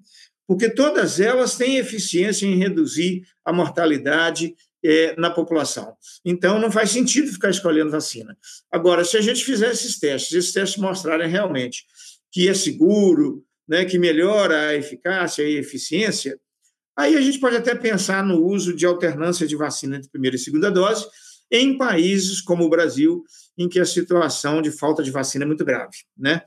porque 0.46 0.68
todas 0.68 1.20
elas 1.20 1.56
têm 1.56 1.76
eficiência 1.76 2.46
em 2.46 2.56
reduzir 2.56 3.26
a 3.44 3.52
mortalidade 3.52 4.54
é, 4.84 5.14
na 5.18 5.30
população. 5.30 5.96
Então, 6.24 6.58
não 6.58 6.70
faz 6.70 6.90
sentido 6.90 7.32
ficar 7.32 7.50
escolhendo 7.50 7.90
vacina. 7.90 8.36
Agora, 8.70 9.04
se 9.04 9.16
a 9.16 9.20
gente 9.20 9.44
fizer 9.44 9.70
esses 9.70 9.98
testes, 9.98 10.32
esses 10.32 10.52
testes 10.52 10.80
mostrarem 10.80 11.28
realmente 11.28 11.84
que 12.30 12.48
é 12.48 12.54
seguro, 12.54 13.44
né, 13.66 13.84
que 13.84 13.98
melhora 13.98 14.68
a 14.68 14.74
eficácia 14.74 15.42
e 15.42 15.56
a 15.56 15.60
eficiência, 15.60 16.38
aí 16.96 17.16
a 17.16 17.20
gente 17.20 17.38
pode 17.38 17.56
até 17.56 17.74
pensar 17.74 18.24
no 18.24 18.44
uso 18.44 18.74
de 18.74 18.84
alternância 18.84 19.46
de 19.46 19.56
vacina 19.56 19.96
entre 19.96 20.10
primeira 20.10 20.36
e 20.36 20.38
segunda 20.38 20.70
dose 20.70 21.06
em 21.50 21.78
países 21.78 22.40
como 22.40 22.64
o 22.64 22.68
Brasil, 22.68 23.22
em 23.56 23.68
que 23.68 23.78
a 23.78 23.84
situação 23.84 24.60
de 24.60 24.72
falta 24.72 25.02
de 25.02 25.10
vacina 25.10 25.44
é 25.44 25.46
muito 25.46 25.64
grave, 25.64 25.98
né? 26.16 26.42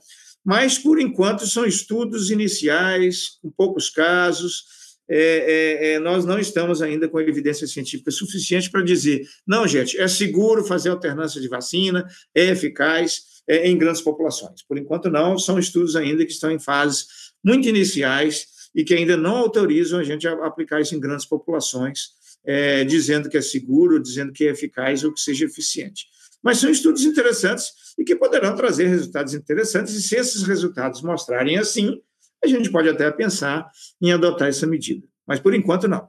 Mas, 0.47 0.77
por 0.77 0.97
enquanto, 0.97 1.45
são 1.45 1.65
estudos 1.65 2.31
iniciais, 2.31 3.37
com 3.41 3.51
poucos 3.51 3.89
casos, 3.89 4.63
é, 5.09 5.17
é, 5.19 5.93
é, 5.95 5.99
nós 5.99 6.23
não 6.23 6.39
estamos 6.39 6.81
ainda 6.81 7.09
com 7.09 7.19
evidência 7.19 7.67
científica 7.67 8.11
suficiente 8.11 8.71
para 8.71 8.81
dizer, 8.81 9.27
não, 9.45 9.67
gente, 9.67 9.99
é 9.99 10.07
seguro 10.07 10.63
fazer 10.63 10.87
alternância 10.87 11.41
de 11.41 11.49
vacina, 11.49 12.07
é 12.33 12.45
eficaz 12.45 13.23
é, 13.45 13.67
em 13.67 13.77
grandes 13.77 14.01
populações. 14.01 14.63
Por 14.65 14.77
enquanto, 14.77 15.09
não, 15.09 15.37
são 15.37 15.59
estudos 15.59 15.97
ainda 15.97 16.25
que 16.25 16.31
estão 16.31 16.49
em 16.49 16.59
fases 16.59 17.33
muito 17.43 17.67
iniciais 17.67 18.47
e 18.73 18.85
que 18.85 18.93
ainda 18.93 19.17
não 19.17 19.35
autorizam 19.35 19.99
a 19.99 20.03
gente 20.05 20.25
a 20.25 20.31
aplicar 20.45 20.79
isso 20.79 20.95
em 20.95 20.99
grandes 21.01 21.25
populações, 21.25 22.11
é, 22.45 22.85
dizendo 22.85 23.27
que 23.27 23.35
é 23.35 23.41
seguro, 23.41 24.01
dizendo 24.01 24.31
que 24.31 24.45
é 24.45 24.51
eficaz 24.51 25.03
ou 25.03 25.13
que 25.13 25.19
seja 25.19 25.43
eficiente. 25.43 26.05
Mas 26.47 26.59
são 26.59 26.69
estudos 26.69 27.03
interessantes 27.03 27.73
e 27.99 28.05
que 28.05 28.15
poderão 28.15 28.55
trazer 28.55 28.87
resultados 28.87 29.33
interessantes, 29.33 29.93
e 29.95 30.01
se 30.01 30.15
esses 30.15 30.43
resultados 30.43 31.01
mostrarem 31.01 31.57
assim, 31.57 31.99
a 32.41 32.47
gente 32.47 32.71
pode 32.71 32.87
até 32.87 33.11
pensar 33.11 33.69
em 34.01 34.13
adotar 34.13 34.47
essa 34.47 34.65
medida. 34.65 35.05
Mas 35.27 35.41
por 35.41 35.53
enquanto, 35.53 35.89
não. 35.89 36.07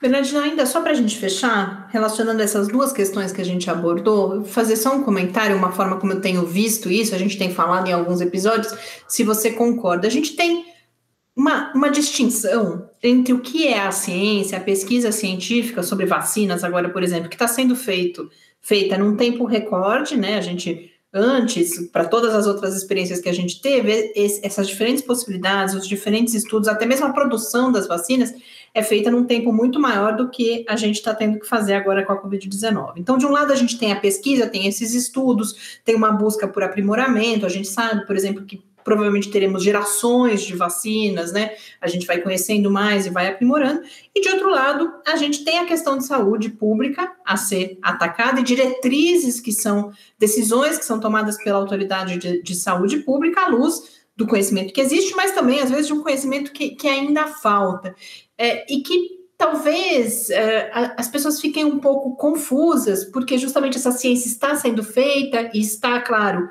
Bernardino, 0.00 0.40
ainda 0.40 0.66
só 0.66 0.80
para 0.80 0.90
a 0.90 0.94
gente 0.94 1.16
fechar, 1.16 1.86
relacionando 1.92 2.42
essas 2.42 2.66
duas 2.66 2.92
questões 2.92 3.30
que 3.30 3.40
a 3.40 3.44
gente 3.44 3.70
abordou, 3.70 4.44
fazer 4.44 4.74
só 4.74 4.96
um 4.96 5.04
comentário, 5.04 5.56
uma 5.56 5.70
forma 5.70 5.96
como 6.00 6.12
eu 6.12 6.20
tenho 6.20 6.44
visto 6.44 6.90
isso, 6.90 7.14
a 7.14 7.18
gente 7.18 7.38
tem 7.38 7.54
falado 7.54 7.86
em 7.86 7.92
alguns 7.92 8.20
episódios, 8.20 8.74
se 9.06 9.22
você 9.22 9.52
concorda. 9.52 10.08
A 10.08 10.10
gente 10.10 10.34
tem 10.34 10.64
uma, 11.36 11.72
uma 11.72 11.88
distinção 11.88 12.90
entre 13.00 13.32
o 13.32 13.38
que 13.38 13.68
é 13.68 13.78
a 13.78 13.92
ciência, 13.92 14.58
a 14.58 14.60
pesquisa 14.60 15.12
científica 15.12 15.84
sobre 15.84 16.04
vacinas, 16.04 16.64
agora, 16.64 16.88
por 16.88 17.04
exemplo, 17.04 17.28
que 17.28 17.36
está 17.36 17.46
sendo 17.46 17.76
feito, 17.76 18.28
feita 18.62 18.96
num 18.96 19.16
tempo 19.16 19.44
recorde, 19.44 20.16
né? 20.16 20.38
A 20.38 20.40
gente 20.40 20.92
antes, 21.14 21.88
para 21.88 22.06
todas 22.06 22.34
as 22.34 22.46
outras 22.46 22.74
experiências 22.74 23.20
que 23.20 23.28
a 23.28 23.34
gente 23.34 23.60
teve, 23.60 24.12
esse, 24.16 24.44
essas 24.44 24.66
diferentes 24.66 25.02
possibilidades, 25.02 25.74
os 25.74 25.86
diferentes 25.86 26.32
estudos, 26.32 26.68
até 26.68 26.86
mesmo 26.86 27.06
a 27.06 27.12
produção 27.12 27.70
das 27.70 27.86
vacinas, 27.86 28.32
é 28.72 28.82
feita 28.82 29.10
num 29.10 29.24
tempo 29.24 29.52
muito 29.52 29.78
maior 29.78 30.16
do 30.16 30.30
que 30.30 30.64
a 30.66 30.74
gente 30.74 30.96
está 30.96 31.14
tendo 31.14 31.38
que 31.38 31.46
fazer 31.46 31.74
agora 31.74 32.02
com 32.02 32.12
a 32.14 32.22
Covid-19. 32.22 32.94
Então, 32.96 33.18
de 33.18 33.26
um 33.26 33.30
lado, 33.30 33.52
a 33.52 33.56
gente 33.56 33.78
tem 33.78 33.92
a 33.92 34.00
pesquisa, 34.00 34.46
tem 34.46 34.66
esses 34.66 34.94
estudos, 34.94 35.80
tem 35.84 35.94
uma 35.94 36.10
busca 36.10 36.48
por 36.48 36.62
aprimoramento, 36.62 37.44
a 37.44 37.50
gente 37.50 37.68
sabe, 37.68 38.06
por 38.06 38.16
exemplo, 38.16 38.46
que 38.46 38.62
provavelmente 38.84 39.30
teremos 39.30 39.62
gerações 39.62 40.42
de 40.42 40.56
vacinas, 40.56 41.32
né? 41.32 41.52
A 41.80 41.88
gente 41.88 42.06
vai 42.06 42.18
conhecendo 42.20 42.70
mais 42.70 43.06
e 43.06 43.10
vai 43.10 43.28
aprimorando. 43.28 43.82
E 44.14 44.20
de 44.20 44.28
outro 44.28 44.50
lado, 44.50 44.92
a 45.06 45.16
gente 45.16 45.44
tem 45.44 45.58
a 45.58 45.66
questão 45.66 45.98
de 45.98 46.04
saúde 46.04 46.50
pública 46.50 47.12
a 47.24 47.36
ser 47.36 47.78
atacada 47.82 48.40
e 48.40 48.44
diretrizes 48.44 49.40
que 49.40 49.52
são 49.52 49.92
decisões 50.18 50.78
que 50.78 50.84
são 50.84 51.00
tomadas 51.00 51.36
pela 51.42 51.58
autoridade 51.58 52.16
de, 52.18 52.42
de 52.42 52.54
saúde 52.54 52.98
pública 52.98 53.42
à 53.42 53.48
luz 53.48 54.02
do 54.16 54.26
conhecimento 54.26 54.72
que 54.72 54.80
existe, 54.80 55.14
mas 55.16 55.32
também, 55.32 55.60
às 55.60 55.70
vezes, 55.70 55.86
de 55.86 55.92
um 55.92 56.02
conhecimento 56.02 56.52
que, 56.52 56.70
que 56.70 56.86
ainda 56.86 57.26
falta. 57.26 57.94
É, 58.36 58.72
e 58.72 58.82
que 58.82 59.22
talvez 59.42 60.30
é, 60.30 60.70
as 60.96 61.08
pessoas 61.08 61.40
fiquem 61.40 61.64
um 61.64 61.80
pouco 61.80 62.14
confusas, 62.14 63.04
porque 63.04 63.36
justamente 63.36 63.76
essa 63.76 63.90
ciência 63.90 64.28
está 64.28 64.54
sendo 64.54 64.84
feita 64.84 65.50
e 65.52 65.60
está, 65.60 66.00
claro, 66.00 66.48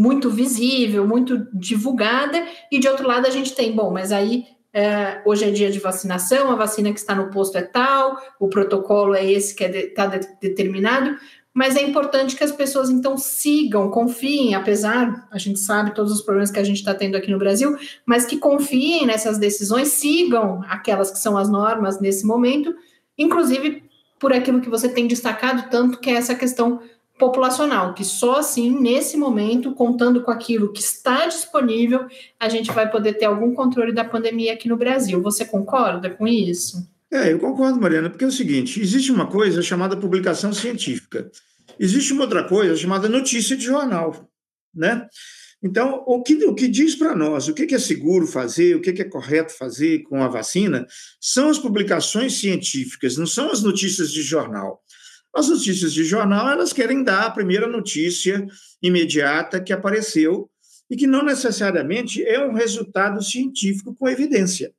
muito 0.00 0.30
visível, 0.30 1.06
muito 1.06 1.46
divulgada, 1.52 2.42
e 2.72 2.78
de 2.78 2.88
outro 2.88 3.06
lado 3.06 3.26
a 3.26 3.30
gente 3.30 3.54
tem, 3.54 3.70
bom, 3.70 3.90
mas 3.90 4.12
aí 4.12 4.46
é, 4.72 5.20
hoje 5.26 5.44
é 5.44 5.50
dia 5.50 5.70
de 5.70 5.78
vacinação, 5.78 6.50
a 6.50 6.54
vacina 6.54 6.90
que 6.90 6.98
está 6.98 7.14
no 7.14 7.28
posto 7.28 7.58
é 7.58 7.62
tal, 7.62 8.16
o 8.40 8.48
protocolo 8.48 9.14
é 9.14 9.30
esse 9.30 9.54
que 9.54 9.62
está 9.62 10.04
é 10.04 10.08
de, 10.08 10.22
tá 10.22 10.30
de, 10.30 10.38
determinado, 10.40 11.18
mas 11.52 11.76
é 11.76 11.82
importante 11.82 12.34
que 12.34 12.42
as 12.42 12.50
pessoas 12.50 12.88
então 12.88 13.18
sigam, 13.18 13.90
confiem, 13.90 14.54
apesar, 14.54 15.28
a 15.30 15.36
gente 15.36 15.58
sabe 15.58 15.94
todos 15.94 16.12
os 16.12 16.22
problemas 16.22 16.50
que 16.50 16.58
a 16.58 16.64
gente 16.64 16.78
está 16.78 16.94
tendo 16.94 17.16
aqui 17.16 17.30
no 17.30 17.38
Brasil, 17.38 17.76
mas 18.06 18.24
que 18.24 18.38
confiem 18.38 19.04
nessas 19.04 19.36
decisões, 19.36 19.88
sigam 19.88 20.64
aquelas 20.66 21.10
que 21.10 21.18
são 21.18 21.36
as 21.36 21.50
normas 21.50 22.00
nesse 22.00 22.24
momento, 22.24 22.74
inclusive 23.18 23.82
por 24.18 24.32
aquilo 24.32 24.62
que 24.62 24.70
você 24.70 24.88
tem 24.88 25.06
destacado 25.06 25.68
tanto, 25.70 26.00
que 26.00 26.08
é 26.08 26.14
essa 26.14 26.34
questão 26.34 26.80
populacional, 27.20 27.94
que 27.94 28.04
só 28.04 28.38
assim, 28.38 28.80
nesse 28.80 29.16
momento, 29.16 29.72
contando 29.74 30.22
com 30.22 30.30
aquilo 30.30 30.72
que 30.72 30.80
está 30.80 31.26
disponível, 31.26 32.06
a 32.40 32.48
gente 32.48 32.72
vai 32.72 32.90
poder 32.90 33.12
ter 33.12 33.26
algum 33.26 33.54
controle 33.54 33.92
da 33.92 34.04
pandemia 34.04 34.54
aqui 34.54 34.68
no 34.68 34.76
Brasil. 34.76 35.22
Você 35.22 35.44
concorda 35.44 36.10
com 36.10 36.26
isso? 36.26 36.88
É, 37.12 37.32
eu 37.32 37.38
concordo, 37.38 37.80
Mariana, 37.80 38.08
porque 38.08 38.24
é 38.24 38.28
o 38.28 38.32
seguinte: 38.32 38.80
existe 38.80 39.12
uma 39.12 39.26
coisa 39.26 39.62
chamada 39.62 39.96
publicação 39.96 40.52
científica, 40.52 41.30
existe 41.78 42.12
uma 42.12 42.22
outra 42.22 42.42
coisa 42.42 42.74
chamada 42.74 43.08
notícia 43.08 43.56
de 43.56 43.64
jornal, 43.64 44.28
né? 44.74 45.06
Então, 45.62 46.02
o 46.06 46.22
que, 46.22 46.42
o 46.46 46.54
que 46.54 46.66
diz 46.66 46.94
para 46.94 47.14
nós 47.14 47.46
o 47.46 47.52
que 47.52 47.74
é 47.74 47.78
seguro 47.78 48.26
fazer, 48.26 48.76
o 48.76 48.80
que 48.80 48.90
é 48.90 49.04
correto 49.04 49.52
fazer 49.52 50.04
com 50.04 50.22
a 50.22 50.28
vacina, 50.28 50.86
são 51.20 51.50
as 51.50 51.58
publicações 51.58 52.40
científicas, 52.40 53.18
não 53.18 53.26
são 53.26 53.50
as 53.50 53.62
notícias 53.62 54.10
de 54.10 54.22
jornal. 54.22 54.82
As 55.34 55.48
notícias 55.48 55.92
de 55.92 56.04
jornal, 56.04 56.48
elas 56.48 56.72
querem 56.72 57.04
dar 57.04 57.26
a 57.26 57.30
primeira 57.30 57.66
notícia 57.66 58.46
imediata 58.82 59.60
que 59.60 59.72
apareceu 59.72 60.50
e 60.90 60.96
que 60.96 61.06
não 61.06 61.24
necessariamente 61.24 62.22
é 62.22 62.44
um 62.44 62.52
resultado 62.52 63.22
científico 63.22 63.94
com 63.94 64.08
evidência. 64.08 64.72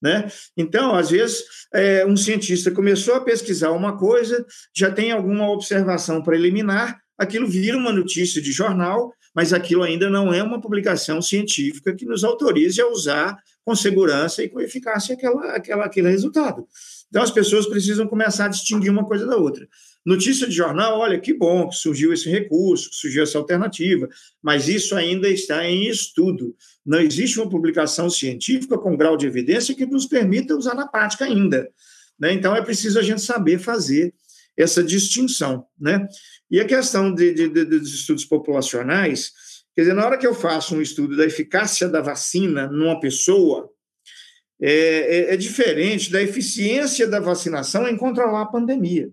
Né? 0.00 0.30
Então, 0.56 0.94
às 0.94 1.10
vezes, 1.10 1.42
é, 1.74 2.06
um 2.06 2.16
cientista 2.16 2.70
começou 2.70 3.14
a 3.14 3.20
pesquisar 3.20 3.72
uma 3.72 3.98
coisa, 3.98 4.46
já 4.74 4.90
tem 4.90 5.10
alguma 5.10 5.50
observação 5.50 6.22
preliminar, 6.22 7.00
aquilo 7.18 7.48
vira 7.48 7.76
uma 7.76 7.92
notícia 7.92 8.40
de 8.40 8.52
jornal, 8.52 9.12
mas 9.34 9.52
aquilo 9.52 9.82
ainda 9.82 10.08
não 10.08 10.32
é 10.32 10.42
uma 10.42 10.60
publicação 10.60 11.20
científica 11.20 11.94
que 11.94 12.06
nos 12.06 12.22
autorize 12.22 12.80
a 12.80 12.86
usar 12.86 13.36
com 13.64 13.74
segurança 13.74 14.42
e 14.42 14.48
com 14.48 14.60
eficácia 14.60 15.14
aquela, 15.14 15.52
aquela, 15.52 15.84
aquele 15.84 16.08
resultado. 16.08 16.66
Então, 17.08 17.22
as 17.22 17.30
pessoas 17.30 17.66
precisam 17.66 18.06
começar 18.06 18.46
a 18.46 18.48
distinguir 18.48 18.90
uma 18.90 19.04
coisa 19.04 19.26
da 19.26 19.36
outra. 19.36 19.68
Notícia 20.04 20.46
de 20.46 20.54
jornal, 20.54 21.00
olha 21.00 21.20
que 21.20 21.34
bom 21.34 21.68
que 21.68 21.76
surgiu 21.76 22.12
esse 22.12 22.30
recurso, 22.30 22.88
que 22.90 22.96
surgiu 22.96 23.22
essa 23.22 23.36
alternativa, 23.36 24.08
mas 24.42 24.68
isso 24.68 24.94
ainda 24.94 25.28
está 25.28 25.68
em 25.68 25.88
estudo. 25.88 26.56
Não 26.84 27.00
existe 27.00 27.38
uma 27.38 27.50
publicação 27.50 28.08
científica 28.08 28.78
com 28.78 28.96
grau 28.96 29.16
de 29.16 29.26
evidência 29.26 29.74
que 29.74 29.84
nos 29.84 30.06
permita 30.06 30.56
usar 30.56 30.74
na 30.74 30.86
prática 30.86 31.24
ainda. 31.24 31.68
Né? 32.18 32.32
Então, 32.32 32.56
é 32.56 32.62
preciso 32.62 32.98
a 32.98 33.02
gente 33.02 33.20
saber 33.20 33.58
fazer 33.58 34.14
essa 34.56 34.82
distinção. 34.82 35.66
Né? 35.78 36.06
E 36.50 36.60
a 36.60 36.64
questão 36.64 37.12
de, 37.12 37.34
de, 37.34 37.48
de, 37.48 37.64
dos 37.64 37.92
estudos 37.92 38.24
populacionais, 38.24 39.32
quer 39.74 39.82
dizer, 39.82 39.94
na 39.94 40.06
hora 40.06 40.16
que 40.16 40.26
eu 40.26 40.34
faço 40.34 40.74
um 40.74 40.80
estudo 40.80 41.16
da 41.16 41.26
eficácia 41.26 41.88
da 41.88 42.00
vacina 42.00 42.66
numa 42.68 42.98
pessoa, 42.98 43.70
é, 44.60 44.70
é, 45.30 45.34
é 45.34 45.36
diferente 45.36 46.10
da 46.10 46.20
eficiência 46.20 47.06
da 47.06 47.20
vacinação 47.20 47.86
em 47.86 47.96
controlar 47.96 48.42
a 48.42 48.46
pandemia. 48.46 49.10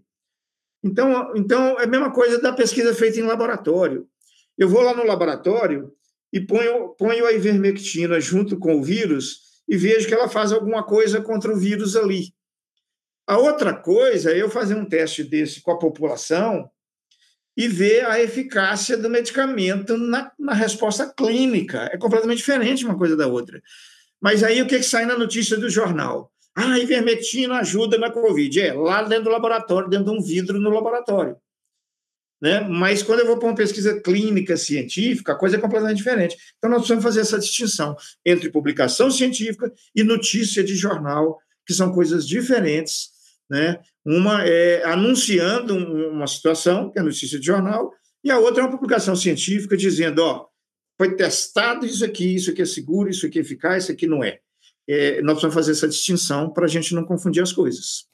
Então, 0.85 1.33
então, 1.35 1.79
é 1.79 1.85
a 1.85 1.87
mesma 1.87 2.11
coisa 2.11 2.39
da 2.39 2.53
pesquisa 2.53 2.93
feita 2.93 3.19
em 3.19 3.23
laboratório. 3.23 4.07
Eu 4.55 4.69
vou 4.69 4.83
lá 4.83 4.93
no 4.93 5.03
laboratório 5.03 5.91
e 6.31 6.39
ponho, 6.39 6.89
ponho 6.89 7.25
a 7.25 7.33
ivermectina 7.33 8.19
junto 8.21 8.59
com 8.59 8.75
o 8.75 8.83
vírus 8.83 9.63
e 9.67 9.75
vejo 9.75 10.07
que 10.07 10.13
ela 10.13 10.29
faz 10.29 10.51
alguma 10.51 10.83
coisa 10.83 11.19
contra 11.19 11.51
o 11.51 11.57
vírus 11.57 11.95
ali. 11.95 12.35
A 13.25 13.39
outra 13.39 13.73
coisa 13.73 14.31
é 14.31 14.39
eu 14.39 14.47
fazer 14.47 14.75
um 14.75 14.85
teste 14.85 15.23
desse 15.23 15.59
com 15.59 15.71
a 15.71 15.79
população 15.79 16.69
e 17.57 17.67
ver 17.67 18.05
a 18.05 18.21
eficácia 18.21 18.95
do 18.95 19.09
medicamento 19.09 19.97
na, 19.97 20.31
na 20.37 20.53
resposta 20.53 21.11
clínica. 21.11 21.89
É 21.91 21.97
completamente 21.97 22.37
diferente 22.37 22.85
uma 22.85 22.95
coisa 22.97 23.17
da 23.17 23.25
outra. 23.25 23.59
Mas 24.21 24.43
aí 24.43 24.61
o 24.61 24.67
que, 24.67 24.77
que 24.77 24.83
sai 24.83 25.07
na 25.07 25.17
notícia 25.17 25.57
do 25.57 25.67
jornal? 25.67 26.31
Ah, 26.55 26.79
ivermectina 26.79 27.59
ajuda 27.59 27.97
na 27.97 28.09
Covid. 28.09 28.61
É, 28.61 28.73
lá 28.73 29.03
dentro 29.03 29.25
do 29.25 29.29
laboratório, 29.29 29.89
dentro 29.89 30.05
de 30.05 30.17
um 30.17 30.21
vidro 30.21 30.59
no 30.59 30.69
laboratório. 30.69 31.35
Né? 32.41 32.61
Mas 32.61 33.03
quando 33.03 33.19
eu 33.19 33.25
vou 33.25 33.37
para 33.37 33.49
uma 33.49 33.55
pesquisa 33.55 33.99
clínica 34.01 34.55
científica, 34.55 35.33
a 35.33 35.35
coisa 35.35 35.57
é 35.57 35.59
completamente 35.59 35.97
diferente. 35.97 36.37
Então, 36.57 36.69
nós 36.69 36.79
precisamos 36.79 37.03
fazer 37.03 37.21
essa 37.21 37.39
distinção 37.39 37.95
entre 38.25 38.49
publicação 38.49 39.11
científica 39.11 39.71
e 39.93 40.03
notícia 40.03 40.63
de 40.63 40.75
jornal, 40.75 41.39
que 41.65 41.73
são 41.73 41.91
coisas 41.91 42.25
diferentes. 42.25 43.09
Né? 43.49 43.79
Uma 44.05 44.45
é 44.45 44.83
anunciando 44.85 45.75
uma 45.75 46.27
situação, 46.27 46.89
que 46.89 46.99
é 46.99 47.01
notícia 47.01 47.39
de 47.39 47.45
jornal, 47.45 47.91
e 48.23 48.31
a 48.31 48.39
outra 48.39 48.61
é 48.61 48.65
uma 48.65 48.71
publicação 48.71 49.15
científica 49.15 49.75
dizendo: 49.75 50.19
ó, 50.19 50.47
foi 50.97 51.15
testado 51.15 51.85
isso 51.85 52.03
aqui, 52.03 52.35
isso 52.35 52.51
aqui 52.51 52.61
é 52.61 52.65
seguro, 52.65 53.09
isso 53.09 53.25
aqui 53.25 53.39
é 53.39 53.41
eficaz, 53.41 53.83
isso 53.83 53.91
aqui 53.91 54.07
não 54.07 54.23
é 54.23 54.39
é, 54.87 55.21
nós 55.21 55.33
precisamos 55.33 55.53
fazer 55.53 55.71
essa 55.71 55.87
distinção 55.87 56.49
para 56.49 56.65
a 56.65 56.69
gente 56.69 56.93
não 56.93 57.03
confundir 57.03 57.41
as 57.41 57.51
coisas. 57.51 58.07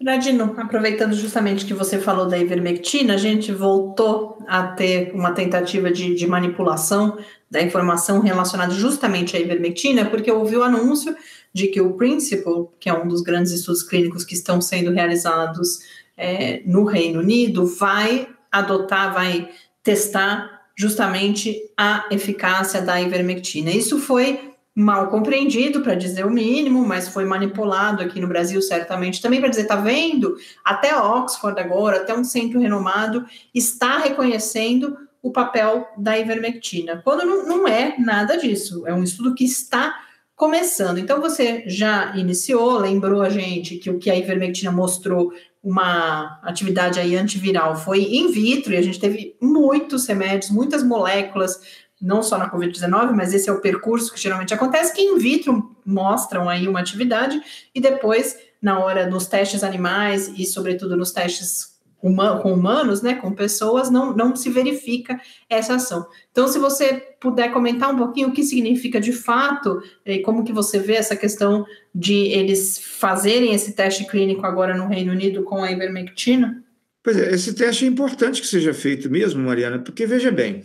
Bradino, 0.00 0.54
aproveitando 0.56 1.12
justamente 1.14 1.64
que 1.64 1.74
você 1.74 1.98
falou 1.98 2.26
da 2.26 2.38
ivermectina, 2.38 3.14
a 3.14 3.16
gente 3.16 3.50
voltou 3.50 4.38
a 4.46 4.62
ter 4.68 5.10
uma 5.12 5.32
tentativa 5.32 5.90
de, 5.90 6.14
de 6.14 6.24
manipulação 6.24 7.18
da 7.50 7.60
informação 7.60 8.20
relacionada 8.20 8.72
justamente 8.72 9.36
à 9.36 9.40
ivermectina, 9.40 10.04
porque 10.04 10.30
houve 10.30 10.56
o 10.56 10.62
anúncio 10.62 11.16
de 11.52 11.66
que 11.66 11.80
o 11.80 11.94
Principal, 11.94 12.72
que 12.78 12.88
é 12.88 12.94
um 12.94 13.08
dos 13.08 13.22
grandes 13.22 13.50
estudos 13.50 13.82
clínicos 13.82 14.24
que 14.24 14.34
estão 14.34 14.60
sendo 14.60 14.92
realizados 14.92 15.80
é, 16.16 16.62
no 16.64 16.84
Reino 16.84 17.18
Unido, 17.18 17.66
vai 17.66 18.28
adotar, 18.52 19.12
vai 19.12 19.48
testar 19.82 20.62
justamente 20.76 21.56
a 21.76 22.06
eficácia 22.12 22.80
da 22.80 23.00
ivermectina. 23.00 23.70
Isso 23.72 23.98
foi 23.98 24.47
mal 24.78 25.08
compreendido, 25.08 25.80
para 25.80 25.96
dizer 25.96 26.24
o 26.24 26.30
mínimo, 26.30 26.86
mas 26.86 27.08
foi 27.08 27.24
manipulado 27.24 28.00
aqui 28.00 28.20
no 28.20 28.28
Brasil, 28.28 28.62
certamente 28.62 29.20
também, 29.20 29.40
para 29.40 29.48
dizer: 29.48 29.64
tá 29.64 29.74
vendo? 29.74 30.36
Até 30.64 30.96
Oxford 30.96 31.58
agora, 31.58 31.96
até 31.96 32.16
um 32.16 32.22
centro 32.22 32.60
renomado, 32.60 33.26
está 33.52 33.98
reconhecendo 33.98 34.96
o 35.20 35.32
papel 35.32 35.88
da 35.98 36.16
ivermectina, 36.16 37.02
quando 37.02 37.26
não, 37.26 37.44
não 37.44 37.66
é 37.66 37.96
nada 37.98 38.36
disso, 38.36 38.86
é 38.86 38.94
um 38.94 39.02
estudo 39.02 39.34
que 39.34 39.44
está 39.44 39.98
começando. 40.36 40.98
Então, 40.98 41.20
você 41.20 41.64
já 41.66 42.16
iniciou, 42.16 42.78
lembrou 42.78 43.20
a 43.22 43.28
gente 43.28 43.78
que 43.78 43.90
o 43.90 43.98
que 43.98 44.08
a 44.08 44.16
ivermectina 44.16 44.70
mostrou 44.70 45.32
uma 45.60 46.38
atividade 46.44 47.00
aí 47.00 47.16
antiviral 47.16 47.74
foi 47.74 48.02
in 48.02 48.30
vitro, 48.30 48.72
e 48.72 48.76
a 48.76 48.82
gente 48.82 49.00
teve 49.00 49.34
muitos 49.42 50.06
remédios, 50.06 50.52
muitas 50.52 50.84
moléculas 50.84 51.60
não 52.00 52.22
só 52.22 52.38
na 52.38 52.50
Covid-19, 52.50 53.12
mas 53.12 53.34
esse 53.34 53.48
é 53.48 53.52
o 53.52 53.60
percurso 53.60 54.12
que 54.12 54.20
geralmente 54.20 54.54
acontece, 54.54 54.94
que 54.94 55.02
in 55.02 55.18
vitro 55.18 55.76
mostram 55.84 56.48
aí 56.48 56.68
uma 56.68 56.80
atividade 56.80 57.40
e 57.74 57.80
depois, 57.80 58.36
na 58.62 58.78
hora 58.78 59.06
dos 59.06 59.26
testes 59.26 59.64
animais 59.64 60.32
e, 60.36 60.44
sobretudo, 60.46 60.96
nos 60.96 61.10
testes 61.10 61.78
com 62.00 62.52
humanos, 62.52 63.02
né, 63.02 63.14
com 63.14 63.32
pessoas, 63.32 63.90
não, 63.90 64.14
não 64.14 64.34
se 64.36 64.48
verifica 64.48 65.20
essa 65.50 65.74
ação. 65.74 66.06
Então, 66.30 66.46
se 66.46 66.58
você 66.58 66.94
puder 67.20 67.52
comentar 67.52 67.92
um 67.92 67.98
pouquinho 67.98 68.28
o 68.28 68.32
que 68.32 68.44
significa 68.44 69.00
de 69.00 69.12
fato, 69.12 69.82
e 70.06 70.20
como 70.20 70.44
que 70.44 70.52
você 70.52 70.78
vê 70.78 70.94
essa 70.94 71.16
questão 71.16 71.66
de 71.92 72.14
eles 72.14 72.78
fazerem 72.78 73.52
esse 73.52 73.72
teste 73.72 74.06
clínico 74.06 74.46
agora 74.46 74.76
no 74.76 74.86
Reino 74.86 75.12
Unido 75.12 75.42
com 75.42 75.62
a 75.62 75.72
ivermectina? 75.72 76.62
Pois 77.02 77.16
é, 77.16 77.32
esse 77.32 77.54
teste 77.54 77.84
é 77.84 77.88
importante 77.88 78.40
que 78.40 78.46
seja 78.46 78.72
feito 78.72 79.10
mesmo, 79.10 79.42
Mariana, 79.42 79.78
porque 79.78 80.06
veja 80.06 80.30
bem, 80.30 80.62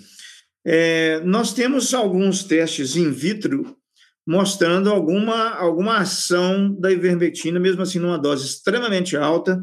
é, 0.65 1.19
nós 1.21 1.53
temos 1.53 1.93
alguns 1.93 2.43
testes 2.43 2.95
in 2.95 3.11
vitro 3.11 3.77
mostrando 4.25 4.89
alguma, 4.89 5.49
alguma 5.49 5.97
ação 5.97 6.73
da 6.73 6.91
ivermectina, 6.91 7.59
mesmo 7.59 7.81
assim 7.81 7.99
numa 7.99 8.17
dose 8.17 8.45
extremamente 8.45 9.17
alta, 9.17 9.61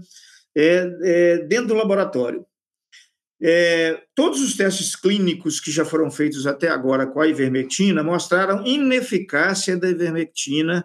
é, 0.55 0.91
é, 1.03 1.39
dentro 1.47 1.69
do 1.69 1.75
laboratório. 1.75 2.45
É, 3.43 4.03
todos 4.15 4.43
os 4.43 4.55
testes 4.55 4.95
clínicos 4.95 5.61
que 5.61 5.71
já 5.71 5.83
foram 5.83 6.11
feitos 6.11 6.47
até 6.47 6.69
agora 6.69 7.07
com 7.07 7.23
a 7.23 7.27
ivermectina 7.27 8.03
mostraram 8.03 8.67
ineficácia 8.67 9.79
da 9.79 9.89
ivermectina 9.89 10.85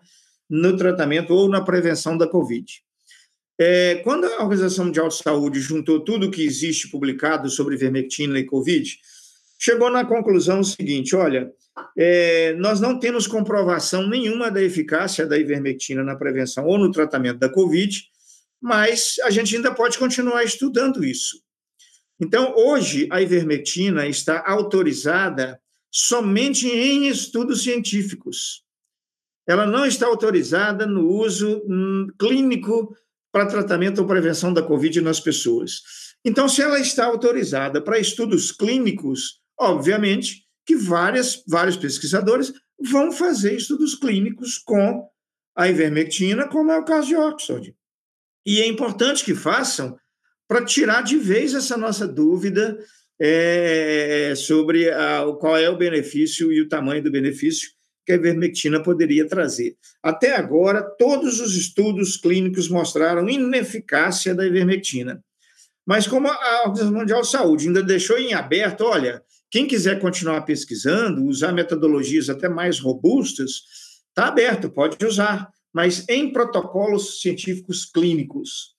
no 0.49 0.78
tratamento 0.78 1.34
ou 1.34 1.49
na 1.49 1.61
prevenção 1.61 2.18
da 2.18 2.30
Covid. 2.30 2.66
É, 3.59 3.95
quando 4.03 4.26
a 4.26 4.43
Organização 4.43 4.86
Mundial 4.86 5.09
de 5.09 5.16
Saúde 5.16 5.59
juntou 5.59 6.01
tudo 6.01 6.28
o 6.28 6.32
que 6.32 6.43
existe 6.43 6.89
publicado 6.89 7.49
sobre 7.49 7.76
ivermectina 7.76 8.39
e 8.39 8.45
Covid, 8.45 8.97
chegou 9.58 9.89
na 9.89 10.06
conclusão 10.06 10.64
seguinte: 10.64 11.16
olha, 11.16 11.51
é, 11.97 12.53
nós 12.53 12.80
não 12.80 12.99
temos 12.99 13.28
comprovação 13.28 14.08
nenhuma 14.08 14.49
da 14.49 14.62
eficácia 14.62 15.26
da 15.26 15.38
ivermectina 15.38 16.03
na 16.03 16.16
prevenção 16.16 16.66
ou 16.66 16.78
no 16.78 16.91
tratamento 16.91 17.39
da 17.39 17.49
Covid, 17.49 18.03
mas 18.62 19.16
a 19.24 19.30
gente 19.30 19.56
ainda 19.56 19.74
pode 19.74 19.97
continuar 19.97 20.43
estudando 20.43 21.03
isso. 21.03 21.43
Então, 22.20 22.53
hoje, 22.56 23.08
a 23.12 23.22
ivermectina 23.22 24.08
está 24.08 24.43
autorizada 24.45 25.60
somente 25.91 26.68
em 26.68 27.08
estudos 27.08 27.64
científicos. 27.64 28.64
Ela 29.47 29.66
não 29.66 29.86
está 29.86 30.08
autorizada 30.08 30.86
no 30.86 31.08
uso 31.08 31.62
hum, 31.68 32.08
clínico 32.18 32.95
para 33.32 33.45
tratamento 33.45 33.99
ou 33.99 34.08
prevenção 34.08 34.53
da 34.53 34.64
Covid 34.64 35.01
nas 35.01 35.20
pessoas. 35.20 35.82
Então, 36.24 36.49
se 36.49 36.62
ela 36.62 36.80
está 36.80 37.06
autorizada 37.06 37.82
para 37.82 37.99
estudos 37.99 38.51
clínicos, 38.51 39.41
Obviamente 39.60 40.45
que 40.66 40.76
várias, 40.76 41.43
vários 41.47 41.78
pesquisadores 41.78 42.53
vão 42.80 43.12
fazer 43.12 43.56
estudos 43.56 43.95
clínicos 43.95 44.58
com 44.58 45.08
a 45.56 45.70
ivermectina, 45.70 46.47
como 46.47 46.72
é 46.72 46.78
o 46.78 46.84
caso 46.84 47.08
de 47.08 47.16
Oxford. 47.16 47.76
E 48.45 48.62
é 48.62 48.68
importante 48.68 49.24
que 49.24 49.34
façam 49.34 49.97
para 50.47 50.66
tirar 50.66 51.01
de 51.01 51.18
vez 51.18 51.53
essa 51.53 51.78
nossa 51.78 52.08
dúvida 52.08 52.78
é, 53.20 54.34
sobre 54.36 54.89
a, 54.89 55.24
qual 55.39 55.58
é 55.58 55.70
o 55.70 55.78
benefício 55.78 56.51
e 56.51 56.62
o 56.62 56.68
tamanho 56.68 57.03
do 57.03 57.12
benefício 57.12 57.70
que 58.06 58.12
a 58.12 58.16
ivermectina 58.16 58.84
poderia 58.84 59.28
trazer. 59.28 59.76
Até 60.03 60.36
agora, 60.36 60.84
todos 60.84 61.39
os 61.39 61.56
estudos 61.56 62.18
clínicos 62.18 62.70
mostraram 62.70 63.28
ineficácia 63.28 64.36
da 64.36 64.45
ivermectina. 64.45 65.24
Mas 65.86 66.08
como 66.08 66.28
a 66.28 66.62
Organização 66.62 66.93
Mundial 66.93 67.22
de 67.22 67.28
Saúde 67.28 67.68
ainda 67.68 67.82
deixou 67.82 68.18
em 68.18 68.34
aberto, 68.34 68.82
olha, 68.82 69.24
quem 69.56 69.66
quiser 69.66 70.01
continuar 70.01 70.41
pesquisando, 70.41 71.24
usar 71.24 71.53
metodologias 71.53 72.30
até 72.30 72.49
mais 72.49 72.78
robustas, 72.78 73.62
está 74.10 74.28
aberto, 74.28 74.70
pode 74.70 74.97
usar, 75.06 75.49
mas 75.74 76.03
em 76.10 76.30
protocolos 76.30 77.22
científicos 77.22 77.86
clínicos. 77.86 78.76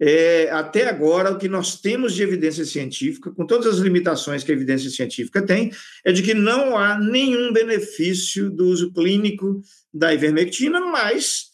É, 0.00 0.50
até 0.50 0.88
agora, 0.88 1.30
o 1.30 1.38
que 1.38 1.48
nós 1.48 1.80
temos 1.80 2.16
de 2.16 2.24
evidência 2.24 2.64
científica, 2.64 3.30
com 3.30 3.46
todas 3.46 3.72
as 3.72 3.78
limitações 3.78 4.42
que 4.42 4.50
a 4.50 4.56
evidência 4.56 4.90
científica 4.90 5.40
tem, 5.40 5.70
é 6.04 6.10
de 6.10 6.20
que 6.20 6.34
não 6.34 6.76
há 6.76 6.98
nenhum 6.98 7.52
benefício 7.52 8.50
do 8.50 8.66
uso 8.66 8.92
clínico 8.92 9.62
da 9.94 10.12
ivermectina, 10.12 10.80
mas 10.80 11.44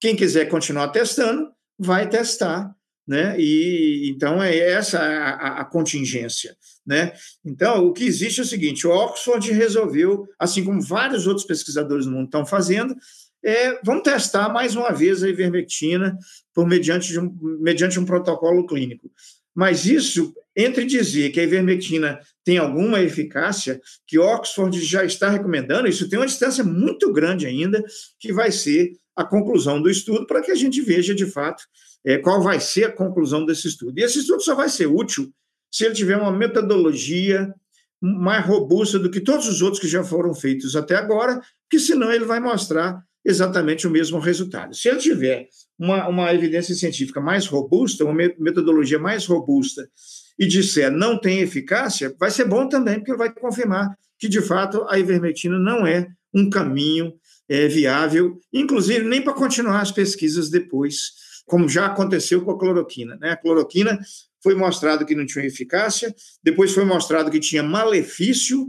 quem 0.00 0.16
quiser 0.16 0.46
continuar 0.46 0.88
testando, 0.88 1.52
vai 1.78 2.08
testar 2.08 2.74
né? 3.08 3.34
E 3.40 4.10
então 4.10 4.42
é 4.42 4.56
essa 4.56 5.00
a, 5.00 5.62
a, 5.62 5.64
contingência, 5.64 6.54
né? 6.86 7.12
Então 7.42 7.86
o 7.86 7.92
que 7.94 8.04
existe 8.04 8.40
é 8.40 8.42
o 8.42 8.46
seguinte: 8.46 8.86
o 8.86 8.90
Oxford 8.90 9.50
resolveu, 9.50 10.26
assim 10.38 10.62
como 10.62 10.82
vários 10.82 11.26
outros 11.26 11.46
pesquisadores 11.46 12.04
no 12.04 12.12
mundo 12.12 12.26
estão 12.26 12.44
fazendo, 12.44 12.94
é, 13.42 13.80
vamos 13.82 14.02
testar 14.02 14.50
mais 14.50 14.76
uma 14.76 14.92
vez 14.92 15.22
a 15.22 15.28
ivermectina 15.28 16.18
por 16.54 16.66
mediante 16.66 17.18
um, 17.18 17.34
mediante 17.60 17.98
um 17.98 18.04
protocolo 18.04 18.66
clínico. 18.66 19.10
Mas 19.54 19.86
isso, 19.86 20.34
entre 20.54 20.84
dizer 20.84 21.30
que 21.30 21.40
a 21.40 21.44
ivermectina 21.44 22.20
tem 22.44 22.58
alguma 22.58 23.00
eficácia, 23.00 23.80
que 24.06 24.18
Oxford 24.18 24.78
já 24.84 25.04
está 25.04 25.30
recomendando, 25.30 25.88
isso 25.88 26.08
tem 26.08 26.18
uma 26.18 26.26
distância 26.26 26.62
muito 26.62 27.12
grande 27.12 27.46
ainda, 27.46 27.82
que 28.20 28.32
vai 28.32 28.52
ser 28.52 28.92
a 29.18 29.24
conclusão 29.24 29.82
do 29.82 29.90
estudo 29.90 30.24
para 30.28 30.40
que 30.40 30.52
a 30.52 30.54
gente 30.54 30.80
veja 30.80 31.12
de 31.12 31.26
fato 31.26 31.64
é, 32.06 32.18
qual 32.18 32.40
vai 32.40 32.60
ser 32.60 32.84
a 32.84 32.92
conclusão 32.92 33.44
desse 33.44 33.66
estudo. 33.66 33.98
E 33.98 34.04
esse 34.04 34.20
estudo 34.20 34.40
só 34.40 34.54
vai 34.54 34.68
ser 34.68 34.86
útil 34.86 35.28
se 35.72 35.84
ele 35.84 35.94
tiver 35.94 36.16
uma 36.16 36.30
metodologia 36.30 37.52
mais 38.00 38.46
robusta 38.46 38.96
do 38.96 39.10
que 39.10 39.20
todos 39.20 39.48
os 39.48 39.60
outros 39.60 39.80
que 39.80 39.88
já 39.88 40.04
foram 40.04 40.32
feitos 40.32 40.76
até 40.76 40.94
agora, 40.94 41.40
porque 41.64 41.84
senão 41.84 42.12
ele 42.12 42.24
vai 42.24 42.38
mostrar 42.38 43.02
exatamente 43.24 43.88
o 43.88 43.90
mesmo 43.90 44.20
resultado. 44.20 44.72
Se 44.72 44.88
ele 44.88 45.00
tiver 45.00 45.48
uma, 45.76 46.06
uma 46.06 46.32
evidência 46.32 46.76
científica 46.76 47.20
mais 47.20 47.44
robusta, 47.48 48.04
uma 48.04 48.14
metodologia 48.38 49.00
mais 49.00 49.26
robusta, 49.26 49.90
e 50.38 50.46
disser 50.46 50.92
não 50.92 51.20
tem 51.20 51.40
eficácia, 51.40 52.14
vai 52.20 52.30
ser 52.30 52.44
bom 52.44 52.68
também, 52.68 53.00
porque 53.00 53.16
vai 53.16 53.34
confirmar 53.34 53.92
que, 54.16 54.28
de 54.28 54.40
fato, 54.40 54.86
a 54.88 54.96
ivermectina 54.96 55.58
não 55.58 55.84
é 55.84 56.06
um 56.32 56.48
caminho 56.48 57.12
é, 57.48 57.66
viável, 57.68 58.38
inclusive 58.52 59.04
nem 59.04 59.22
para 59.22 59.32
continuar 59.32 59.80
as 59.80 59.90
pesquisas 59.92 60.50
depois 60.50 61.28
como 61.48 61.68
já 61.68 61.86
aconteceu 61.86 62.44
com 62.44 62.52
a 62.52 62.58
cloroquina. 62.58 63.16
Né? 63.16 63.30
A 63.30 63.36
cloroquina 63.36 63.98
foi 64.42 64.54
mostrado 64.54 65.04
que 65.04 65.14
não 65.14 65.26
tinha 65.26 65.46
eficácia, 65.46 66.14
depois 66.42 66.72
foi 66.72 66.84
mostrado 66.84 67.30
que 67.30 67.40
tinha 67.40 67.62
malefício, 67.62 68.68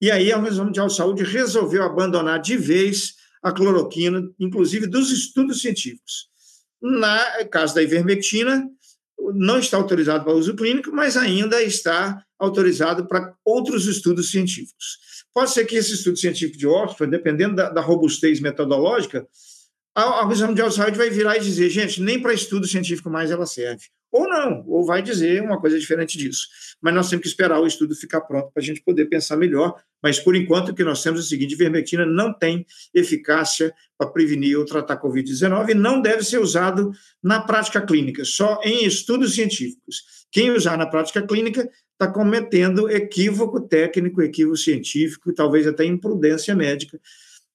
e 0.00 0.10
aí 0.10 0.30
a 0.30 0.36
Organização 0.36 0.66
Mundial 0.66 0.86
de 0.86 0.94
Saúde 0.94 1.24
resolveu 1.24 1.82
abandonar 1.82 2.40
de 2.40 2.56
vez 2.56 3.14
a 3.42 3.50
cloroquina, 3.50 4.22
inclusive 4.38 4.86
dos 4.86 5.10
estudos 5.10 5.60
científicos. 5.60 6.28
Na 6.80 7.44
caso 7.46 7.74
da 7.74 7.82
ivermectina, 7.82 8.68
não 9.34 9.58
está 9.58 9.76
autorizado 9.76 10.24
para 10.24 10.34
uso 10.34 10.54
clínico, 10.54 10.92
mas 10.92 11.16
ainda 11.16 11.62
está 11.62 12.22
autorizado 12.38 13.06
para 13.06 13.34
outros 13.44 13.86
estudos 13.86 14.30
científicos. 14.30 14.98
Pode 15.34 15.50
ser 15.50 15.64
que 15.64 15.76
esse 15.76 15.94
estudo 15.94 16.18
científico 16.18 16.58
de 16.58 16.66
Oxford, 16.66 17.10
dependendo 17.10 17.56
da, 17.56 17.70
da 17.70 17.80
robustez 17.80 18.40
metodológica, 18.40 19.26
a 19.94 20.20
Organização 20.20 20.48
Mundial 20.48 20.68
de 20.68 20.74
Saúde 20.74 20.96
vai 20.96 21.10
virar 21.10 21.36
e 21.36 21.40
dizer, 21.40 21.68
gente, 21.68 22.00
nem 22.00 22.20
para 22.20 22.32
estudo 22.32 22.66
científico 22.66 23.10
mais 23.10 23.30
ela 23.30 23.46
serve. 23.46 23.84
Ou 24.10 24.28
não, 24.28 24.62
ou 24.66 24.84
vai 24.84 25.02
dizer 25.02 25.42
uma 25.42 25.58
coisa 25.58 25.78
diferente 25.78 26.18
disso. 26.18 26.46
Mas 26.82 26.94
nós 26.94 27.08
temos 27.08 27.22
que 27.22 27.28
esperar 27.28 27.58
o 27.58 27.66
estudo 27.66 27.94
ficar 27.94 28.20
pronto 28.20 28.52
para 28.52 28.62
a 28.62 28.64
gente 28.64 28.82
poder 28.82 29.06
pensar 29.06 29.38
melhor. 29.38 29.74
Mas, 30.02 30.20
por 30.20 30.36
enquanto, 30.36 30.68
o 30.68 30.74
que 30.74 30.84
nós 30.84 31.02
temos 31.02 31.20
é 31.20 31.22
o 31.22 31.26
seguinte: 31.26 31.56
vermectina 31.56 32.04
não 32.04 32.30
tem 32.30 32.66
eficácia 32.92 33.72
para 33.96 34.10
prevenir 34.10 34.58
ou 34.58 34.66
tratar 34.66 35.00
Covid-19 35.00 35.70
e 35.70 35.74
não 35.74 36.02
deve 36.02 36.22
ser 36.24 36.38
usado 36.38 36.92
na 37.22 37.40
prática 37.40 37.80
clínica, 37.80 38.22
só 38.22 38.60
em 38.62 38.84
estudos 38.84 39.34
científicos. 39.34 40.02
Quem 40.30 40.50
usar 40.50 40.76
na 40.76 40.86
prática 40.86 41.22
clínica 41.22 41.66
está 41.92 42.08
cometendo 42.10 42.90
equívoco 42.90 43.60
técnico, 43.60 44.22
equívoco 44.22 44.56
científico 44.56 45.30
e 45.30 45.34
talvez 45.34 45.66
até 45.66 45.84
imprudência 45.84 46.54
médica 46.54 47.00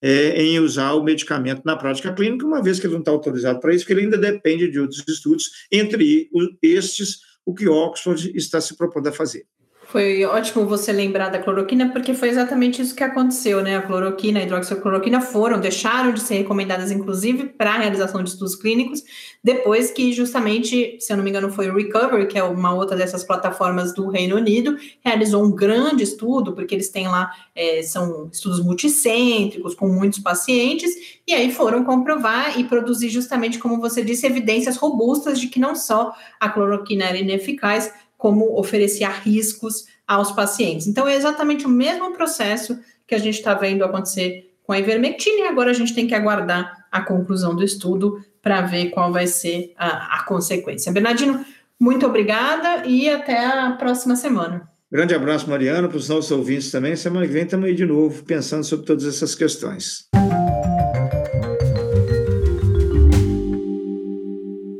é, 0.01 0.41
em 0.41 0.59
usar 0.59 0.93
o 0.93 1.03
medicamento 1.03 1.63
na 1.65 1.75
prática 1.75 2.13
clínica, 2.13 2.45
uma 2.45 2.61
vez 2.61 2.79
que 2.79 2.85
ele 2.85 2.93
não 2.93 2.99
está 2.99 3.11
autorizado 3.11 3.59
para 3.59 3.73
isso, 3.73 3.83
porque 3.83 3.93
ele 3.93 4.05
ainda 4.05 4.17
depende 4.17 4.69
de 4.69 4.79
outros 4.79 5.03
estudos, 5.07 5.49
entre 5.71 6.29
estes, 6.61 7.19
o 7.45 7.53
que 7.53 7.67
Oxford 7.67 8.31
está 8.35 8.61
se 8.61 8.75
propondo 8.77 9.07
a 9.07 9.11
fazer. 9.11 9.45
Foi 9.89 10.25
ótimo 10.25 10.65
você 10.65 10.91
lembrar 10.91 11.29
da 11.29 11.39
cloroquina, 11.39 11.89
porque 11.89 12.13
foi 12.13 12.27
exatamente 12.27 12.81
isso 12.81 12.93
que 12.93 13.03
aconteceu, 13.05 13.63
né? 13.63 13.77
A 13.77 13.81
cloroquina 13.81 14.41
a 14.41 14.43
hidroxicloroquina 14.43 15.21
foram, 15.21 15.61
deixaram 15.61 16.11
de 16.11 16.19
ser 16.19 16.35
recomendadas, 16.39 16.91
inclusive, 16.91 17.45
para 17.45 17.73
a 17.73 17.77
realização 17.77 18.21
de 18.21 18.29
estudos 18.29 18.57
clínicos, 18.57 19.01
depois 19.41 19.89
que, 19.89 20.11
justamente, 20.11 20.97
se 20.99 21.13
eu 21.13 21.15
não 21.15 21.23
me 21.23 21.29
engano, 21.29 21.49
foi 21.49 21.69
o 21.69 21.73
Recovery, 21.73 22.27
que 22.27 22.37
é 22.37 22.43
uma 22.43 22.73
outra 22.73 22.97
dessas 22.97 23.23
plataformas 23.23 23.93
do 23.93 24.09
Reino 24.09 24.35
Unido, 24.35 24.75
realizou 24.99 25.41
um 25.41 25.51
grande 25.51 26.03
estudo, 26.03 26.51
porque 26.51 26.75
eles 26.75 26.89
têm 26.89 27.07
lá, 27.07 27.31
é, 27.55 27.81
são 27.81 28.29
estudos 28.29 28.61
multicêntricos, 28.61 29.73
com 29.73 29.87
muitos 29.87 30.19
pacientes, 30.19 30.91
e 31.25 31.33
aí 31.33 31.49
foram 31.49 31.85
comprovar 31.85 32.59
e 32.59 32.65
produzir, 32.65 33.07
justamente, 33.09 33.57
como 33.57 33.79
você 33.79 34.03
disse, 34.03 34.25
evidências 34.25 34.75
robustas 34.75 35.39
de 35.39 35.47
que 35.47 35.61
não 35.61 35.77
só 35.77 36.13
a 36.41 36.49
cloroquina 36.49 37.05
era 37.05 37.17
ineficaz, 37.17 37.89
como 38.17 38.57
oferecia 38.59 39.09
riscos 39.09 39.85
aos 40.07 40.31
pacientes. 40.31 40.87
Então, 40.87 41.07
é 41.07 41.15
exatamente 41.15 41.65
o 41.65 41.69
mesmo 41.69 42.13
processo 42.13 42.79
que 43.05 43.15
a 43.15 43.19
gente 43.19 43.35
está 43.35 43.53
vendo 43.53 43.83
acontecer 43.83 44.53
com 44.63 44.73
a 44.73 44.79
ivermectina, 44.79 45.45
e 45.45 45.47
agora 45.47 45.71
a 45.71 45.73
gente 45.73 45.93
tem 45.93 46.07
que 46.07 46.13
aguardar 46.13 46.87
a 46.91 47.01
conclusão 47.01 47.55
do 47.55 47.63
estudo 47.63 48.21
para 48.41 48.61
ver 48.61 48.89
qual 48.89 49.13
vai 49.13 49.27
ser 49.27 49.73
a, 49.77 50.17
a 50.17 50.23
consequência. 50.23 50.91
Bernardino, 50.91 51.45
muito 51.79 52.05
obrigada 52.05 52.85
e 52.85 53.09
até 53.09 53.45
a 53.45 53.71
próxima 53.71 54.15
semana. 54.15 54.67
Grande 54.91 55.13
abraço, 55.13 55.49
Mariana, 55.49 55.87
para 55.87 55.97
os 55.97 56.09
nossos 56.09 56.31
ouvintes 56.31 56.71
também. 56.71 56.95
Semana 56.95 57.27
que 57.27 57.33
vem 57.33 57.43
estamos 57.43 57.65
aí 57.65 57.75
de 57.75 57.85
novo 57.85 58.23
pensando 58.23 58.63
sobre 58.63 58.85
todas 58.85 59.05
essas 59.05 59.35
questões. 59.35 60.05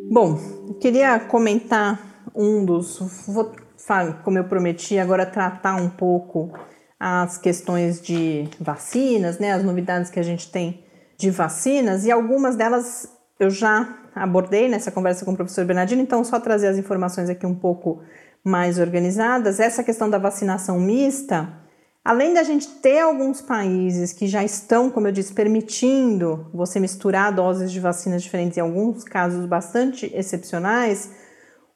Bom, 0.10 0.40
queria 0.82 1.20
comentar 1.20 2.17
um 2.38 2.64
dos. 2.64 3.00
Vou, 3.28 3.52
como 4.24 4.38
eu 4.38 4.44
prometi, 4.44 5.00
agora 5.00 5.26
tratar 5.26 5.76
um 5.76 5.90
pouco 5.90 6.52
as 7.00 7.38
questões 7.38 8.02
de 8.02 8.48
vacinas, 8.60 9.40
né, 9.40 9.54
as 9.54 9.64
novidades 9.64 10.10
que 10.10 10.20
a 10.20 10.24
gente 10.24 10.52
tem 10.52 10.84
de 11.18 11.30
vacinas, 11.32 12.06
e 12.06 12.12
algumas 12.12 12.56
delas 12.56 13.12
eu 13.40 13.50
já 13.50 14.00
abordei 14.16 14.68
nessa 14.68 14.92
conversa 14.92 15.24
com 15.24 15.32
o 15.32 15.36
professor 15.36 15.64
Bernardino, 15.66 16.02
então 16.02 16.24
só 16.24 16.40
trazer 16.40 16.68
as 16.68 16.78
informações 16.78 17.30
aqui 17.30 17.46
um 17.46 17.54
pouco 17.54 18.02
mais 18.44 18.80
organizadas. 18.80 19.60
Essa 19.60 19.84
questão 19.84 20.10
da 20.10 20.18
vacinação 20.18 20.80
mista, 20.80 21.48
além 22.04 22.34
da 22.34 22.42
gente 22.42 22.68
ter 22.68 23.00
alguns 23.00 23.42
países 23.42 24.12
que 24.12 24.28
já 24.28 24.44
estão, 24.44 24.90
como 24.90 25.08
eu 25.08 25.12
disse, 25.12 25.34
permitindo 25.34 26.48
você 26.52 26.80
misturar 26.80 27.32
doses 27.32 27.72
de 27.72 27.80
vacinas 27.80 28.24
diferentes, 28.24 28.58
em 28.58 28.62
alguns 28.62 29.04
casos 29.04 29.46
bastante 29.46 30.12
excepcionais, 30.16 31.12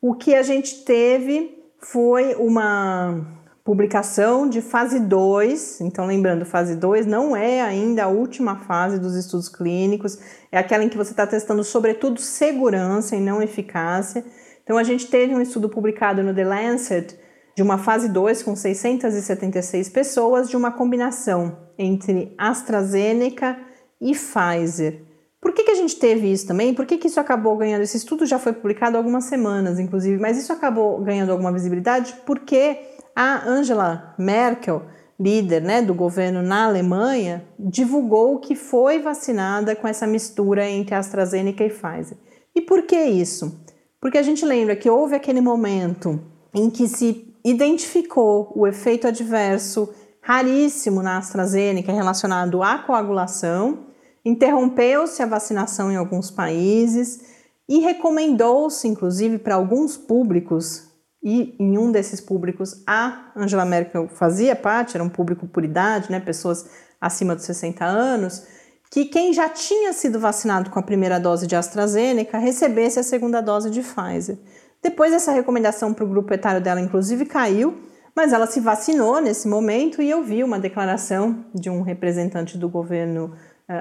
o 0.01 0.15
que 0.15 0.33
a 0.33 0.41
gente 0.41 0.83
teve 0.83 1.63
foi 1.77 2.33
uma 2.35 3.39
publicação 3.63 4.49
de 4.49 4.59
fase 4.59 4.99
2. 4.99 5.81
Então, 5.81 6.07
lembrando, 6.07 6.43
fase 6.43 6.75
2 6.75 7.05
não 7.05 7.35
é 7.35 7.61
ainda 7.61 8.05
a 8.05 8.07
última 8.07 8.55
fase 8.55 8.99
dos 8.99 9.15
estudos 9.15 9.47
clínicos, 9.47 10.17
é 10.51 10.57
aquela 10.57 10.83
em 10.83 10.89
que 10.89 10.97
você 10.97 11.11
está 11.11 11.27
testando, 11.27 11.63
sobretudo, 11.63 12.19
segurança 12.19 13.15
e 13.15 13.21
não 13.21 13.41
eficácia. 13.41 14.25
Então, 14.63 14.77
a 14.77 14.83
gente 14.83 15.07
teve 15.07 15.35
um 15.35 15.41
estudo 15.41 15.69
publicado 15.69 16.23
no 16.23 16.33
The 16.33 16.43
Lancet 16.43 17.19
de 17.55 17.61
uma 17.61 17.77
fase 17.77 18.09
2 18.09 18.41
com 18.41 18.55
676 18.55 19.89
pessoas, 19.89 20.49
de 20.49 20.57
uma 20.57 20.71
combinação 20.71 21.57
entre 21.77 22.33
AstraZeneca 22.37 23.59
e 23.99 24.13
Pfizer. 24.13 25.10
Por 25.41 25.53
que, 25.53 25.63
que 25.63 25.71
a 25.71 25.75
gente 25.75 25.95
teve 25.95 26.31
isso 26.31 26.45
também? 26.45 26.71
Por 26.71 26.85
que, 26.85 26.99
que 26.99 27.07
isso 27.07 27.19
acabou 27.19 27.57
ganhando? 27.57 27.81
Esse 27.81 27.97
estudo 27.97 28.27
já 28.27 28.37
foi 28.37 28.53
publicado 28.53 28.95
há 28.95 28.99
algumas 28.99 29.23
semanas, 29.23 29.79
inclusive, 29.79 30.21
mas 30.21 30.37
isso 30.37 30.53
acabou 30.53 31.01
ganhando 31.01 31.31
alguma 31.31 31.51
visibilidade 31.51 32.15
porque 32.27 32.77
a 33.15 33.43
Angela 33.49 34.13
Merkel, 34.19 34.83
líder 35.19 35.63
né, 35.63 35.81
do 35.81 35.95
governo 35.95 36.43
na 36.43 36.65
Alemanha, 36.65 37.43
divulgou 37.57 38.39
que 38.39 38.55
foi 38.55 38.99
vacinada 38.99 39.75
com 39.75 39.87
essa 39.87 40.05
mistura 40.05 40.69
entre 40.69 40.93
AstraZeneca 40.93 41.63
e 41.63 41.69
Pfizer. 41.69 42.17
E 42.53 42.61
por 42.61 42.83
que 42.83 43.01
isso? 43.01 43.65
Porque 43.99 44.19
a 44.19 44.23
gente 44.23 44.45
lembra 44.45 44.75
que 44.75 44.89
houve 44.89 45.15
aquele 45.15 45.41
momento 45.41 46.21
em 46.53 46.69
que 46.69 46.87
se 46.87 47.33
identificou 47.43 48.51
o 48.55 48.67
efeito 48.67 49.07
adverso 49.07 49.91
raríssimo 50.21 51.01
na 51.01 51.17
AstraZeneca 51.17 51.91
relacionado 51.91 52.61
à 52.61 52.77
coagulação 52.77 53.90
Interrompeu-se 54.23 55.21
a 55.21 55.25
vacinação 55.25 55.91
em 55.91 55.95
alguns 55.95 56.29
países 56.29 57.21
e 57.67 57.79
recomendou-se, 57.79 58.87
inclusive, 58.87 59.39
para 59.39 59.55
alguns 59.55 59.97
públicos, 59.97 60.89
e 61.23 61.55
em 61.59 61.77
um 61.77 61.91
desses 61.91 62.19
públicos 62.19 62.83
a 62.85 63.31
Angela 63.35 63.65
Merkel 63.65 64.07
fazia 64.07 64.55
parte, 64.55 64.95
era 64.95 65.03
um 65.03 65.09
público 65.09 65.47
por 65.47 65.63
idade, 65.63 66.11
né, 66.11 66.19
pessoas 66.19 66.69
acima 66.99 67.35
dos 67.35 67.45
60 67.45 67.85
anos, 67.85 68.45
que 68.91 69.05
quem 69.05 69.31
já 69.31 69.47
tinha 69.47 69.93
sido 69.93 70.19
vacinado 70.19 70.69
com 70.69 70.79
a 70.79 70.83
primeira 70.83 71.19
dose 71.19 71.47
de 71.47 71.55
AstraZeneca 71.55 72.37
recebesse 72.37 72.99
a 72.99 73.03
segunda 73.03 73.39
dose 73.39 73.69
de 73.69 73.81
Pfizer. 73.81 74.37
Depois 74.83 75.13
essa 75.13 75.31
recomendação 75.31 75.93
para 75.93 76.03
o 76.03 76.09
grupo 76.09 76.33
etário 76.33 76.61
dela, 76.61 76.81
inclusive, 76.81 77.25
caiu, 77.25 77.77
mas 78.15 78.33
ela 78.33 78.47
se 78.47 78.59
vacinou 78.59 79.21
nesse 79.21 79.47
momento 79.47 80.01
e 80.01 80.09
eu 80.09 80.23
vi 80.23 80.43
uma 80.43 80.59
declaração 80.59 81.45
de 81.53 81.69
um 81.69 81.81
representante 81.81 82.57
do 82.57 82.67
governo 82.67 83.33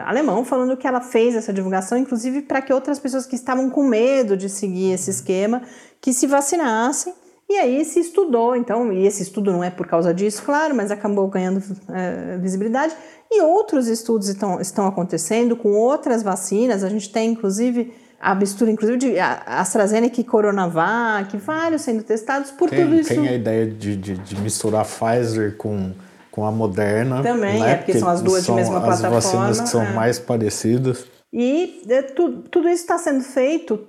alemão 0.05 0.45
falando 0.45 0.77
que 0.77 0.87
ela 0.87 1.01
fez 1.01 1.35
essa 1.35 1.53
divulgação, 1.53 1.99
inclusive 1.99 2.43
para 2.43 2.61
que 2.63 2.73
outras 2.73 2.99
pessoas 2.99 3.27
que 3.27 3.35
estavam 3.35 3.71
com 3.71 3.85
medo 3.85 4.37
de 4.37 4.49
seguir 4.49 4.93
esse 4.93 5.11
esquema, 5.11 5.63
que 6.01 6.13
se 6.13 6.27
vacinassem. 6.27 7.13
E 7.49 7.55
aí 7.57 7.85
se 7.85 7.99
estudou, 7.99 8.55
então, 8.55 8.93
e 8.93 9.05
esse 9.05 9.25
estudo 9.25 9.51
não 9.51 9.65
é 9.65 9.71
por 9.71 9.85
causa 9.85 10.15
disso, 10.15 10.41
claro, 10.45 10.73
mas 10.73 10.93
acabou 10.93 11.27
ganhando 11.27 11.59
uh, 11.59 12.39
visibilidade. 12.41 12.95
E 13.29 13.43
outros 13.43 13.89
estudos 13.89 14.29
estão, 14.29 14.61
estão 14.61 14.87
acontecendo 14.87 15.57
com 15.57 15.73
outras 15.73 16.23
vacinas. 16.23 16.85
A 16.85 16.89
gente 16.89 17.11
tem, 17.11 17.31
inclusive, 17.31 17.93
a 18.21 18.37
mistura, 18.37 18.71
inclusive, 18.71 18.99
de 18.99 19.19
AstraZeneca 19.19 20.21
e 20.21 20.25
Coronavac, 20.25 21.37
vários 21.39 21.83
sendo 21.83 22.05
testados 22.05 22.53
por 22.53 22.71
tem, 22.71 22.85
tudo 22.85 22.95
isso. 22.95 23.09
Tem 23.09 23.27
a 23.27 23.35
ideia 23.35 23.67
de, 23.67 23.97
de, 23.97 24.15
de 24.17 24.41
misturar 24.41 24.85
Pfizer 24.85 25.57
com 25.57 25.93
com 26.31 26.45
a 26.45 26.53
Moderna. 26.53 27.23
Também, 27.23 27.61
né? 27.61 27.73
é 27.73 27.75
porque, 27.77 27.99
são 27.99 28.09
as 28.09 28.23
duas 28.23 28.45
são 28.45 28.55
de 28.55 28.63
mesma 28.63 28.81
plataforma. 28.81 29.19
As 29.19 29.25
vacinas 29.25 29.61
que 29.61 29.69
são 29.69 29.83
é. 29.83 29.93
mais 29.93 30.19
parecidas. 30.19 31.05
E 31.33 31.83
é, 31.89 32.03
tu, 32.03 32.43
tudo 32.51 32.69
isso 32.69 32.83
está 32.83 32.99
sendo 32.99 33.23
feito, 33.23 33.87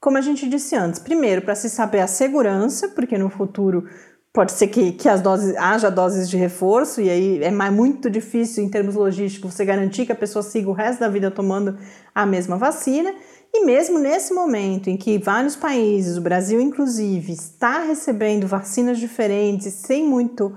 como 0.00 0.18
a 0.18 0.20
gente 0.20 0.48
disse 0.48 0.74
antes, 0.74 0.98
primeiro 0.98 1.42
para 1.42 1.54
se 1.54 1.70
saber 1.70 2.00
a 2.00 2.06
segurança, 2.06 2.88
porque 2.88 3.16
no 3.16 3.28
futuro 3.28 3.84
pode 4.32 4.52
ser 4.52 4.68
que, 4.68 4.92
que 4.92 5.08
as 5.08 5.20
doses 5.20 5.56
haja 5.56 5.90
doses 5.90 6.28
de 6.28 6.36
reforço, 6.36 7.00
e 7.00 7.10
aí 7.10 7.42
é 7.42 7.50
mais, 7.50 7.72
muito 7.72 8.08
difícil 8.08 8.62
em 8.62 8.68
termos 8.68 8.94
logísticos 8.94 9.54
você 9.54 9.64
garantir 9.64 10.06
que 10.06 10.12
a 10.12 10.16
pessoa 10.16 10.42
siga 10.42 10.70
o 10.70 10.72
resto 10.72 11.00
da 11.00 11.08
vida 11.08 11.30
tomando 11.30 11.76
a 12.14 12.24
mesma 12.24 12.56
vacina. 12.56 13.12
E 13.52 13.64
mesmo 13.64 13.98
nesse 13.98 14.32
momento 14.32 14.88
em 14.88 14.96
que 14.96 15.18
vários 15.18 15.56
países, 15.56 16.16
o 16.16 16.20
Brasil 16.20 16.60
inclusive, 16.60 17.32
está 17.32 17.82
recebendo 17.82 18.46
vacinas 18.46 18.98
diferentes 18.98 19.72
sem 19.72 20.06
muito 20.06 20.54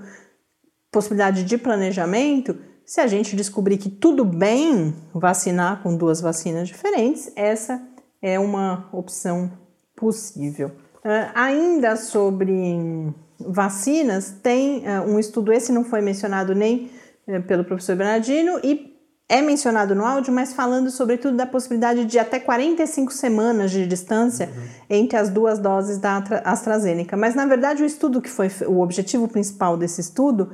possibilidade 0.94 1.42
de 1.42 1.58
planejamento, 1.58 2.56
se 2.86 3.00
a 3.00 3.06
gente 3.08 3.34
descobrir 3.34 3.78
que 3.78 3.90
tudo 3.90 4.24
bem 4.24 4.94
vacinar 5.12 5.82
com 5.82 5.96
duas 5.96 6.20
vacinas 6.20 6.68
diferentes, 6.68 7.32
essa 7.34 7.82
é 8.22 8.38
uma 8.38 8.88
opção 8.92 9.50
possível. 9.96 10.68
Uh, 11.04 11.30
ainda 11.34 11.96
sobre 11.96 13.12
vacinas, 13.40 14.36
tem 14.40 14.84
uh, 14.86 15.02
um 15.06 15.18
estudo, 15.18 15.52
esse 15.52 15.72
não 15.72 15.84
foi 15.84 16.00
mencionado 16.00 16.54
nem 16.54 16.90
uh, 17.26 17.42
pelo 17.42 17.64
professor 17.64 17.96
Bernardino, 17.96 18.60
e 18.62 18.94
é 19.28 19.40
mencionado 19.40 19.94
no 19.94 20.04
áudio, 20.04 20.32
mas 20.32 20.52
falando 20.52 20.90
sobretudo 20.90 21.36
da 21.36 21.46
possibilidade 21.46 22.04
de 22.04 22.18
até 22.18 22.38
45 22.38 23.12
semanas 23.12 23.70
de 23.70 23.86
distância 23.86 24.50
uhum. 24.54 24.62
entre 24.90 25.18
as 25.18 25.30
duas 25.30 25.58
doses 25.58 25.98
da 25.98 26.22
AstraZeneca. 26.44 27.16
Mas 27.16 27.34
na 27.34 27.46
verdade 27.46 27.82
o 27.82 27.86
estudo 27.86 28.20
que 28.20 28.28
foi 28.28 28.48
o 28.66 28.80
objetivo 28.80 29.26
principal 29.26 29.78
desse 29.78 30.00
estudo 30.02 30.52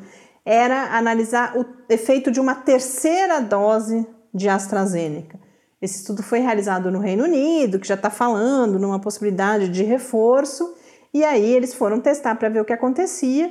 era 0.51 0.97
analisar 0.97 1.57
o 1.57 1.65
efeito 1.89 2.29
de 2.29 2.41
uma 2.41 2.57
terceira 2.57 3.41
dose 3.41 4.05
de 4.35 4.49
AstraZeneca. 4.49 5.39
Esse 5.81 5.99
estudo 6.01 6.25
foi 6.25 6.41
realizado 6.41 6.91
no 6.91 6.99
Reino 6.99 7.23
Unido, 7.23 7.79
que 7.79 7.87
já 7.87 7.95
está 7.95 8.11
falando 8.11 8.77
numa 8.77 9.01
possibilidade 9.01 9.69
de 9.69 9.85
reforço, 9.85 10.75
e 11.15 11.23
aí 11.23 11.55
eles 11.55 11.73
foram 11.73 12.01
testar 12.01 12.35
para 12.35 12.49
ver 12.49 12.61
o 12.61 12.65
que 12.65 12.73
acontecia. 12.73 13.49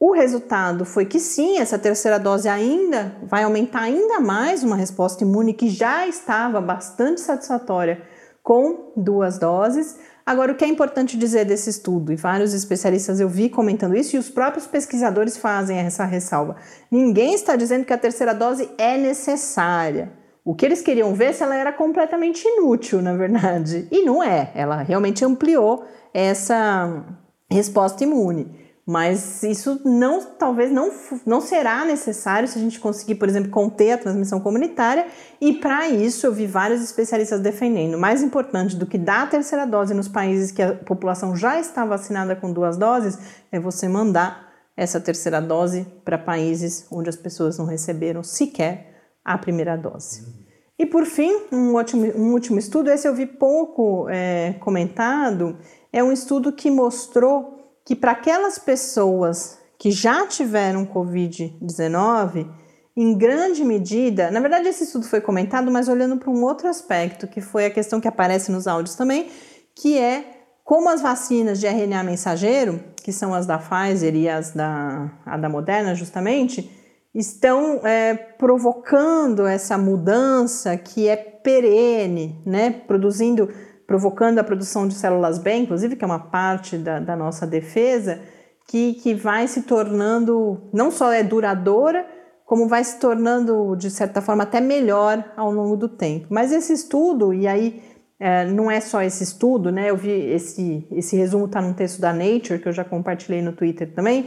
O 0.00 0.10
resultado 0.10 0.84
foi 0.84 1.06
que 1.06 1.20
sim, 1.20 1.58
essa 1.58 1.78
terceira 1.78 2.18
dose 2.18 2.48
ainda 2.48 3.16
vai 3.22 3.44
aumentar 3.44 3.82
ainda 3.82 4.18
mais 4.18 4.64
uma 4.64 4.74
resposta 4.74 5.22
imune 5.22 5.54
que 5.54 5.68
já 5.68 6.04
estava 6.04 6.60
bastante 6.60 7.20
satisfatória 7.20 8.02
com 8.42 8.92
duas 8.96 9.38
doses. 9.38 9.96
Agora, 10.26 10.52
o 10.52 10.54
que 10.54 10.64
é 10.64 10.68
importante 10.68 11.18
dizer 11.18 11.44
desse 11.44 11.68
estudo, 11.68 12.10
e 12.10 12.16
vários 12.16 12.54
especialistas 12.54 13.20
eu 13.20 13.28
vi 13.28 13.50
comentando 13.50 13.94
isso, 13.94 14.16
e 14.16 14.18
os 14.18 14.30
próprios 14.30 14.66
pesquisadores 14.66 15.36
fazem 15.36 15.76
essa 15.78 16.04
ressalva: 16.04 16.56
ninguém 16.90 17.34
está 17.34 17.56
dizendo 17.56 17.84
que 17.84 17.92
a 17.92 17.98
terceira 17.98 18.34
dose 18.34 18.70
é 18.78 18.96
necessária. 18.96 20.12
O 20.44 20.54
que 20.54 20.64
eles 20.66 20.82
queriam 20.82 21.14
ver 21.14 21.26
é 21.26 21.32
se 21.32 21.42
ela 21.42 21.56
era 21.56 21.72
completamente 21.72 22.46
inútil, 22.46 23.00
na 23.00 23.14
verdade. 23.14 23.88
E 23.90 24.02
não 24.02 24.22
é, 24.22 24.50
ela 24.54 24.82
realmente 24.82 25.24
ampliou 25.24 25.84
essa 26.12 27.04
resposta 27.50 28.04
imune. 28.04 28.63
Mas 28.86 29.42
isso 29.42 29.80
não, 29.82 30.22
talvez 30.38 30.70
não, 30.70 30.92
não 31.24 31.40
será 31.40 31.86
necessário 31.86 32.46
se 32.46 32.58
a 32.58 32.60
gente 32.60 32.78
conseguir, 32.78 33.14
por 33.14 33.26
exemplo, 33.26 33.50
conter 33.50 33.92
a 33.92 33.98
transmissão 33.98 34.38
comunitária. 34.40 35.06
E 35.40 35.54
para 35.54 35.88
isso 35.88 36.26
eu 36.26 36.32
vi 36.32 36.46
vários 36.46 36.82
especialistas 36.82 37.40
defendendo. 37.40 37.96
Mais 37.96 38.22
importante 38.22 38.76
do 38.76 38.84
que 38.84 38.98
dar 38.98 39.22
a 39.22 39.26
terceira 39.26 39.66
dose 39.66 39.94
nos 39.94 40.08
países 40.08 40.52
que 40.52 40.62
a 40.62 40.74
população 40.74 41.34
já 41.34 41.58
está 41.58 41.86
vacinada 41.86 42.36
com 42.36 42.52
duas 42.52 42.76
doses 42.76 43.18
é 43.50 43.58
você 43.58 43.88
mandar 43.88 44.52
essa 44.76 45.00
terceira 45.00 45.40
dose 45.40 45.86
para 46.04 46.18
países 46.18 46.86
onde 46.90 47.08
as 47.08 47.16
pessoas 47.16 47.56
não 47.56 47.64
receberam 47.64 48.22
sequer 48.22 49.12
a 49.24 49.38
primeira 49.38 49.76
dose. 49.76 50.44
E 50.78 50.84
por 50.84 51.06
fim, 51.06 51.32
um, 51.52 51.74
ótimo, 51.74 52.04
um 52.16 52.32
último 52.32 52.58
estudo, 52.58 52.90
esse 52.90 53.06
eu 53.08 53.14
vi 53.14 53.24
pouco 53.24 54.08
é, 54.10 54.54
comentado, 54.60 55.56
é 55.92 56.02
um 56.02 56.12
estudo 56.12 56.52
que 56.52 56.70
mostrou 56.70 57.63
que 57.84 57.94
para 57.94 58.12
aquelas 58.12 58.58
pessoas 58.58 59.58
que 59.78 59.90
já 59.90 60.26
tiveram 60.26 60.86
Covid-19, 60.86 62.48
em 62.96 63.18
grande 63.18 63.64
medida, 63.64 64.30
na 64.30 64.40
verdade 64.40 64.68
esse 64.68 64.84
estudo 64.84 65.06
foi 65.06 65.20
comentado, 65.20 65.70
mas 65.70 65.88
olhando 65.88 66.16
para 66.16 66.30
um 66.30 66.42
outro 66.44 66.68
aspecto, 66.68 67.26
que 67.26 67.40
foi 67.40 67.66
a 67.66 67.70
questão 67.70 68.00
que 68.00 68.08
aparece 68.08 68.50
nos 68.50 68.66
áudios 68.66 68.94
também, 68.94 69.28
que 69.74 69.98
é 69.98 70.44
como 70.64 70.88
as 70.88 71.02
vacinas 71.02 71.60
de 71.60 71.66
RNA 71.66 72.02
mensageiro, 72.02 72.82
que 73.02 73.12
são 73.12 73.34
as 73.34 73.46
da 73.46 73.58
Pfizer 73.58 74.14
e 74.14 74.28
as 74.28 74.52
da, 74.52 75.10
a 75.26 75.36
da 75.36 75.48
Moderna 75.48 75.94
justamente, 75.94 76.70
estão 77.14 77.80
é, 77.84 78.14
provocando 78.14 79.46
essa 79.46 79.76
mudança 79.76 80.76
que 80.76 81.06
é 81.06 81.16
perene, 81.16 82.40
né? 82.46 82.70
Produzindo, 82.70 83.48
provocando 83.94 84.40
a 84.40 84.44
produção 84.44 84.88
de 84.88 84.94
células 84.94 85.38
B, 85.38 85.54
inclusive, 85.54 85.94
que 85.94 86.02
é 86.02 86.06
uma 86.06 86.18
parte 86.18 86.76
da, 86.76 86.98
da 86.98 87.14
nossa 87.14 87.46
defesa, 87.46 88.18
que, 88.66 88.94
que 88.94 89.14
vai 89.14 89.46
se 89.46 89.62
tornando, 89.62 90.68
não 90.72 90.90
só 90.90 91.12
é 91.12 91.22
duradoura, 91.22 92.04
como 92.44 92.66
vai 92.66 92.82
se 92.82 92.98
tornando, 92.98 93.76
de 93.76 93.88
certa 93.92 94.20
forma, 94.20 94.42
até 94.42 94.60
melhor 94.60 95.24
ao 95.36 95.52
longo 95.52 95.76
do 95.76 95.88
tempo. 95.88 96.26
Mas 96.28 96.50
esse 96.50 96.72
estudo, 96.72 97.32
e 97.32 97.46
aí 97.46 97.80
é, 98.18 98.44
não 98.46 98.68
é 98.68 98.80
só 98.80 99.00
esse 99.00 99.22
estudo, 99.22 99.70
né? 99.70 99.90
Eu 99.90 99.96
vi 99.96 100.10
esse, 100.10 100.88
esse 100.90 101.14
resumo 101.14 101.44
está 101.44 101.62
num 101.62 101.72
texto 101.72 102.00
da 102.00 102.12
Nature, 102.12 102.58
que 102.58 102.66
eu 102.66 102.72
já 102.72 102.82
compartilhei 102.82 103.42
no 103.42 103.52
Twitter 103.52 103.94
também. 103.94 104.26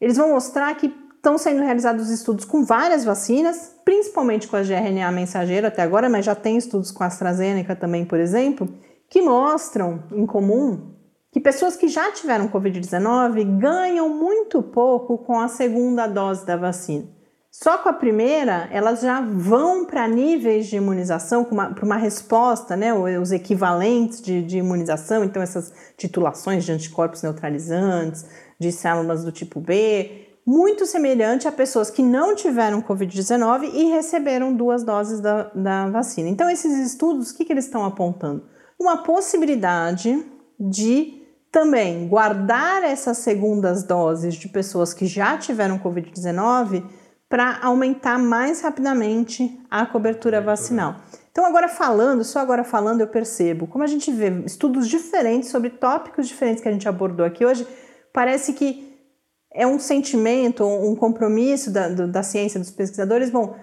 Eles 0.00 0.16
vão 0.16 0.30
mostrar 0.30 0.72
que 0.76 0.94
Estão 1.22 1.38
sendo 1.38 1.62
realizados 1.62 2.10
estudos 2.10 2.44
com 2.44 2.64
várias 2.64 3.04
vacinas, 3.04 3.76
principalmente 3.84 4.48
com 4.48 4.56
a 4.56 4.62
de 4.64 4.72
RNA 4.72 5.12
mensageiro 5.12 5.68
até 5.68 5.80
agora, 5.80 6.08
mas 6.08 6.24
já 6.24 6.34
tem 6.34 6.56
estudos 6.56 6.90
com 6.90 7.04
a 7.04 7.06
AstraZeneca 7.06 7.76
também, 7.76 8.04
por 8.04 8.18
exemplo, 8.18 8.68
que 9.12 9.20
mostram 9.20 10.04
em 10.10 10.24
comum 10.24 10.94
que 11.30 11.38
pessoas 11.38 11.76
que 11.76 11.86
já 11.86 12.10
tiveram 12.12 12.48
Covid-19 12.48 13.58
ganham 13.58 14.08
muito 14.08 14.62
pouco 14.62 15.18
com 15.18 15.38
a 15.38 15.48
segunda 15.48 16.06
dose 16.06 16.46
da 16.46 16.56
vacina. 16.56 17.04
Só 17.50 17.76
com 17.76 17.90
a 17.90 17.92
primeira, 17.92 18.70
elas 18.72 19.02
já 19.02 19.20
vão 19.20 19.84
para 19.84 20.08
níveis 20.08 20.66
de 20.66 20.76
imunização, 20.76 21.44
para 21.44 21.84
uma 21.84 21.98
resposta, 21.98 22.74
né, 22.74 22.94
os 22.94 23.32
equivalentes 23.32 24.22
de, 24.22 24.42
de 24.42 24.56
imunização, 24.56 25.22
então 25.22 25.42
essas 25.42 25.74
titulações 25.98 26.64
de 26.64 26.72
anticorpos 26.72 27.22
neutralizantes, 27.22 28.24
de 28.58 28.72
células 28.72 29.26
do 29.26 29.30
tipo 29.30 29.60
B, 29.60 30.26
muito 30.46 30.86
semelhante 30.86 31.46
a 31.46 31.52
pessoas 31.52 31.90
que 31.90 32.02
não 32.02 32.34
tiveram 32.34 32.80
Covid-19 32.80 33.74
e 33.74 33.90
receberam 33.90 34.54
duas 34.54 34.82
doses 34.82 35.20
da, 35.20 35.50
da 35.54 35.90
vacina. 35.90 36.30
Então, 36.30 36.48
esses 36.48 36.78
estudos, 36.78 37.30
o 37.30 37.36
que, 37.36 37.44
que 37.44 37.52
eles 37.52 37.66
estão 37.66 37.84
apontando? 37.84 38.50
Uma 38.82 38.96
possibilidade 38.96 40.26
de 40.58 41.22
também 41.52 42.08
guardar 42.08 42.82
essas 42.82 43.18
segundas 43.18 43.84
doses 43.84 44.34
de 44.34 44.48
pessoas 44.48 44.92
que 44.92 45.06
já 45.06 45.38
tiveram 45.38 45.78
Covid-19 45.78 46.82
para 47.28 47.60
aumentar 47.62 48.18
mais 48.18 48.60
rapidamente 48.60 49.56
a 49.70 49.86
cobertura 49.86 50.40
vacinal. 50.40 50.96
Então, 51.30 51.46
agora 51.46 51.68
falando, 51.68 52.24
só 52.24 52.40
agora 52.40 52.64
falando, 52.64 53.02
eu 53.02 53.06
percebo 53.06 53.68
como 53.68 53.84
a 53.84 53.86
gente 53.86 54.10
vê 54.10 54.42
estudos 54.44 54.88
diferentes 54.88 55.48
sobre 55.48 55.70
tópicos 55.70 56.26
diferentes 56.26 56.60
que 56.60 56.68
a 56.68 56.72
gente 56.72 56.88
abordou 56.88 57.24
aqui 57.24 57.46
hoje, 57.46 57.64
parece 58.12 58.52
que 58.52 58.98
é 59.54 59.64
um 59.64 59.78
sentimento, 59.78 60.66
um 60.66 60.96
compromisso 60.96 61.70
da, 61.70 61.88
da 61.88 62.22
ciência 62.24 62.58
dos 62.58 62.72
pesquisadores. 62.72 63.30
Bom, 63.30 63.54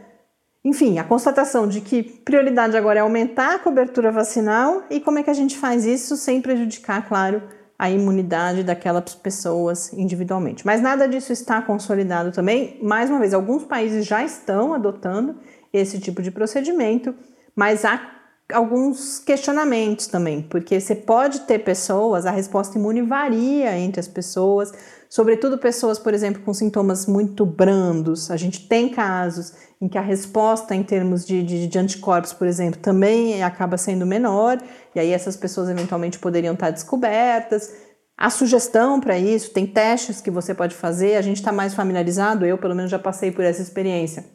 enfim, 0.64 1.00
a 1.00 1.04
constatação 1.04 1.68
de 1.68 1.80
que 1.80 2.04
prioridade 2.04 2.76
agora 2.76 3.00
é 3.00 3.02
aumentar 3.02 3.56
a 3.56 3.60
cobertura 3.60 4.12
vacinal 4.12 4.84
e 4.90 5.00
como 5.00 5.20
é 5.20 5.24
que 5.24 5.30
a 5.30 5.34
gente 5.34 5.58
faz 5.58 5.86
isso 5.86 6.18
sem 6.18 6.42
prejudicar, 6.42 7.08
claro, 7.08 7.42
a 7.78 7.90
imunidade 7.90 8.62
daquelas 8.62 9.16
pessoas 9.16 9.94
individualmente. 9.94 10.66
Mas 10.66 10.82
nada 10.82 11.08
disso 11.08 11.32
está 11.32 11.62
consolidado 11.62 12.34
também. 12.34 12.78
Mais 12.84 13.10
uma 13.10 13.20
vez, 13.20 13.34
alguns 13.34 13.64
países 13.64 14.06
já 14.06 14.22
estão 14.22 14.74
adotando 14.74 15.38
esse 15.72 15.98
tipo 15.98 16.22
de 16.22 16.30
procedimento, 16.30 17.16
mas 17.56 17.86
há 17.86 18.02
alguns 18.52 19.20
questionamentos 19.20 20.08
também, 20.08 20.42
porque 20.42 20.80
você 20.80 20.96
pode 20.96 21.42
ter 21.42 21.60
pessoas, 21.60 22.26
a 22.26 22.32
resposta 22.32 22.78
imune 22.78 23.04
varia 23.04 23.78
entre 23.78 24.00
as 24.00 24.08
pessoas, 24.08 24.74
sobretudo 25.10 25.58
pessoas, 25.58 25.98
por 25.98 26.14
exemplo, 26.14 26.44
com 26.44 26.54
sintomas 26.54 27.08
muito 27.08 27.46
brandos. 27.46 28.30
A 28.30 28.38
gente 28.38 28.68
tem 28.68 28.90
casos 28.90 29.54
em 29.82 29.88
que 29.88 29.98
a 29.98 30.02
resposta 30.02 30.76
em 30.76 30.84
termos 30.84 31.26
de, 31.26 31.42
de, 31.42 31.68
de, 31.68 31.80
anticorpos, 31.80 32.32
por 32.32 32.46
exemplo, 32.46 32.80
também 32.80 33.42
acaba 33.42 33.78
sendo 33.78 34.06
menor, 34.06 34.62
e 34.94 35.00
aí 35.00 35.12
essas 35.12 35.36
pessoas 35.36 35.70
eventualmente 35.70 36.20
poderiam 36.20 36.54
estar 36.54 36.70
descobertas. 36.70 37.74
A 38.16 38.30
sugestão 38.30 39.00
para 39.00 39.18
isso, 39.18 39.52
tem 39.52 39.66
testes 39.66 40.22
que 40.22 40.30
você 40.30 40.54
pode 40.54 40.76
fazer, 40.76 41.16
a 41.16 41.22
gente 41.22 41.38
está 41.38 41.52
mais 41.52 41.74
familiarizado, 41.74 42.46
eu 42.46 42.58
pelo 42.58 42.76
menos 42.76 42.92
já 42.92 43.00
passei 43.00 43.32
por 43.32 43.44
essa 43.44 43.62
experiência, 43.62 44.26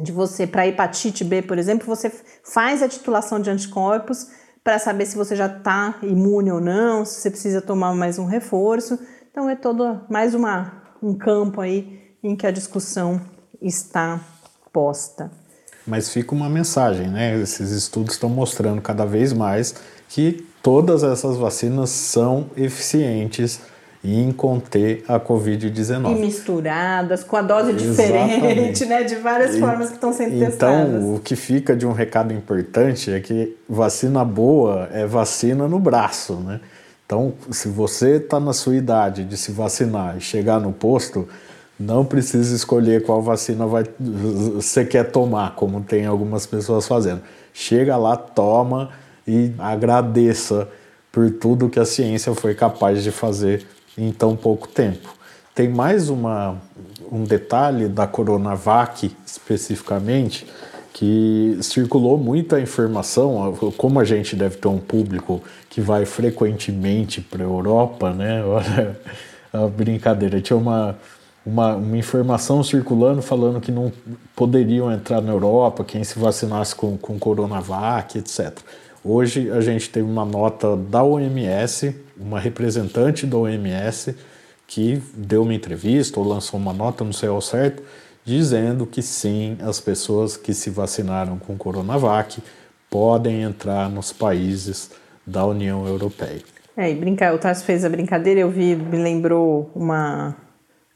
de 0.00 0.10
você, 0.10 0.46
para 0.46 0.66
hepatite 0.66 1.22
B, 1.22 1.42
por 1.42 1.58
exemplo, 1.58 1.86
você 1.86 2.10
faz 2.42 2.82
a 2.82 2.88
titulação 2.88 3.38
de 3.38 3.50
anticorpos 3.50 4.28
para 4.64 4.78
saber 4.78 5.04
se 5.04 5.14
você 5.14 5.36
já 5.36 5.46
está 5.46 5.98
imune 6.02 6.50
ou 6.50 6.60
não, 6.60 7.04
se 7.04 7.20
você 7.20 7.30
precisa 7.30 7.60
tomar 7.60 7.94
mais 7.94 8.18
um 8.18 8.24
reforço. 8.24 8.98
Então 9.34 9.50
é 9.50 9.56
todo 9.56 10.00
mais 10.08 10.32
uma, 10.32 10.80
um 11.02 11.12
campo 11.12 11.60
aí 11.60 12.00
em 12.22 12.36
que 12.36 12.46
a 12.46 12.52
discussão 12.52 13.20
está 13.60 14.20
posta. 14.72 15.28
Mas 15.84 16.08
fica 16.08 16.32
uma 16.32 16.48
mensagem, 16.48 17.08
né? 17.08 17.36
Esses 17.40 17.72
estudos 17.72 18.14
estão 18.14 18.30
mostrando 18.30 18.80
cada 18.80 19.04
vez 19.04 19.32
mais 19.32 19.74
que 20.08 20.46
todas 20.62 21.02
essas 21.02 21.36
vacinas 21.36 21.90
são 21.90 22.48
eficientes 22.56 23.58
em 24.04 24.30
conter 24.30 25.04
a 25.08 25.18
Covid-19. 25.18 26.12
E 26.12 26.20
misturadas, 26.20 27.24
com 27.24 27.36
a 27.36 27.42
dose 27.42 27.72
Exatamente. 27.72 28.34
diferente, 28.34 28.86
né? 28.86 29.02
De 29.02 29.16
várias 29.16 29.56
e, 29.56 29.58
formas 29.58 29.88
que 29.88 29.96
estão 29.96 30.12
sendo 30.12 30.36
então, 30.36 30.46
testadas. 30.46 30.94
Então, 30.94 31.14
o 31.16 31.18
que 31.18 31.34
fica 31.34 31.74
de 31.74 31.84
um 31.84 31.92
recado 31.92 32.32
importante 32.32 33.10
é 33.10 33.18
que 33.18 33.56
vacina 33.68 34.24
boa 34.24 34.88
é 34.92 35.04
vacina 35.04 35.66
no 35.66 35.80
braço, 35.80 36.34
né? 36.34 36.60
Então, 37.06 37.34
se 37.50 37.68
você 37.68 38.16
está 38.16 38.40
na 38.40 38.52
sua 38.52 38.76
idade 38.76 39.24
de 39.24 39.36
se 39.36 39.52
vacinar 39.52 40.16
e 40.16 40.20
chegar 40.20 40.58
no 40.58 40.72
posto, 40.72 41.28
não 41.78 42.04
precisa 42.04 42.54
escolher 42.54 43.04
qual 43.04 43.20
vacina 43.20 43.66
vai, 43.66 43.84
você 44.54 44.84
quer 44.84 45.10
tomar, 45.10 45.54
como 45.54 45.82
tem 45.82 46.06
algumas 46.06 46.46
pessoas 46.46 46.86
fazendo. 46.86 47.22
Chega 47.52 47.96
lá, 47.96 48.16
toma 48.16 48.90
e 49.26 49.52
agradeça 49.58 50.68
por 51.12 51.30
tudo 51.30 51.68
que 51.68 51.78
a 51.78 51.84
ciência 51.84 52.34
foi 52.34 52.54
capaz 52.54 53.02
de 53.02 53.10
fazer 53.10 53.66
em 53.96 54.10
tão 54.10 54.34
pouco 54.34 54.66
tempo. 54.66 55.14
Tem 55.54 55.68
mais 55.68 56.08
uma, 56.08 56.60
um 57.12 57.22
detalhe 57.22 57.86
da 57.86 58.06
Coronavac 58.06 59.14
especificamente, 59.24 60.46
que 60.94 61.58
circulou 61.60 62.16
muita 62.16 62.60
informação, 62.60 63.52
como 63.76 63.98
a 63.98 64.04
gente 64.04 64.36
deve 64.36 64.58
ter 64.58 64.68
um 64.68 64.78
público 64.78 65.42
que 65.68 65.80
vai 65.80 66.06
frequentemente 66.06 67.20
para 67.20 67.42
a 67.42 67.46
Europa, 67.46 68.12
né? 68.12 68.42
Olha 68.46 68.96
a 69.52 69.66
brincadeira. 69.66 70.40
Tinha 70.40 70.56
uma, 70.56 70.96
uma, 71.44 71.74
uma, 71.74 71.98
informação 71.98 72.62
circulando 72.62 73.20
falando 73.22 73.60
que 73.60 73.72
não 73.72 73.92
poderiam 74.36 74.90
entrar 74.90 75.20
na 75.20 75.32
Europa 75.32 75.82
quem 75.82 76.04
se 76.04 76.16
vacinasse 76.16 76.76
com, 76.76 76.96
com 76.96 77.18
Coronavac, 77.18 78.16
etc. 78.16 78.56
Hoje 79.02 79.50
a 79.50 79.60
gente 79.60 79.90
teve 79.90 80.08
uma 80.08 80.24
nota 80.24 80.76
da 80.76 81.02
OMS, 81.02 81.92
uma 82.16 82.38
representante 82.38 83.26
da 83.26 83.36
OMS, 83.36 84.14
que 84.68 85.02
deu 85.12 85.42
uma 85.42 85.54
entrevista 85.54 86.20
ou 86.20 86.26
lançou 86.26 86.58
uma 86.58 86.72
nota, 86.72 87.02
não 87.02 87.12
sei 87.12 87.28
ao 87.28 87.40
certo, 87.40 87.82
dizendo 88.24 88.86
que 88.86 89.02
sim, 89.02 89.58
as 89.60 89.80
pessoas 89.80 90.36
que 90.36 90.54
se 90.54 90.70
vacinaram 90.70 91.38
com 91.38 91.56
Coronavac 91.56 92.42
podem 92.90 93.42
entrar 93.42 93.90
nos 93.90 94.12
países 94.12 94.90
da 95.26 95.44
União 95.44 95.86
Europeia. 95.86 96.42
É, 96.76 96.90
e 96.90 96.94
brincar, 96.94 97.34
o 97.34 97.38
Tarso 97.38 97.64
fez 97.64 97.84
a 97.84 97.88
brincadeira, 97.88 98.40
eu 98.40 98.50
vi, 98.50 98.74
me 98.74 98.96
lembrou 98.96 99.70
uma, 99.74 100.36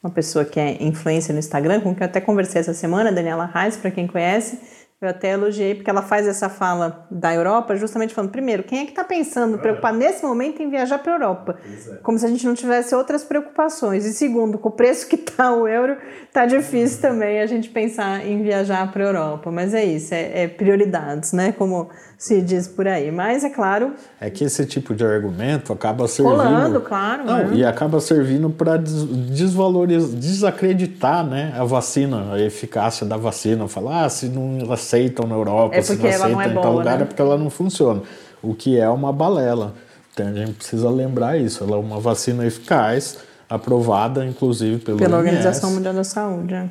uma 0.02 0.10
pessoa 0.10 0.44
que 0.44 0.58
é 0.58 0.82
influência 0.82 1.32
no 1.32 1.38
Instagram, 1.38 1.80
com 1.80 1.94
quem 1.94 2.02
eu 2.02 2.08
até 2.08 2.20
conversei 2.20 2.60
essa 2.60 2.74
semana, 2.74 3.12
Daniela 3.12 3.46
Reis, 3.46 3.76
para 3.76 3.90
quem 3.90 4.06
conhece, 4.06 4.58
Eu 5.00 5.10
até 5.10 5.30
elogiei, 5.30 5.76
porque 5.76 5.88
ela 5.88 6.02
faz 6.02 6.26
essa 6.26 6.48
fala 6.48 7.06
da 7.08 7.32
Europa, 7.32 7.76
justamente 7.76 8.12
falando, 8.12 8.32
primeiro, 8.32 8.64
quem 8.64 8.80
é 8.80 8.84
que 8.84 8.90
está 8.90 9.04
pensando, 9.04 9.54
é. 9.54 9.58
preocupado 9.58 9.96
nesse 9.96 10.24
momento 10.24 10.60
em 10.60 10.68
viajar 10.68 10.98
para 10.98 11.12
a 11.12 11.14
Europa? 11.14 11.56
É. 11.64 11.94
Como 12.02 12.18
se 12.18 12.26
a 12.26 12.28
gente 12.28 12.44
não 12.44 12.52
tivesse 12.52 12.92
outras 12.96 13.22
preocupações. 13.22 14.04
E 14.04 14.12
segundo, 14.12 14.58
com 14.58 14.70
o 14.70 14.72
preço 14.72 15.06
que 15.06 15.14
está 15.14 15.52
o 15.52 15.68
euro, 15.68 15.96
está 16.26 16.46
difícil 16.46 17.00
também 17.00 17.40
a 17.40 17.46
gente 17.46 17.68
pensar 17.68 18.26
em 18.26 18.42
viajar 18.42 18.90
para 18.90 19.04
a 19.04 19.06
Europa. 19.06 19.52
Mas 19.52 19.72
é 19.72 19.84
isso, 19.84 20.12
é, 20.12 20.42
é 20.42 20.48
prioridades, 20.48 21.32
né? 21.32 21.52
Como 21.52 21.88
se 22.18 22.42
diz 22.42 22.66
por 22.66 22.88
aí. 22.88 23.12
Mas 23.12 23.44
é 23.44 23.50
claro. 23.50 23.92
É 24.20 24.28
que 24.28 24.42
esse 24.42 24.66
tipo 24.66 24.92
de 24.92 25.06
argumento 25.06 25.72
acaba 25.72 26.08
servindo. 26.08 26.36
Colando, 26.36 26.80
claro. 26.80 27.24
Não, 27.24 27.38
né? 27.38 27.50
E 27.54 27.64
acaba 27.64 28.00
servindo 28.00 28.50
para 28.50 28.76
desvalorizar, 28.76 30.18
desacreditar 30.18 31.24
né, 31.24 31.54
a 31.56 31.62
vacina, 31.62 32.32
a 32.34 32.40
eficácia 32.40 33.06
da 33.06 33.16
vacina. 33.16 33.68
Falar, 33.68 34.04
ah, 34.04 34.08
se 34.08 34.28
não 34.28 34.66
aceitam 34.88 35.26
na 35.26 35.34
Europa, 35.34 35.76
é 35.76 35.82
se 35.82 35.94
não 35.96 36.08
aceitam 36.08 36.30
não 36.30 36.40
é 36.40 36.48
em 36.48 36.54
tal 36.54 36.72
lugar, 36.72 36.96
né? 36.96 37.02
é 37.02 37.06
porque 37.06 37.20
ela 37.20 37.36
não 37.36 37.50
funciona. 37.50 38.02
O 38.42 38.54
que 38.54 38.78
é 38.78 38.88
uma 38.88 39.12
balela. 39.12 39.74
Então 40.12 40.26
a 40.26 40.32
gente 40.32 40.54
precisa 40.54 40.88
lembrar 40.88 41.36
isso. 41.36 41.62
Ela 41.62 41.76
é 41.76 41.78
uma 41.78 42.00
vacina 42.00 42.46
eficaz, 42.46 43.18
aprovada, 43.48 44.24
inclusive, 44.24 44.78
pelo 44.78 44.98
pela 44.98 45.18
OMS. 45.18 45.28
Organização 45.28 45.70
Mundial 45.72 45.94
da 45.94 46.04
Saúde. 46.04 46.54
É. 46.54 46.68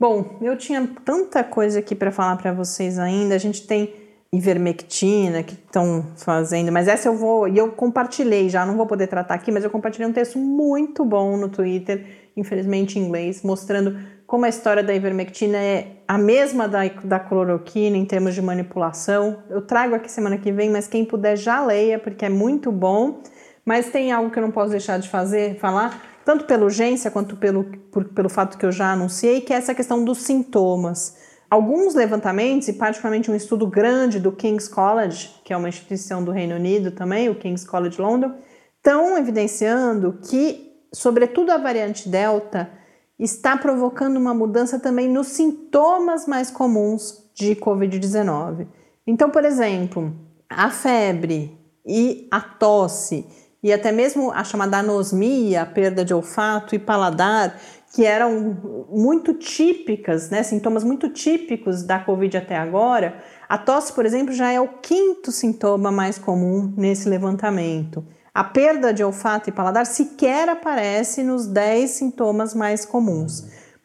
Bom, 0.00 0.38
eu 0.40 0.56
tinha 0.56 0.88
tanta 1.04 1.44
coisa 1.44 1.78
aqui 1.78 1.94
para 1.94 2.10
falar 2.10 2.36
para 2.36 2.52
vocês 2.52 2.98
ainda. 2.98 3.34
A 3.34 3.38
gente 3.38 3.66
tem 3.66 3.92
ivermectina 4.32 5.44
que 5.44 5.54
estão 5.54 6.06
fazendo, 6.16 6.72
mas 6.72 6.88
essa 6.88 7.08
eu 7.08 7.16
vou, 7.16 7.46
e 7.46 7.56
eu 7.56 7.70
compartilhei 7.70 8.48
já, 8.48 8.66
não 8.66 8.76
vou 8.76 8.84
poder 8.84 9.06
tratar 9.06 9.34
aqui, 9.34 9.52
mas 9.52 9.62
eu 9.62 9.70
compartilhei 9.70 10.08
um 10.08 10.12
texto 10.12 10.38
muito 10.38 11.04
bom 11.04 11.36
no 11.36 11.48
Twitter, 11.48 12.04
infelizmente 12.36 12.98
em 12.98 13.02
inglês, 13.02 13.42
mostrando 13.44 13.96
como 14.26 14.44
a 14.44 14.48
história 14.48 14.82
da 14.82 14.94
ivermectina 14.94 15.58
é 15.58 15.96
a 16.08 16.16
mesma 16.16 16.66
da, 16.66 16.80
da 17.04 17.20
cloroquina 17.20 17.96
em 17.96 18.04
termos 18.04 18.34
de 18.34 18.42
manipulação. 18.42 19.42
Eu 19.50 19.62
trago 19.62 19.94
aqui 19.94 20.10
semana 20.10 20.38
que 20.38 20.50
vem, 20.50 20.70
mas 20.70 20.86
quem 20.86 21.04
puder 21.04 21.36
já 21.36 21.64
leia, 21.64 21.98
porque 21.98 22.24
é 22.24 22.28
muito 22.28 22.72
bom. 22.72 23.22
Mas 23.64 23.90
tem 23.90 24.12
algo 24.12 24.30
que 24.30 24.38
eu 24.38 24.42
não 24.42 24.50
posso 24.50 24.70
deixar 24.70 24.98
de 24.98 25.08
fazer, 25.08 25.58
falar, 25.58 26.02
tanto 26.24 26.44
pela 26.44 26.64
urgência 26.64 27.10
quanto 27.10 27.36
pelo, 27.36 27.64
por, 27.90 28.04
pelo 28.04 28.28
fato 28.28 28.58
que 28.58 28.66
eu 28.66 28.72
já 28.72 28.92
anunciei, 28.92 29.40
que 29.40 29.52
é 29.52 29.56
essa 29.56 29.74
questão 29.74 30.04
dos 30.04 30.18
sintomas. 30.18 31.16
Alguns 31.48 31.94
levantamentos, 31.94 32.68
e 32.68 32.72
particularmente 32.72 33.30
um 33.30 33.34
estudo 33.34 33.66
grande 33.66 34.18
do 34.18 34.32
King's 34.32 34.68
College, 34.68 35.30
que 35.44 35.52
é 35.52 35.56
uma 35.56 35.68
instituição 35.68 36.24
do 36.24 36.32
Reino 36.32 36.56
Unido 36.56 36.90
também, 36.90 37.28
o 37.28 37.34
King's 37.34 37.64
College 37.64 38.00
London, 38.00 38.34
estão 38.76 39.16
evidenciando 39.16 40.18
que, 40.28 40.72
sobretudo 40.92 41.52
a 41.52 41.58
variante 41.58 42.08
Delta, 42.08 42.70
está 43.18 43.56
provocando 43.56 44.16
uma 44.16 44.34
mudança 44.34 44.78
também 44.78 45.08
nos 45.08 45.28
sintomas 45.28 46.26
mais 46.26 46.50
comuns 46.50 47.24
de 47.34 47.54
Covid-19. 47.56 48.66
Então, 49.06 49.30
por 49.30 49.44
exemplo, 49.44 50.14
a 50.48 50.70
febre 50.70 51.56
e 51.86 52.26
a 52.30 52.40
tosse, 52.40 53.26
e 53.62 53.72
até 53.72 53.92
mesmo 53.92 54.30
a 54.32 54.44
chamada 54.44 54.78
anosmia, 54.78 55.62
a 55.62 55.66
perda 55.66 56.04
de 56.04 56.12
olfato 56.12 56.74
e 56.74 56.78
paladar, 56.78 57.58
que 57.94 58.04
eram 58.04 58.86
muito 58.90 59.34
típicas, 59.34 60.28
né, 60.28 60.42
sintomas 60.42 60.82
muito 60.82 61.08
típicos 61.08 61.82
da 61.82 61.98
Covid 61.98 62.36
até 62.36 62.56
agora, 62.56 63.22
a 63.48 63.56
tosse, 63.56 63.92
por 63.92 64.04
exemplo, 64.04 64.34
já 64.34 64.50
é 64.50 64.60
o 64.60 64.66
quinto 64.66 65.30
sintoma 65.30 65.92
mais 65.92 66.18
comum 66.18 66.74
nesse 66.76 67.08
levantamento. 67.08 68.04
A 68.34 68.42
perda 68.42 68.92
de 68.92 69.04
olfato 69.04 69.48
e 69.48 69.52
paladar 69.52 69.86
sequer 69.86 70.48
aparece 70.48 71.22
nos 71.22 71.46
10 71.46 71.88
sintomas 71.88 72.52
mais 72.52 72.84
comuns. 72.84 73.44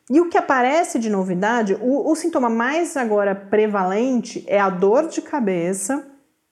E 0.10 0.20
o 0.20 0.28
que 0.28 0.40
aparece 0.40 0.98
de 0.98 1.08
novidade, 1.08 1.78
o, 1.80 2.10
o 2.10 2.16
sintoma 2.16 2.50
mais 2.50 2.98
agora 2.98 3.36
prevalente 3.36 4.44
é 4.48 4.60
a 4.60 4.72
dor 4.72 5.08
de 5.08 5.22
cabeça, 5.22 6.04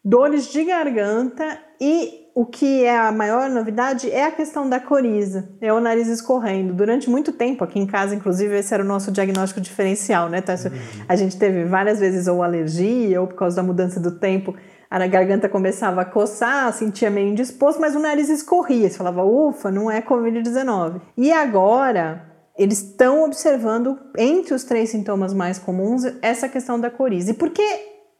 dores 0.06 0.46
de 0.46 0.64
garganta 0.64 1.58
e 1.82 2.28
o 2.36 2.46
que 2.46 2.84
é 2.84 2.96
a 2.96 3.12
maior 3.12 3.50
novidade 3.50 4.12
é 4.12 4.26
a 4.26 4.32
questão 4.32 4.70
da 4.70 4.80
coriza, 4.80 5.50
é 5.60 5.74
o 5.74 5.80
nariz 5.80 6.08
escorrendo. 6.08 6.72
Durante 6.72 7.10
muito 7.10 7.32
tempo, 7.32 7.64
aqui 7.64 7.80
em 7.80 7.88
casa, 7.88 8.14
inclusive, 8.14 8.60
esse 8.60 8.72
era 8.72 8.84
o 8.84 8.86
nosso 8.86 9.12
diagnóstico 9.12 9.60
diferencial, 9.60 10.30
né, 10.30 10.40
Tessa? 10.40 10.70
Uhum. 10.70 10.76
A 11.10 11.16
gente 11.16 11.36
teve 11.36 11.66
várias 11.66 12.00
vezes 12.00 12.28
ou 12.28 12.44
alergia, 12.44 13.20
ou 13.20 13.26
por 13.26 13.38
causa 13.38 13.56
da 13.56 13.64
mudança 13.64 14.00
do 14.00 14.20
tempo, 14.20 14.54
a 14.90 15.06
garganta 15.08 15.50
começava 15.50 16.02
a 16.02 16.06
coçar, 16.06 16.72
sentia 16.74 17.10
meio 17.10 17.30
indisposto, 17.30 17.82
mas 17.82 17.96
o 17.96 18.00
nariz 18.00 18.30
escorria. 18.30 18.90
Você 18.90 18.98
falava, 18.98 19.24
ufa, 19.24 19.70
não 19.70 19.92
é 19.92 20.02
Covid-19. 20.02 21.02
E 21.18 21.32
agora, 21.32 22.24
eles 22.58 22.82
estão 22.82 23.24
observando, 23.24 24.00
entre 24.18 24.54
os 24.54 24.64
três 24.64 24.90
sintomas 24.90 25.34
mais 25.34 25.60
comuns, 25.60 26.04
essa 26.22 26.48
questão 26.48 26.80
da 26.80 26.90
coriza. 26.90 27.32
E 27.32 27.34
por 27.34 27.50
que 27.50 27.62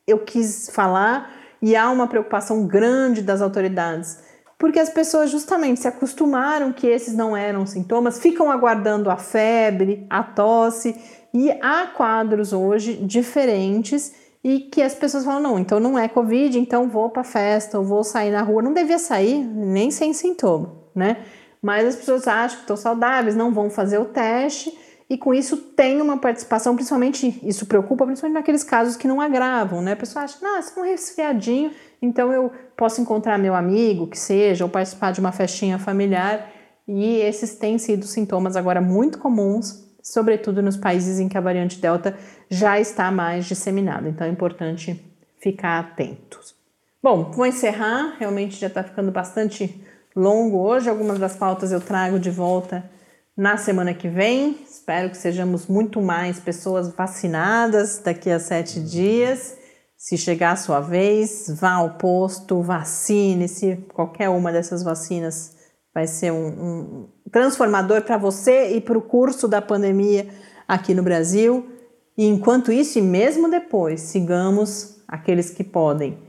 eu 0.06 0.20
quis 0.20 0.70
falar 0.70 1.32
e 1.62 1.76
há 1.76 1.90
uma 1.90 2.08
preocupação 2.08 2.66
grande 2.68 3.22
das 3.22 3.42
autoridades, 3.42 4.20
porque 4.58 4.80
as 4.80 4.90
pessoas 4.90 5.30
justamente 5.30 5.80
se 5.80 5.88
acostumaram 5.88 6.74
que 6.74 6.88
esses 6.88 7.16
não 7.16 7.36
eram 7.36 7.66
sintomas, 7.66 8.20
ficam 8.20 8.52
aguardando 8.52 9.10
a 9.10 9.18
febre, 9.18 10.06
a 10.10 10.24
tosse, 10.24 10.96
e 11.34 11.52
há 11.62 11.88
quadros 11.88 12.54
hoje 12.54 12.94
diferentes 12.94 14.14
e 14.44 14.60
que 14.60 14.82
as 14.82 14.94
pessoas 14.94 15.26
falam: 15.26 15.42
não, 15.42 15.60
então 15.60 15.80
não 15.80 15.98
é 15.98 16.08
Covid, 16.08 16.60
então 16.60 16.88
vou 16.88 17.10
para 17.10 17.24
festa, 17.24 17.80
ou 17.80 17.86
vou 17.86 18.04
sair 18.04 18.32
na 18.32 18.42
rua. 18.42 18.62
Não 18.62 18.74
devia 18.74 19.00
sair 19.00 19.44
nem 19.44 19.92
sem 19.92 20.14
sintoma, 20.14 20.74
né? 20.96 21.18
Mas 21.62 21.88
as 21.88 21.96
pessoas 21.96 22.28
acham 22.28 22.58
que 22.58 22.64
estão 22.64 22.78
saudáveis, 22.78 23.36
não 23.36 23.54
vão 23.54 23.70
fazer 23.70 23.98
o 23.98 24.06
teste 24.06 24.72
e 25.10 25.18
com 25.18 25.34
isso 25.34 25.56
tem 25.56 26.02
uma 26.02 26.18
participação, 26.18 26.76
principalmente, 26.76 27.40
isso 27.42 27.66
preocupa, 27.66 28.06
principalmente 28.06 28.38
naqueles 28.38 28.64
casos 28.64 28.98
que 28.98 29.08
não 29.08 29.22
agravam, 29.22 29.82
né? 29.82 29.94
A 29.94 29.96
pessoa 29.96 30.26
acha, 30.26 30.38
nossa, 30.42 30.78
é 30.78 30.84
um 30.84 30.86
resfriadinho, 30.86 31.72
então 32.02 32.32
eu 32.34 32.52
posso 32.76 33.00
encontrar 33.00 33.38
meu 33.38 33.56
amigo, 33.56 34.08
que 34.08 34.20
seja, 34.20 34.66
ou 34.66 34.70
participar 34.70 35.12
de 35.12 35.22
uma 35.22 35.32
festinha 35.32 35.80
familiar, 35.80 36.52
e 36.86 37.18
esses 37.22 37.56
têm 37.56 37.78
sido 37.78 38.06
sintomas 38.06 38.58
agora 38.58 38.82
muito 38.82 39.18
comuns, 39.18 39.87
sobretudo 40.12 40.62
nos 40.62 40.78
países 40.78 41.20
em 41.20 41.28
que 41.28 41.38
a 41.38 41.42
variante 41.42 41.80
Delta 41.80 42.18
já 42.50 42.80
está 42.80 43.12
mais 43.12 43.46
disseminada, 43.46 44.08
então 44.08 44.26
é 44.26 44.30
importante 44.30 45.04
ficar 45.40 45.80
atentos. 45.80 46.56
Bom, 47.04 47.32
vou 47.32 47.46
encerrar, 47.46 48.16
realmente 48.18 48.58
já 48.58 48.68
está 48.68 48.84
ficando 48.84 49.12
bastante 49.12 49.84
longo 50.16 50.58
hoje, 50.60 50.90
algumas 50.90 51.20
das 51.20 51.36
pautas 51.36 51.72
eu 51.72 51.82
trago 51.82 52.20
de 52.20 52.30
volta 52.30 52.90
na 53.36 53.58
semana 53.58 53.94
que 53.94 54.08
vem. 54.08 54.58
Espero 54.68 55.10
que 55.10 55.18
sejamos 55.18 55.68
muito 55.68 56.02
mais 56.02 56.40
pessoas 56.40 56.90
vacinadas 56.90 58.00
daqui 58.00 58.32
a 58.32 58.40
sete 58.40 58.80
dias. 58.80 59.58
Se 59.98 60.18
chegar 60.18 60.52
a 60.54 60.56
sua 60.56 60.80
vez, 60.80 61.48
vá 61.50 61.74
ao 61.74 61.96
posto, 61.98 62.62
vacine-se. 62.62 63.78
Qualquer 63.94 64.30
uma 64.30 64.52
dessas 64.52 64.82
vacinas 64.84 65.57
vai 65.98 66.06
ser 66.06 66.32
um, 66.32 66.48
um 66.48 67.08
transformador 67.32 68.04
para 68.04 68.20
você 68.20 68.76
e 68.76 68.80
para 68.80 68.96
o 68.96 69.02
curso 69.02 69.48
da 69.48 69.60
pandemia 69.60 70.28
aqui 70.68 70.94
no 70.94 71.02
Brasil. 71.02 71.72
E 72.16 72.24
enquanto 72.24 72.72
isso, 72.72 73.00
e 73.00 73.02
mesmo 73.02 73.50
depois, 73.50 74.02
sigamos 74.02 75.02
aqueles 75.08 75.50
que 75.50 75.64
podem, 75.64 76.20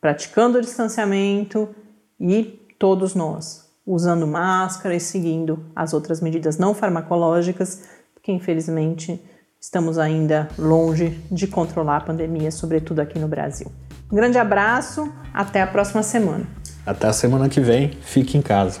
praticando 0.00 0.56
o 0.56 0.62
distanciamento 0.62 1.68
e 2.18 2.42
todos 2.78 3.14
nós 3.14 3.68
usando 3.86 4.26
máscara 4.26 4.94
e 4.94 5.00
seguindo 5.00 5.66
as 5.76 5.92
outras 5.92 6.22
medidas 6.22 6.56
não 6.56 6.72
farmacológicas, 6.72 7.82
porque 8.14 8.32
infelizmente 8.32 9.22
estamos 9.60 9.98
ainda 9.98 10.48
longe 10.58 11.22
de 11.30 11.46
controlar 11.46 11.98
a 11.98 12.00
pandemia, 12.00 12.50
sobretudo 12.50 13.00
aqui 13.00 13.18
no 13.18 13.28
Brasil. 13.28 13.70
Um 14.10 14.16
grande 14.16 14.38
abraço, 14.38 15.12
até 15.34 15.60
a 15.60 15.66
próxima 15.66 16.02
semana. 16.02 16.46
Até 16.86 17.08
a 17.08 17.12
semana 17.12 17.46
que 17.50 17.60
vem, 17.60 17.90
fique 18.00 18.38
em 18.38 18.42
casa. 18.42 18.80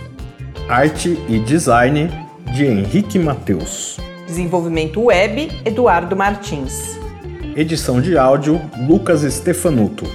Arte 0.71 1.19
e 1.27 1.37
design 1.39 2.09
de 2.55 2.65
Henrique 2.65 3.19
Mateus. 3.19 3.97
Desenvolvimento 4.25 5.01
web 5.01 5.51
Eduardo 5.65 6.15
Martins. 6.15 6.97
Edição 7.57 7.99
de 7.99 8.17
áudio 8.17 8.61
Lucas 8.87 9.19
Stefanuto. 9.33 10.05